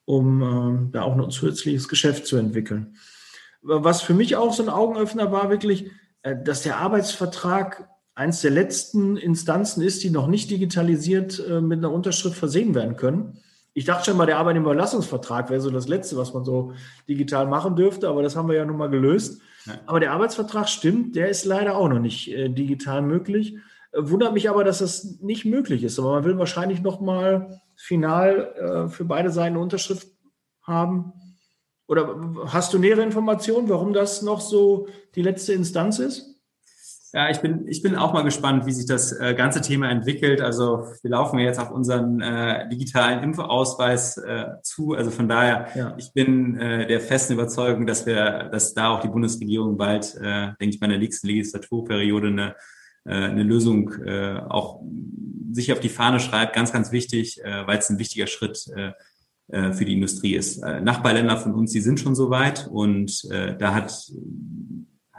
um 0.06 0.42
äh, 0.42 0.92
da 0.92 1.02
auch 1.02 1.18
ein 1.18 1.32
zusätzliches 1.32 1.88
Geschäft 1.88 2.28
zu 2.28 2.38
entwickeln. 2.38 2.96
Was 3.62 4.04
für 4.04 4.14
mich 4.14 4.36
auch 4.36 4.54
so 4.54 4.62
ein 4.62 4.70
Augenöffner 4.70 5.32
war, 5.32 5.50
wirklich, 5.50 5.90
äh, 6.22 6.36
dass 6.44 6.62
der 6.62 6.78
Arbeitsvertrag 6.78 7.90
eins 8.15 8.41
der 8.41 8.51
letzten 8.51 9.17
Instanzen 9.17 9.84
ist, 9.84 10.04
die 10.04 10.10
noch 10.10 10.28
nicht 10.28 10.49
digitalisiert 10.49 11.45
äh, 11.47 11.62
mit 11.62 11.80
einer 11.80 11.91
Unterschrift 11.91 12.38
versehen 12.38 12.73
werden 12.73 12.95
können. 12.95 13.38
Ich 13.73 13.84
dachte 13.84 14.06
schon 14.06 14.17
mal, 14.17 14.25
der 14.25 14.38
Arbeitnehmerüberlassungsvertrag 14.38 15.49
wäre 15.49 15.60
so 15.60 15.69
das 15.69 15.89
Letzte, 15.89 16.15
was 16.15 16.34
man 16.34 16.45
so 16.45 16.71
digital 17.10 17.45
machen 17.45 17.75
dürfte, 17.75 18.08
aber 18.08 18.23
das 18.23 18.38
haben 18.38 18.47
wir 18.47 18.56
ja 18.56 18.63
nun 18.65 18.78
mal 18.78 18.89
gelöst. 18.89 19.41
Ja. 19.65 19.73
Aber 19.86 19.99
der 19.99 20.13
Arbeitsvertrag 20.13 20.69
stimmt, 20.69 21.17
der 21.17 21.28
ist 21.28 21.43
leider 21.43 21.75
auch 21.75 21.89
noch 21.89 21.99
nicht 21.99 22.32
äh, 22.32 22.47
digital 22.47 23.01
möglich. 23.01 23.58
Äh, 23.91 24.10
wundert 24.10 24.34
mich 24.34 24.49
aber, 24.49 24.63
dass 24.63 24.80
das 24.80 25.19
nicht 25.19 25.43
möglich 25.43 25.84
ist. 25.84 25.99
Aber 25.99 26.13
man 26.13 26.23
will 26.23 26.38
wahrscheinlich 26.38 26.82
noch 26.82 27.01
mal 27.01 27.62
final 27.75 28.88
äh, 28.88 28.89
für 28.89 29.04
beide 29.04 29.30
Seiten 29.30 29.56
eine 29.56 29.63
Unterschrift 29.63 30.08
haben. 30.63 31.12
Oder 31.88 32.17
hast 32.47 32.73
du 32.73 32.80
nähere 32.80 33.04
Informationen, 33.04 33.67
warum 33.67 33.91
das 33.91 34.21
noch 34.21 34.39
so 34.39 34.88
die 35.15 35.21
letzte 35.21 35.51
Instanz 35.51 35.99
ist? 35.99 36.35
Ja, 37.15 37.30
ich 37.30 37.39
bin, 37.39 37.65
ich 37.69 37.82
bin 37.82 37.95
auch 37.95 38.12
mal 38.12 38.23
gespannt, 38.23 38.65
wie 38.65 38.73
sich 38.73 38.88
das 38.88 39.13
äh, 39.13 39.34
ganze 39.36 39.62
Thema 39.62 39.89
entwickelt. 39.89 40.41
Also 40.41 40.88
wir 41.01 41.12
laufen 41.12 41.39
ja 41.39 41.45
jetzt 41.45 41.62
auf 41.62 41.71
unseren 41.71 42.19
äh, 42.19 42.67
digitalen 42.67 43.23
Impfausweis 43.23 44.17
äh, 44.17 44.47
zu. 44.63 44.95
Also 44.95 45.12
von 45.12 45.30
daher, 45.30 45.69
ja. 45.75 45.95
ich 45.97 46.12
bin 46.12 46.60
äh, 46.60 46.86
der 46.86 46.99
festen 46.99 47.32
Überzeugung, 47.32 47.88
dass 47.88 48.06
wir, 48.06 48.49
dass 48.51 48.73
da 48.73 48.89
auch 48.89 48.99
die 48.99 49.08
Bundesregierung 49.08 49.78
bald, 49.78 50.13
äh, 50.15 50.47
denke 50.60 50.75
ich, 50.75 50.80
bei 50.82 50.88
der 50.88 50.97
nächsten 50.97 51.28
Legislaturperiode 51.28 52.28
eine, 52.28 52.56
äh, 53.06 53.13
eine 53.13 53.43
Lösung 53.43 53.93
auch 54.49 54.82
sich 55.54 55.71
auf 55.71 55.80
die 55.80 55.88
Fahne 55.88 56.19
schreibt. 56.19 56.54
Ganz, 56.54 56.73
ganz 56.73 56.91
wichtig, 56.91 57.39
weil 57.41 57.78
es 57.78 57.89
ein 57.89 57.97
wichtiger 57.97 58.28
Schritt 58.28 58.58
für 58.58 59.86
die 59.86 59.93
Industrie 59.93 60.36
ist. 60.36 60.62
Nachbarländer 60.62 61.38
von 61.38 61.54
uns, 61.54 61.71
die 61.71 61.80
sind 61.80 62.01
schon 62.01 62.13
so 62.13 62.30
weit 62.30 62.67
und 62.69 63.23
da 63.32 63.73
hat 63.73 64.12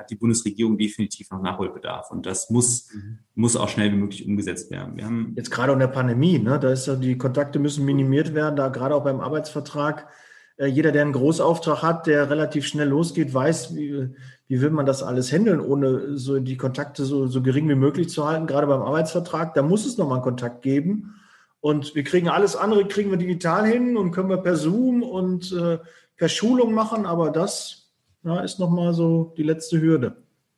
hat 0.06 0.10
die 0.10 0.16
Bundesregierung 0.16 0.78
definitiv 0.78 1.30
noch 1.30 1.42
Nachholbedarf. 1.42 2.10
Und 2.10 2.26
das 2.26 2.50
muss, 2.50 2.88
mhm. 2.94 3.18
muss 3.34 3.56
auch 3.56 3.68
schnell 3.68 3.92
wie 3.92 3.96
möglich 3.96 4.26
umgesetzt 4.26 4.70
werden. 4.70 4.96
Wir 4.96 5.04
haben 5.04 5.32
Jetzt 5.36 5.50
gerade 5.50 5.72
in 5.72 5.78
der 5.78 5.88
Pandemie, 5.88 6.38
ne, 6.38 6.58
da 6.60 6.70
ist 6.70 6.86
ja, 6.86 6.94
die 6.94 7.18
Kontakte 7.18 7.58
müssen 7.58 7.84
minimiert 7.84 8.34
werden, 8.34 8.56
da 8.56 8.68
gerade 8.68 8.94
auch 8.94 9.04
beim 9.04 9.20
Arbeitsvertrag. 9.20 10.08
Äh, 10.56 10.66
jeder, 10.66 10.92
der 10.92 11.02
einen 11.02 11.12
Großauftrag 11.12 11.82
hat, 11.82 12.06
der 12.06 12.30
relativ 12.30 12.66
schnell 12.66 12.88
losgeht, 12.88 13.34
weiß, 13.34 13.74
wie, 13.74 14.10
wie 14.48 14.60
will 14.60 14.70
man 14.70 14.86
das 14.86 15.02
alles 15.02 15.32
handeln, 15.32 15.60
ohne 15.60 16.16
so 16.16 16.38
die 16.38 16.56
Kontakte 16.56 17.04
so, 17.04 17.26
so 17.26 17.42
gering 17.42 17.68
wie 17.68 17.74
möglich 17.74 18.08
zu 18.08 18.26
halten, 18.26 18.46
gerade 18.46 18.68
beim 18.68 18.82
Arbeitsvertrag. 18.82 19.54
Da 19.54 19.62
muss 19.62 19.84
es 19.84 19.98
nochmal 19.98 20.18
einen 20.18 20.24
Kontakt 20.24 20.62
geben. 20.62 21.16
Und 21.60 21.96
wir 21.96 22.04
kriegen 22.04 22.28
alles 22.28 22.54
andere, 22.54 22.86
kriegen 22.86 23.10
wir 23.10 23.18
digital 23.18 23.66
hin 23.66 23.96
und 23.96 24.12
können 24.12 24.28
wir 24.28 24.36
per 24.36 24.56
Zoom 24.56 25.02
und 25.02 25.50
äh, 25.52 25.78
per 26.16 26.28
Schulung 26.28 26.72
machen, 26.72 27.06
aber 27.06 27.30
das 27.30 27.85
ja, 28.24 28.40
ist 28.40 28.58
nochmal 28.58 28.92
so 28.94 29.34
die 29.36 29.42
letzte 29.42 29.80
Hürde. 29.80 30.16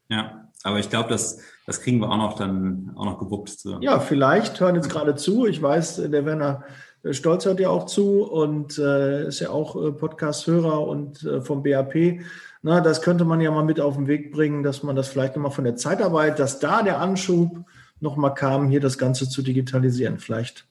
Ja, 0.09 0.49
aber 0.63 0.79
ich 0.79 0.89
glaube, 0.89 1.09
das, 1.09 1.39
das 1.67 1.81
kriegen 1.81 2.01
wir 2.01 2.11
auch 2.11 2.17
noch 2.17 2.37
dann 2.37 2.93
auch 2.97 3.05
noch 3.05 3.19
gewuppt 3.19 3.51
zusammen. 3.51 3.83
Ja, 3.83 4.01
vielleicht 4.01 4.59
hören 4.61 4.75
jetzt 4.75 4.91
gerade 4.91 5.15
zu. 5.15 5.47
Ich 5.47 5.61
weiß, 5.61 5.97
der 6.11 6.25
Werner 6.25 6.65
Stolz 7.13 7.45
hört 7.45 7.61
ja 7.61 7.69
auch 7.69 7.87
zu 7.87 8.25
und 8.25 8.79
äh, 8.79 9.29
ist 9.29 9.41
ja 9.41 9.51
auch 9.51 9.77
äh, 9.77 9.93
Podcast-Hörer 9.93 10.81
und 10.87 11.23
äh, 11.23 11.41
vom 11.41 11.63
BAP. 11.63 12.21
Na, 12.63 12.81
das 12.81 13.03
könnte 13.03 13.25
man 13.25 13.41
ja 13.41 13.53
mal 13.53 13.65
mit 13.65 13.81
auf 13.81 13.95
den 13.97 14.09
Weg 14.09 14.33
bringen, 14.33 14.65
dass 14.65 14.83
man 14.83 14.97
das 14.97 15.09
vielleicht 15.09 15.37
nochmal 15.37 15.53
von 15.53 15.65
der 15.65 15.77
Zeitarbeit, 15.77 16.39
dass 16.41 16.59
da 16.59 16.83
der 16.83 17.01
Anschub 17.01 17.65
nochmal 18.01 18.35
kam, 18.35 18.69
hier 18.69 18.81
das 18.81 18.99
Ganze 18.99 19.29
zu 19.29 19.43
digitalisieren. 19.43 20.19
Vielleicht 20.19 20.67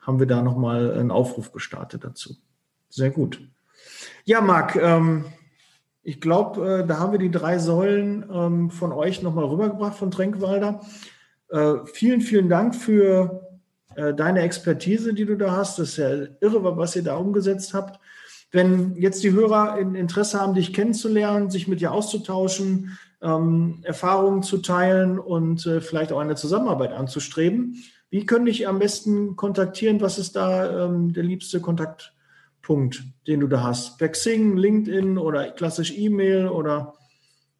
haben 0.00 0.18
wir 0.18 0.26
da 0.26 0.42
nochmal 0.42 0.92
einen 0.98 1.10
Aufruf 1.10 1.52
gestartet 1.52 2.02
dazu. 2.02 2.36
Sehr 2.88 3.10
gut. 3.10 3.40
Ja, 4.24 4.40
Marc, 4.40 4.76
ähm, 4.76 5.26
ich 6.02 6.20
glaube, 6.20 6.80
äh, 6.80 6.86
da 6.86 6.98
haben 6.98 7.12
wir 7.12 7.18
die 7.18 7.30
drei 7.30 7.58
Säulen 7.58 8.24
ähm, 8.32 8.70
von 8.70 8.92
euch 8.92 9.22
nochmal 9.22 9.44
rübergebracht, 9.44 9.96
von 9.96 10.10
Tränkwalder. 10.10 10.80
Äh, 11.48 11.74
vielen, 11.92 12.20
vielen 12.20 12.48
Dank 12.48 12.74
für 12.74 13.48
äh, 13.94 14.14
deine 14.14 14.40
Expertise, 14.40 15.14
die 15.14 15.24
du 15.24 15.36
da 15.36 15.52
hast. 15.52 15.78
Das 15.78 15.90
ist 15.90 15.96
ja 15.98 16.10
irre, 16.40 16.76
was 16.76 16.96
ihr 16.96 17.04
da 17.04 17.16
umgesetzt 17.16 17.74
habt. 17.74 18.00
Wenn 18.50 18.96
jetzt 18.96 19.22
die 19.22 19.32
Hörer 19.32 19.78
Interesse 19.78 20.40
haben, 20.40 20.54
dich 20.54 20.74
kennenzulernen, 20.74 21.50
sich 21.50 21.68
mit 21.68 21.80
dir 21.80 21.92
auszutauschen, 21.92 22.98
ähm, 23.22 23.78
Erfahrungen 23.82 24.42
zu 24.42 24.58
teilen 24.58 25.18
und 25.18 25.64
äh, 25.66 25.80
vielleicht 25.80 26.12
auch 26.12 26.18
eine 26.18 26.34
Zusammenarbeit 26.34 26.92
anzustreben, 26.92 27.76
wie 28.10 28.26
können 28.26 28.44
dich 28.44 28.68
am 28.68 28.78
besten 28.78 29.36
kontaktieren? 29.36 30.02
Was 30.02 30.18
ist 30.18 30.36
da 30.36 30.84
ähm, 30.84 31.14
der 31.14 31.22
liebste 31.22 31.60
Kontaktpunkt, 32.62 33.04
den 33.26 33.40
du 33.40 33.46
da 33.46 33.62
hast? 33.62 33.98
Per 33.98 34.08
Xing, 34.08 34.56
LinkedIn 34.56 35.18
oder 35.18 35.50
klassisch 35.50 35.92
E-Mail 35.96 36.48
oder 36.48 36.94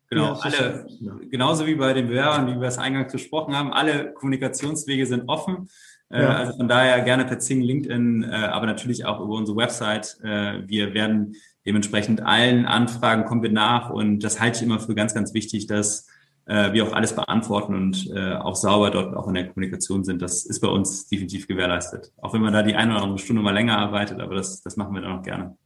Genau, 0.09 0.35
alle, 0.35 0.87
genauso 1.31 1.67
wie 1.67 1.75
bei 1.75 1.95
den 1.95 2.09
Bewerbern, 2.09 2.47
wie 2.47 2.61
wir 2.61 2.69
es 2.69 2.77
eingangs 2.77 3.13
besprochen 3.13 3.57
haben, 3.57 3.73
alle 3.73 4.13
Kommunikationswege 4.13 5.07
sind 5.07 5.27
offen. 5.27 5.71
Äh, 6.11 6.21
ja. 6.21 6.37
Also 6.37 6.59
von 6.59 6.69
daher 6.69 7.01
gerne 7.01 7.25
per 7.25 7.39
Zing, 7.39 7.63
LinkedIn, 7.63 8.23
äh, 8.23 8.27
aber 8.27 8.67
natürlich 8.67 9.07
auch 9.07 9.21
über 9.21 9.33
unsere 9.33 9.57
Website. 9.57 10.19
Äh, 10.23 10.69
wir 10.69 10.93
werden 10.93 11.35
dementsprechend 11.65 12.21
allen 12.21 12.67
Anfragen 12.67 13.25
kommen 13.25 13.43
wir 13.43 13.53
nach 13.53 13.89
und 13.89 14.19
das 14.19 14.39
halte 14.39 14.59
ich 14.59 14.63
immer 14.63 14.81
für 14.81 14.95
ganz, 14.95 15.15
ganz 15.15 15.33
wichtig, 15.33 15.67
dass 15.67 16.07
wir 16.47 16.85
auch 16.85 16.93
alles 16.93 17.15
beantworten 17.15 17.75
und 17.75 18.11
auch 18.17 18.57
sauber 18.57 18.91
dort 18.91 19.15
auch 19.15 19.29
in 19.29 19.35
der 19.35 19.47
Kommunikation 19.47 20.03
sind. 20.03 20.21
Das 20.21 20.45
ist 20.45 20.61
bei 20.61 20.69
uns 20.69 21.09
definitiv 21.09 21.47
gewährleistet. 21.47 22.13
Auch 22.21 22.35
wenn 22.35 22.41
man 22.41 22.53
da 22.53 22.63
die 22.63 22.75
eine 22.75 22.95
oder 22.95 23.03
andere 23.05 23.19
Stunde 23.19 23.43
mal 23.43 23.55
länger 23.55 23.79
arbeitet, 23.79 24.21
aber 24.21 24.35
das, 24.35 24.61
das 24.61 24.77
machen 24.77 24.93
wir 24.95 25.03
dann 25.03 25.19
auch 25.19 25.23
gerne. 25.23 25.57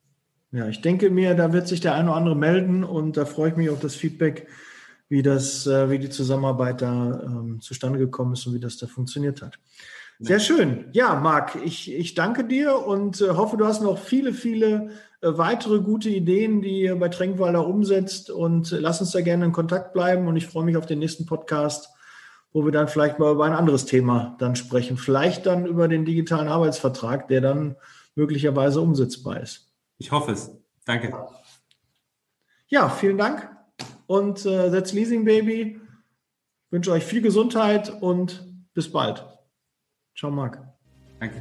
Ja, 0.52 0.68
ich 0.68 0.82
denke 0.82 1.08
mir, 1.10 1.34
da 1.34 1.52
wird 1.52 1.66
sich 1.66 1.80
der 1.80 1.94
eine 1.94 2.10
oder 2.10 2.16
andere 2.16 2.36
melden 2.36 2.84
und 2.84 3.16
da 3.16 3.24
freue 3.24 3.50
ich 3.50 3.56
mich 3.56 3.70
auf 3.70 3.80
das 3.80 3.94
Feedback, 3.94 4.48
wie 5.08 5.22
das, 5.22 5.66
wie 5.66 5.98
die 5.98 6.10
Zusammenarbeit 6.10 6.82
da 6.82 7.22
ähm, 7.24 7.60
zustande 7.60 7.98
gekommen 7.98 8.34
ist 8.34 8.46
und 8.46 8.54
wie 8.54 8.60
das 8.60 8.76
da 8.76 8.86
funktioniert 8.86 9.40
hat. 9.40 9.58
Sehr 10.18 10.40
schön. 10.40 10.86
Ja, 10.92 11.14
Marc, 11.20 11.58
ich, 11.64 11.92
ich 11.92 12.14
danke 12.14 12.44
dir 12.44 12.86
und 12.86 13.20
äh, 13.20 13.30
hoffe, 13.30 13.56
du 13.56 13.66
hast 13.66 13.82
noch 13.82 13.98
viele, 13.98 14.32
viele 14.32 14.90
äh, 15.15 15.15
weitere 15.34 15.80
gute 15.80 16.08
Ideen, 16.08 16.62
die 16.62 16.82
ihr 16.82 16.96
bei 16.96 17.08
Tränkwalder 17.08 17.66
umsetzt. 17.66 18.30
Und 18.30 18.72
äh, 18.72 18.78
lass 18.78 19.00
uns 19.00 19.10
da 19.10 19.20
gerne 19.20 19.44
in 19.44 19.52
Kontakt 19.52 19.92
bleiben. 19.92 20.28
Und 20.28 20.36
ich 20.36 20.46
freue 20.46 20.64
mich 20.64 20.76
auf 20.76 20.86
den 20.86 20.98
nächsten 20.98 21.26
Podcast, 21.26 21.88
wo 22.52 22.64
wir 22.64 22.72
dann 22.72 22.88
vielleicht 22.88 23.18
mal 23.18 23.32
über 23.32 23.44
ein 23.44 23.52
anderes 23.52 23.84
Thema 23.84 24.36
dann 24.38 24.56
sprechen. 24.56 24.96
Vielleicht 24.96 25.46
dann 25.46 25.66
über 25.66 25.88
den 25.88 26.04
digitalen 26.04 26.48
Arbeitsvertrag, 26.48 27.28
der 27.28 27.40
dann 27.40 27.76
möglicherweise 28.14 28.80
umsetzbar 28.80 29.40
ist. 29.40 29.72
Ich 29.98 30.12
hoffe 30.12 30.32
es. 30.32 30.50
Danke. 30.84 31.12
Ja, 32.68 32.88
vielen 32.88 33.18
Dank. 33.18 33.48
Und 34.06 34.46
äh, 34.46 34.70
That's 34.70 34.92
Leasing 34.92 35.24
Baby. 35.24 35.80
Ich 36.66 36.72
wünsche 36.72 36.92
euch 36.92 37.04
viel 37.04 37.22
Gesundheit 37.22 38.02
und 38.02 38.44
bis 38.74 38.90
bald. 38.90 39.24
Ciao, 40.16 40.30
Marc. 40.30 40.58
Danke. 41.20 41.40